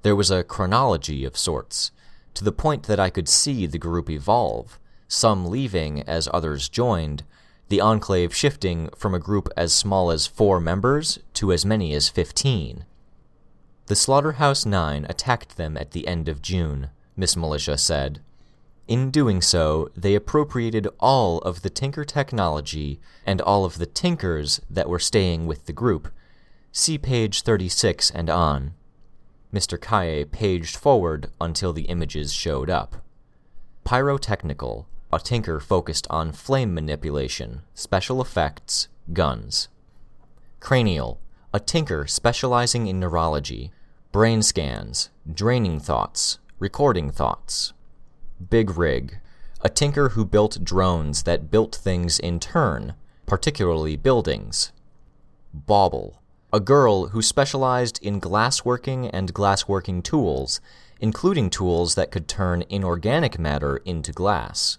There 0.03 0.17
was 0.17 0.31
a 0.31 0.45
chronology 0.45 1.25
of 1.25 1.37
sorts, 1.37 1.91
to 2.35 2.45
the 2.45 2.53
point 2.53 2.85
that 2.85 3.01
I 3.01 3.11
could 3.11 3.29
see 3.29 3.67
the 3.67 3.79
group 3.79 4.09
evolve, 4.11 4.79
some 5.09 5.47
leaving 5.47 6.03
as 6.03 6.29
others 6.33 6.69
joined, 6.69 7.25
the 7.69 7.81
Enclave 7.81 8.35
shifting 8.35 8.89
from 8.97 9.15
a 9.15 9.19
group 9.19 9.49
as 9.57 9.73
small 9.73 10.11
as 10.11 10.27
four 10.27 10.61
members 10.61 11.19
to 11.35 11.53
as 11.53 11.65
many 11.65 11.95
as 11.95 12.09
fifteen. 12.09 12.85
The 13.87 13.97
Slaughterhouse 13.97 14.65
Nine 14.65 15.07
attacked 15.09 15.57
them 15.57 15.77
at 15.77 15.91
the 15.91 16.07
end 16.07 16.29
of 16.29 16.43
June, 16.43 16.91
Miss 17.17 17.37
Militia 17.37 17.77
said. 17.77 18.21
In 18.89 19.11
doing 19.11 19.41
so, 19.41 19.89
they 19.97 20.15
appropriated 20.15 20.89
all 21.01 21.39
of 21.39 21.63
the 21.63 21.71
Tinker 21.71 22.05
technology 22.05 23.01
and 23.25 23.41
all 23.41 23.65
of 23.65 23.79
the 23.79 23.87
Tinkers 23.87 24.61
that 24.69 24.89
were 24.89 24.99
staying 24.99 25.47
with 25.47 25.67
the 25.67 25.73
group. 25.73 26.13
See 26.73 26.99
page 26.99 27.43
36 27.43 28.11
and 28.11 28.29
on. 28.29 28.75
Mr. 29.53 29.81
Calle 29.81 30.25
paged 30.25 30.77
forward 30.77 31.31
until 31.41 31.73
the 31.73 31.83
images 31.83 32.33
showed 32.33 32.71
up. 32.71 33.05
Pyrotechnical, 33.85 34.87
a 35.13 35.19
Tinker 35.19 35.61
focused 35.61 36.07
on 36.09 36.33
flame 36.33 36.73
manipulation, 36.73 37.63
special 37.75 38.21
effects, 38.21 38.89
guns. 39.13 39.69
Cranial, 40.61 41.21
a 41.53 41.61
Tinker 41.61 42.07
specializing 42.07 42.87
in 42.87 42.99
neurology, 42.99 43.73
brain 44.13 44.43
scans, 44.43 45.11
draining 45.33 45.81
thoughts, 45.81 46.39
recording 46.59 47.11
thoughts. 47.11 47.73
Big 48.51 48.77
Rig, 48.77 49.19
a 49.63 49.69
tinker 49.69 50.11
who 50.11 50.25
built 50.25 50.63
drones 50.65 51.23
that 51.23 51.51
built 51.51 51.75
things 51.75 52.19
in 52.19 52.41
turn, 52.41 52.95
particularly 53.27 53.97
buildings. 53.97 54.73
Bauble, 55.55 56.22
a 56.53 56.61
girl 56.61 57.09
who 57.09 57.23
specialized 57.23 57.99
in 58.03 58.21
glassworking 58.21 59.09
and 59.11 59.33
glassworking 59.33 60.03
tools, 60.03 60.61
including 61.01 61.49
tools 61.49 61.95
that 61.95 62.11
could 62.11 62.29
turn 62.29 62.63
inorganic 62.69 63.39
matter 63.39 63.79
into 63.79 64.13
glass. 64.13 64.77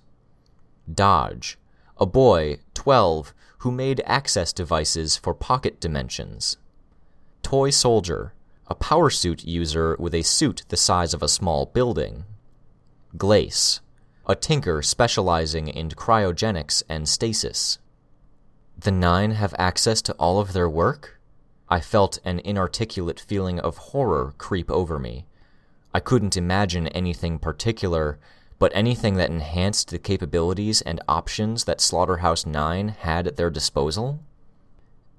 Dodge, 0.93 1.57
a 1.97 2.05
boy, 2.05 2.59
12, 2.76 3.34
who 3.59 3.71
made 3.71 4.03
access 4.05 4.53
devices 4.53 5.17
for 5.17 5.34
pocket 5.34 5.80
dimensions. 5.80 6.57
Toy 7.41 7.71
Soldier, 7.71 8.34
a 8.67 8.76
power 8.76 9.09
suit 9.09 9.43
user 9.43 9.95
with 9.99 10.13
a 10.13 10.21
suit 10.21 10.63
the 10.69 10.78
size 10.78 11.13
of 11.13 11.24
a 11.24 11.28
small 11.28 11.65
building. 11.65 12.26
Glace, 13.17 13.82
a 14.28 14.36
tinker 14.36 14.84
specializing 14.84 15.67
in 15.67 15.89
cryogenics 15.89 16.84
and 16.88 17.09
stasis. 17.09 17.80
The 18.78 18.91
Nine 18.91 19.32
have 19.32 19.55
access 19.57 20.01
to 20.03 20.13
all 20.13 20.39
of 20.39 20.53
their 20.53 20.69
work? 20.69 21.12
I 21.74 21.80
felt 21.80 22.19
an 22.24 22.38
inarticulate 22.38 23.19
feeling 23.19 23.59
of 23.59 23.78
horror 23.78 24.36
creep 24.38 24.69
over 24.69 24.99
me. 24.99 25.26
I 25.91 26.01
couldn't 26.01 26.38
imagine 26.38 26.88
anything 26.89 27.39
particular, 27.39 28.19
but 28.59 28.71
anything 28.76 29.15
that 29.15 29.32
enhanced 29.32 29.89
the 29.89 29.97
capabilities 29.97 30.82
and 30.82 31.01
options 31.07 31.63
that 31.63 31.82
Slaughterhouse 31.82 32.45
9 32.45 32.89
had 32.89 33.26
at 33.26 33.38
their 33.38 33.49
disposal? 33.49 34.19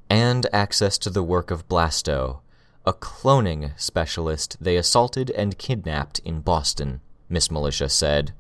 And 0.08 0.46
access 0.52 0.96
to 0.98 1.10
the 1.10 1.24
work 1.24 1.50
of 1.50 1.66
Blasto, 1.66 2.38
a 2.86 2.92
cloning 2.92 3.72
specialist 3.76 4.56
they 4.60 4.76
assaulted 4.76 5.30
and 5.30 5.58
kidnapped 5.58 6.20
in 6.20 6.40
Boston. 6.40 7.00
Miss 7.28 7.50
Militia 7.50 7.88
said. 7.88 8.32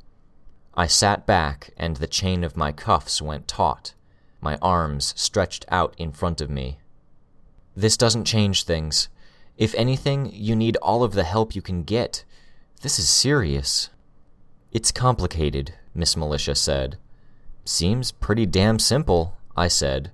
I 0.74 0.86
sat 0.86 1.26
back, 1.26 1.70
and 1.76 1.96
the 1.96 2.06
chain 2.06 2.44
of 2.44 2.56
my 2.56 2.70
cuffs 2.70 3.20
went 3.20 3.48
taut, 3.48 3.94
my 4.40 4.56
arms 4.62 5.14
stretched 5.16 5.64
out 5.68 5.96
in 5.98 6.12
front 6.12 6.40
of 6.40 6.48
me. 6.48 6.78
This 7.76 7.96
doesn't 7.96 8.24
change 8.24 8.64
things. 8.64 9.08
If 9.56 9.74
anything, 9.74 10.30
you 10.32 10.56
need 10.56 10.76
all 10.76 11.02
of 11.02 11.12
the 11.12 11.24
help 11.24 11.54
you 11.54 11.62
can 11.62 11.82
get. 11.82 12.24
This 12.82 12.98
is 12.98 13.08
serious. 13.08 13.90
It's 14.72 14.92
complicated, 14.92 15.74
Miss 15.94 16.16
Militia 16.16 16.54
said. 16.54 16.98
Seems 17.64 18.12
pretty 18.12 18.46
damn 18.46 18.78
simple, 18.78 19.36
I 19.56 19.68
said. 19.68 20.10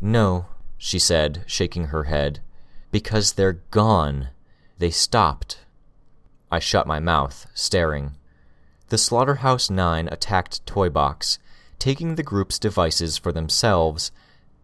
No, 0.00 0.46
she 0.76 0.98
said, 0.98 1.44
shaking 1.46 1.86
her 1.86 2.04
head, 2.04 2.40
because 2.90 3.32
they're 3.32 3.60
gone. 3.70 4.28
They 4.78 4.90
stopped. 4.90 5.60
I 6.50 6.58
shut 6.58 6.86
my 6.86 7.00
mouth, 7.00 7.46
staring. 7.54 8.12
The 8.88 8.98
Slaughterhouse 8.98 9.70
Nine 9.70 10.08
attacked 10.12 10.64
Toybox, 10.66 11.38
taking 11.78 12.14
the 12.14 12.22
group's 12.22 12.58
devices 12.58 13.18
for 13.18 13.32
themselves, 13.32 14.12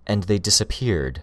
and 0.06 0.24
they 0.24 0.38
disappeared. 0.38 1.22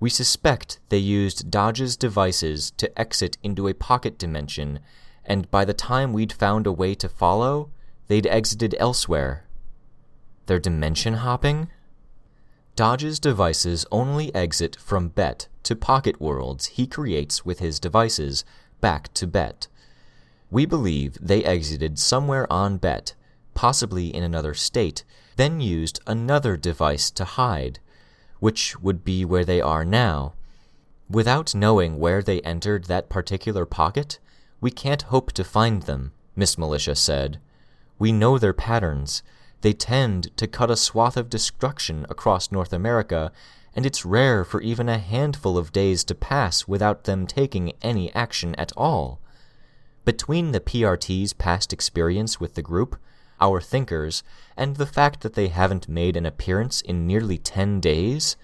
We 0.00 0.08
suspect 0.08 0.80
they 0.88 0.98
used 0.98 1.50
Dodge's 1.50 1.94
devices 1.94 2.70
to 2.78 2.98
exit 2.98 3.36
into 3.42 3.68
a 3.68 3.74
pocket 3.74 4.18
dimension, 4.18 4.80
and 5.26 5.50
by 5.50 5.66
the 5.66 5.74
time 5.74 6.14
we'd 6.14 6.32
found 6.32 6.66
a 6.66 6.72
way 6.72 6.94
to 6.94 7.08
follow, 7.08 7.70
they'd 8.08 8.26
exited 8.26 8.74
elsewhere. 8.78 9.44
They're 10.46 10.58
dimension 10.58 11.14
hopping? 11.14 11.68
Dodge's 12.76 13.20
devices 13.20 13.84
only 13.92 14.34
exit 14.34 14.74
from 14.76 15.08
Bet 15.08 15.48
to 15.64 15.76
pocket 15.76 16.18
worlds 16.18 16.66
he 16.66 16.86
creates 16.86 17.44
with 17.44 17.58
his 17.58 17.78
devices, 17.78 18.42
back 18.80 19.12
to 19.14 19.26
Bet. 19.26 19.68
We 20.50 20.64
believe 20.64 21.18
they 21.20 21.44
exited 21.44 21.98
somewhere 21.98 22.50
on 22.50 22.78
Bet, 22.78 23.14
possibly 23.52 24.14
in 24.14 24.22
another 24.22 24.54
state, 24.54 25.04
then 25.36 25.60
used 25.60 26.00
another 26.06 26.56
device 26.56 27.10
to 27.10 27.24
hide, 27.26 27.80
which 28.40 28.80
would 28.80 29.04
be 29.04 29.24
where 29.24 29.44
they 29.44 29.60
are 29.60 29.84
now. 29.84 30.32
Without 31.08 31.54
knowing 31.54 31.98
where 31.98 32.22
they 32.22 32.40
entered 32.40 32.84
that 32.84 33.08
particular 33.08 33.64
pocket, 33.64 34.18
we 34.60 34.70
can't 34.70 35.02
hope 35.02 35.32
to 35.32 35.44
find 35.44 35.82
them, 35.82 36.12
Miss 36.36 36.58
Militia 36.58 36.94
said. 36.94 37.40
We 37.98 38.12
know 38.12 38.38
their 38.38 38.52
patterns. 38.52 39.22
They 39.60 39.72
tend 39.72 40.36
to 40.36 40.46
cut 40.46 40.70
a 40.70 40.76
swath 40.76 41.16
of 41.16 41.30
destruction 41.30 42.06
across 42.08 42.50
North 42.50 42.72
America, 42.72 43.30
and 43.74 43.84
it's 43.84 44.04
rare 44.04 44.44
for 44.44 44.60
even 44.60 44.88
a 44.88 44.98
handful 44.98 45.58
of 45.58 45.72
days 45.72 46.02
to 46.04 46.14
pass 46.14 46.66
without 46.66 47.04
them 47.04 47.26
taking 47.26 47.72
any 47.82 48.12
action 48.14 48.54
at 48.54 48.72
all. 48.76 49.20
Between 50.04 50.52
the 50.52 50.60
PRT's 50.60 51.34
past 51.34 51.72
experience 51.72 52.40
with 52.40 52.54
the 52.54 52.62
group, 52.62 52.96
our 53.40 53.60
thinkers, 53.60 54.22
and 54.56 54.76
the 54.76 54.86
fact 54.86 55.20
that 55.22 55.34
they 55.34 55.48
haven't 55.48 55.88
made 55.88 56.16
an 56.16 56.26
appearance 56.26 56.80
in 56.80 57.06
nearly 57.06 57.38
ten 57.38 57.80
days, 57.80 58.36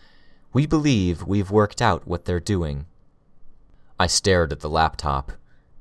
we 0.53 0.67
believe 0.67 1.23
we've 1.23 1.51
worked 1.51 1.83
out 1.83 2.07
what 2.07 2.25
they're 2.25 2.41
doing. 2.41 2.87
I 3.99 4.07
stared 4.07 4.53
at 4.53 4.61
the 4.61 4.71
laptop. 4.71 5.33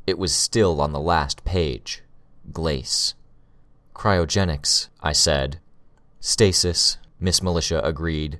It 0.07 0.17
was 0.17 0.33
still 0.33 0.81
on 0.81 0.91
the 0.91 0.99
last 0.99 1.43
page. 1.45 2.03
Glace. 2.51 3.15
Cryogenics, 3.93 4.89
I 5.01 5.13
said. 5.13 5.59
Stasis, 6.19 6.97
Miss 7.19 7.41
Militia 7.41 7.81
agreed. 7.83 8.39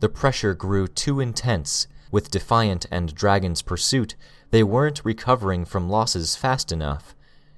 The 0.00 0.08
pressure 0.08 0.54
grew 0.54 0.86
too 0.88 1.20
intense. 1.20 1.86
With 2.10 2.30
Defiant 2.30 2.86
and 2.90 3.14
Dragon's 3.14 3.60
pursuit, 3.60 4.14
they 4.50 4.62
weren't 4.62 5.04
recovering 5.04 5.64
from 5.64 5.90
losses 5.90 6.36
fast 6.36 6.72
enough. 6.72 7.14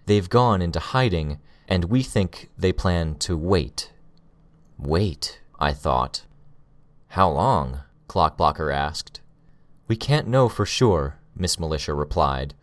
They've 0.07 0.29
gone 0.29 0.61
into 0.61 0.81
hiding, 0.81 1.39
and 1.71 1.85
we 1.85 2.03
think 2.03 2.51
they 2.59 2.73
plan 2.73 3.15
to 3.15 3.37
wait. 3.37 3.93
Wait, 4.77 5.41
I 5.61 5.73
thought. 5.73 6.27
How 7.09 7.31
long? 7.31 7.81
Clockblocker 8.09 8.75
asked. 8.75 9.21
We 9.87 9.97
can't 9.97 10.27
know 10.27 10.49
for 10.49 10.67
sure, 10.67 11.19
Miss 11.37 11.61
Militia 11.61 11.95
replied. 11.95 12.55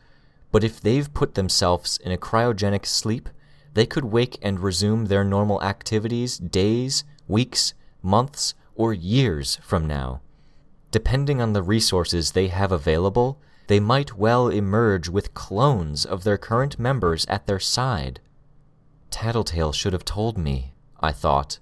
But 0.52 0.66
if 0.66 0.82
they've 0.82 1.14
put 1.14 1.36
themselves 1.36 1.98
in 2.04 2.12
a 2.12 2.18
cryogenic 2.18 2.86
sleep, 2.86 3.30
they 3.74 3.86
could 3.86 4.06
wake 4.06 4.38
and 4.42 4.60
resume 4.60 5.06
their 5.06 5.24
normal 5.24 5.64
activities 5.64 6.38
days, 6.38 7.06
weeks, 7.28 7.74
months, 8.02 8.56
or 8.76 8.94
years 8.94 9.60
from 9.64 9.86
now. 9.86 10.22
Depending 10.92 11.42
on 11.42 11.54
the 11.54 11.64
resources 11.64 12.32
they 12.32 12.48
have 12.48 12.72
available, 12.72 13.40
they 13.68 13.80
might 13.80 14.18
well 14.18 14.50
emerge 14.50 15.08
with 15.08 15.34
clones 15.34 16.06
of 16.06 16.24
their 16.24 16.38
current 16.38 16.80
members 16.80 17.26
at 17.28 17.48
their 17.48 17.60
side. 17.60 18.20
Tattletale 19.10 19.74
should 19.74 19.94
have 19.94 20.06
told 20.06 20.38
me, 20.38 20.74
I 21.00 21.12
thought, 21.12 21.60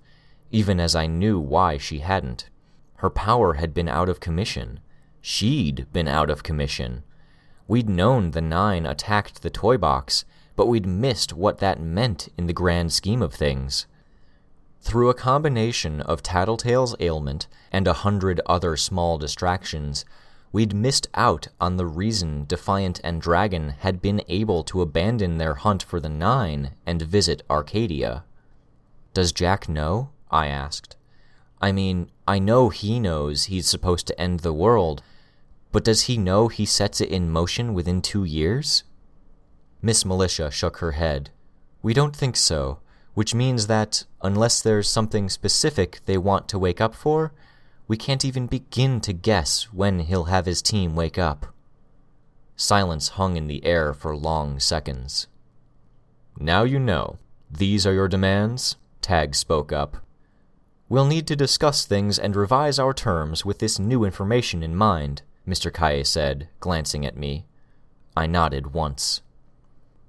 even 0.51 0.79
as 0.79 0.95
I 0.95 1.07
knew 1.07 1.39
why 1.39 1.77
she 1.77 1.99
hadn't. 1.99 2.49
Her 2.97 3.09
power 3.09 3.55
had 3.55 3.73
been 3.73 3.89
out 3.89 4.09
of 4.09 4.19
commission. 4.19 4.79
She'd 5.21 5.91
been 5.91 6.07
out 6.07 6.29
of 6.29 6.43
commission. 6.43 7.03
We'd 7.67 7.89
known 7.89 8.31
the 8.31 8.41
Nine 8.41 8.85
attacked 8.85 9.41
the 9.41 9.49
toy 9.49 9.77
box, 9.77 10.23
but 10.55 10.67
we'd 10.67 10.85
missed 10.85 11.33
what 11.33 11.57
that 11.59 11.81
meant 11.81 12.29
in 12.37 12.47
the 12.47 12.53
grand 12.53 12.93
scheme 12.93 13.21
of 13.21 13.33
things. 13.33 13.87
Through 14.81 15.09
a 15.09 15.15
combination 15.15 16.01
of 16.01 16.21
Tattletale's 16.21 16.95
ailment 16.99 17.47
and 17.71 17.87
a 17.87 17.93
hundred 17.93 18.39
other 18.45 18.77
small 18.77 19.17
distractions, 19.17 20.05
we'd 20.55 20.73
missed 20.73 21.05
out 21.15 21.49
on 21.59 21.75
the 21.75 21.85
reason 21.85 22.45
Defiant 22.45 23.01
and 23.03 23.21
Dragon 23.21 23.71
had 23.79 24.01
been 24.01 24.21
able 24.29 24.63
to 24.63 24.81
abandon 24.81 25.37
their 25.37 25.55
hunt 25.55 25.83
for 25.83 25.99
the 25.99 26.07
Nine 26.07 26.71
and 26.85 27.01
visit 27.01 27.43
Arcadia. 27.49 28.23
Does 29.13 29.33
Jack 29.33 29.67
know? 29.67 30.11
I 30.31 30.47
asked. 30.47 30.95
I 31.61 31.73
mean, 31.73 32.09
I 32.25 32.39
know 32.39 32.69
he 32.69 33.01
knows 33.01 33.43
he's 33.43 33.67
supposed 33.67 34.07
to 34.07 34.17
end 34.17 34.39
the 34.39 34.53
world, 34.53 35.03
but 35.73 35.83
does 35.83 36.03
he 36.03 36.17
know 36.17 36.47
he 36.47 36.65
sets 36.65 37.01
it 37.01 37.09
in 37.09 37.29
motion 37.29 37.73
within 37.73 38.01
two 38.01 38.23
years? 38.23 38.85
Miss 39.81 40.05
Militia 40.05 40.49
shook 40.51 40.77
her 40.77 40.93
head. 40.93 41.31
We 41.81 41.93
don't 41.93 42.15
think 42.15 42.37
so, 42.37 42.79
which 43.13 43.35
means 43.35 43.67
that, 43.67 44.05
unless 44.21 44.61
there's 44.61 44.87
something 44.89 45.27
specific 45.27 45.99
they 46.05 46.17
want 46.17 46.47
to 46.47 46.57
wake 46.57 46.79
up 46.79 46.95
for, 46.95 47.33
we 47.87 47.97
can't 47.97 48.25
even 48.25 48.47
begin 48.47 48.99
to 49.01 49.13
guess 49.13 49.65
when 49.73 49.99
he'll 49.99 50.25
have 50.25 50.45
his 50.45 50.61
team 50.61 50.95
wake 50.95 51.17
up. 51.17 51.47
Silence 52.55 53.09
hung 53.09 53.35
in 53.35 53.47
the 53.47 53.63
air 53.65 53.93
for 53.93 54.15
long 54.15 54.59
seconds. 54.59 55.27
Now 56.39 56.63
you 56.63 56.79
know, 56.79 57.17
These 57.51 57.85
are 57.85 57.93
your 57.93 58.07
demands? 58.07 58.75
Tagg 59.01 59.35
spoke 59.35 59.71
up. 59.71 59.97
We'll 60.89 61.05
need 61.05 61.27
to 61.27 61.35
discuss 61.35 61.85
things 61.85 62.19
and 62.19 62.35
revise 62.35 62.79
our 62.79 62.93
terms 62.93 63.45
with 63.45 63.59
this 63.59 63.79
new 63.79 64.03
information 64.03 64.63
in 64.63 64.75
mind, 64.75 65.21
Mr. 65.47 65.71
Calle 65.71 66.03
said, 66.03 66.49
glancing 66.59 67.05
at 67.05 67.17
me. 67.17 67.45
I 68.17 68.27
nodded 68.27 68.73
once. 68.73 69.21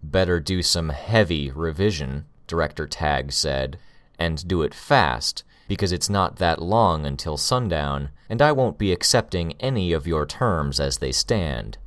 Better 0.03 0.41
do 0.41 0.63
some 0.63 0.91
heavy 0.91 1.51
revision, 1.51 2.27
Director 2.47 2.87
Tagg 2.87 3.33
said, 3.33 3.79
and 4.19 4.47
do 4.47 4.63
it 4.63 4.75
fast, 4.75 5.45
because 5.69 5.93
it's 5.93 6.09
not 6.09 6.37
that 6.37 6.63
long 6.63 7.05
until 7.05 7.37
sundown, 7.37 8.11
and 8.29 8.41
I 8.41 8.53
won't 8.53 8.79
be 8.79 8.93
accepting 8.93 9.53
any 9.61 9.93
of 9.93 10.07
your 10.07 10.27
terms 10.27 10.79
as 10.79 10.99
they 10.99 11.13
stand. 11.13 11.79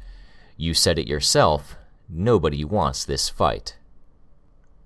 You 0.58 0.74
said 0.74 1.00
it 1.00 1.08
yourself, 1.08 1.76
nobody 2.10 2.66
wants 2.66 3.06
this 3.06 3.30
fight. 3.30 3.78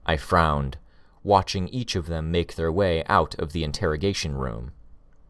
I 0.05 0.17
frowned, 0.17 0.77
watching 1.23 1.67
each 1.69 1.95
of 1.95 2.07
them 2.07 2.29
make 2.29 2.55
their 2.55 2.71
way 2.71 3.03
out 3.05 3.33
of 3.35 3.53
the 3.53 3.63
interrogation 3.63 4.35
room. 4.35 4.71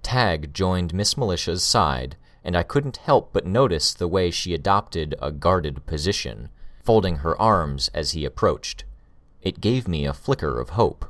Tagg 0.01 0.53
joined 0.53 0.93
Miss 0.93 1.15
Militia's 1.15 1.63
side, 1.63 2.17
and 2.43 2.57
I 2.57 2.63
couldn't 2.63 2.97
help 2.97 3.31
but 3.31 3.45
notice 3.45 3.93
the 3.93 4.07
way 4.07 4.29
she 4.31 4.53
adopted 4.53 5.15
a 5.21 5.31
guarded 5.31 5.85
position, 5.85 6.49
folding 6.83 7.17
her 7.17 7.39
arms 7.41 7.89
as 7.93 8.11
he 8.11 8.25
approached. 8.25 8.83
It 9.41 9.61
gave 9.61 9.87
me 9.87 10.05
a 10.05 10.13
flicker 10.13 10.59
of 10.59 10.71
hope. 10.71 11.05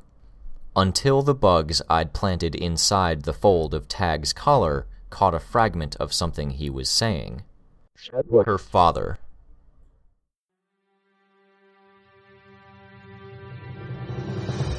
Until 0.76 1.22
the 1.22 1.36
bugs 1.36 1.84
I'd 1.88 2.14
planted 2.14 2.56
inside 2.56 3.24
the 3.24 3.34
fold 3.34 3.76
of 3.76 3.88
Tag's 3.88 4.34
collar 4.34 4.88
caught 5.12 5.36
a 5.36 5.40
fragment 5.40 5.96
of 5.98 6.12
something 6.12 6.50
he 6.50 6.70
was 6.72 6.90
saying. 6.90 7.44
Her 8.46 8.58
father. 8.58 9.20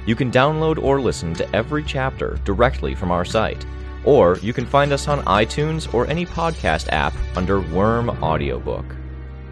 You 0.06 0.16
can 0.16 0.32
download 0.32 0.84
or 0.84 1.02
listen 1.02 1.34
to 1.34 1.56
every 1.56 1.84
chapter 1.84 2.40
directly 2.46 2.94
from 2.94 3.12
our 3.12 3.26
site, 3.26 3.66
or 4.04 4.38
you 4.38 4.54
can 4.54 4.68
find 4.68 4.92
us 4.92 5.08
on 5.08 5.26
iTunes 5.26 5.92
or 5.92 6.06
any 6.06 6.28
podcast 6.28 6.90
app 6.92 7.16
under 7.36 7.62
Worm 7.62 8.12
Audiobook. 8.22 8.86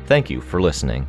Thank 0.05 0.29
you 0.29 0.41
for 0.41 0.61
listening. 0.61 1.07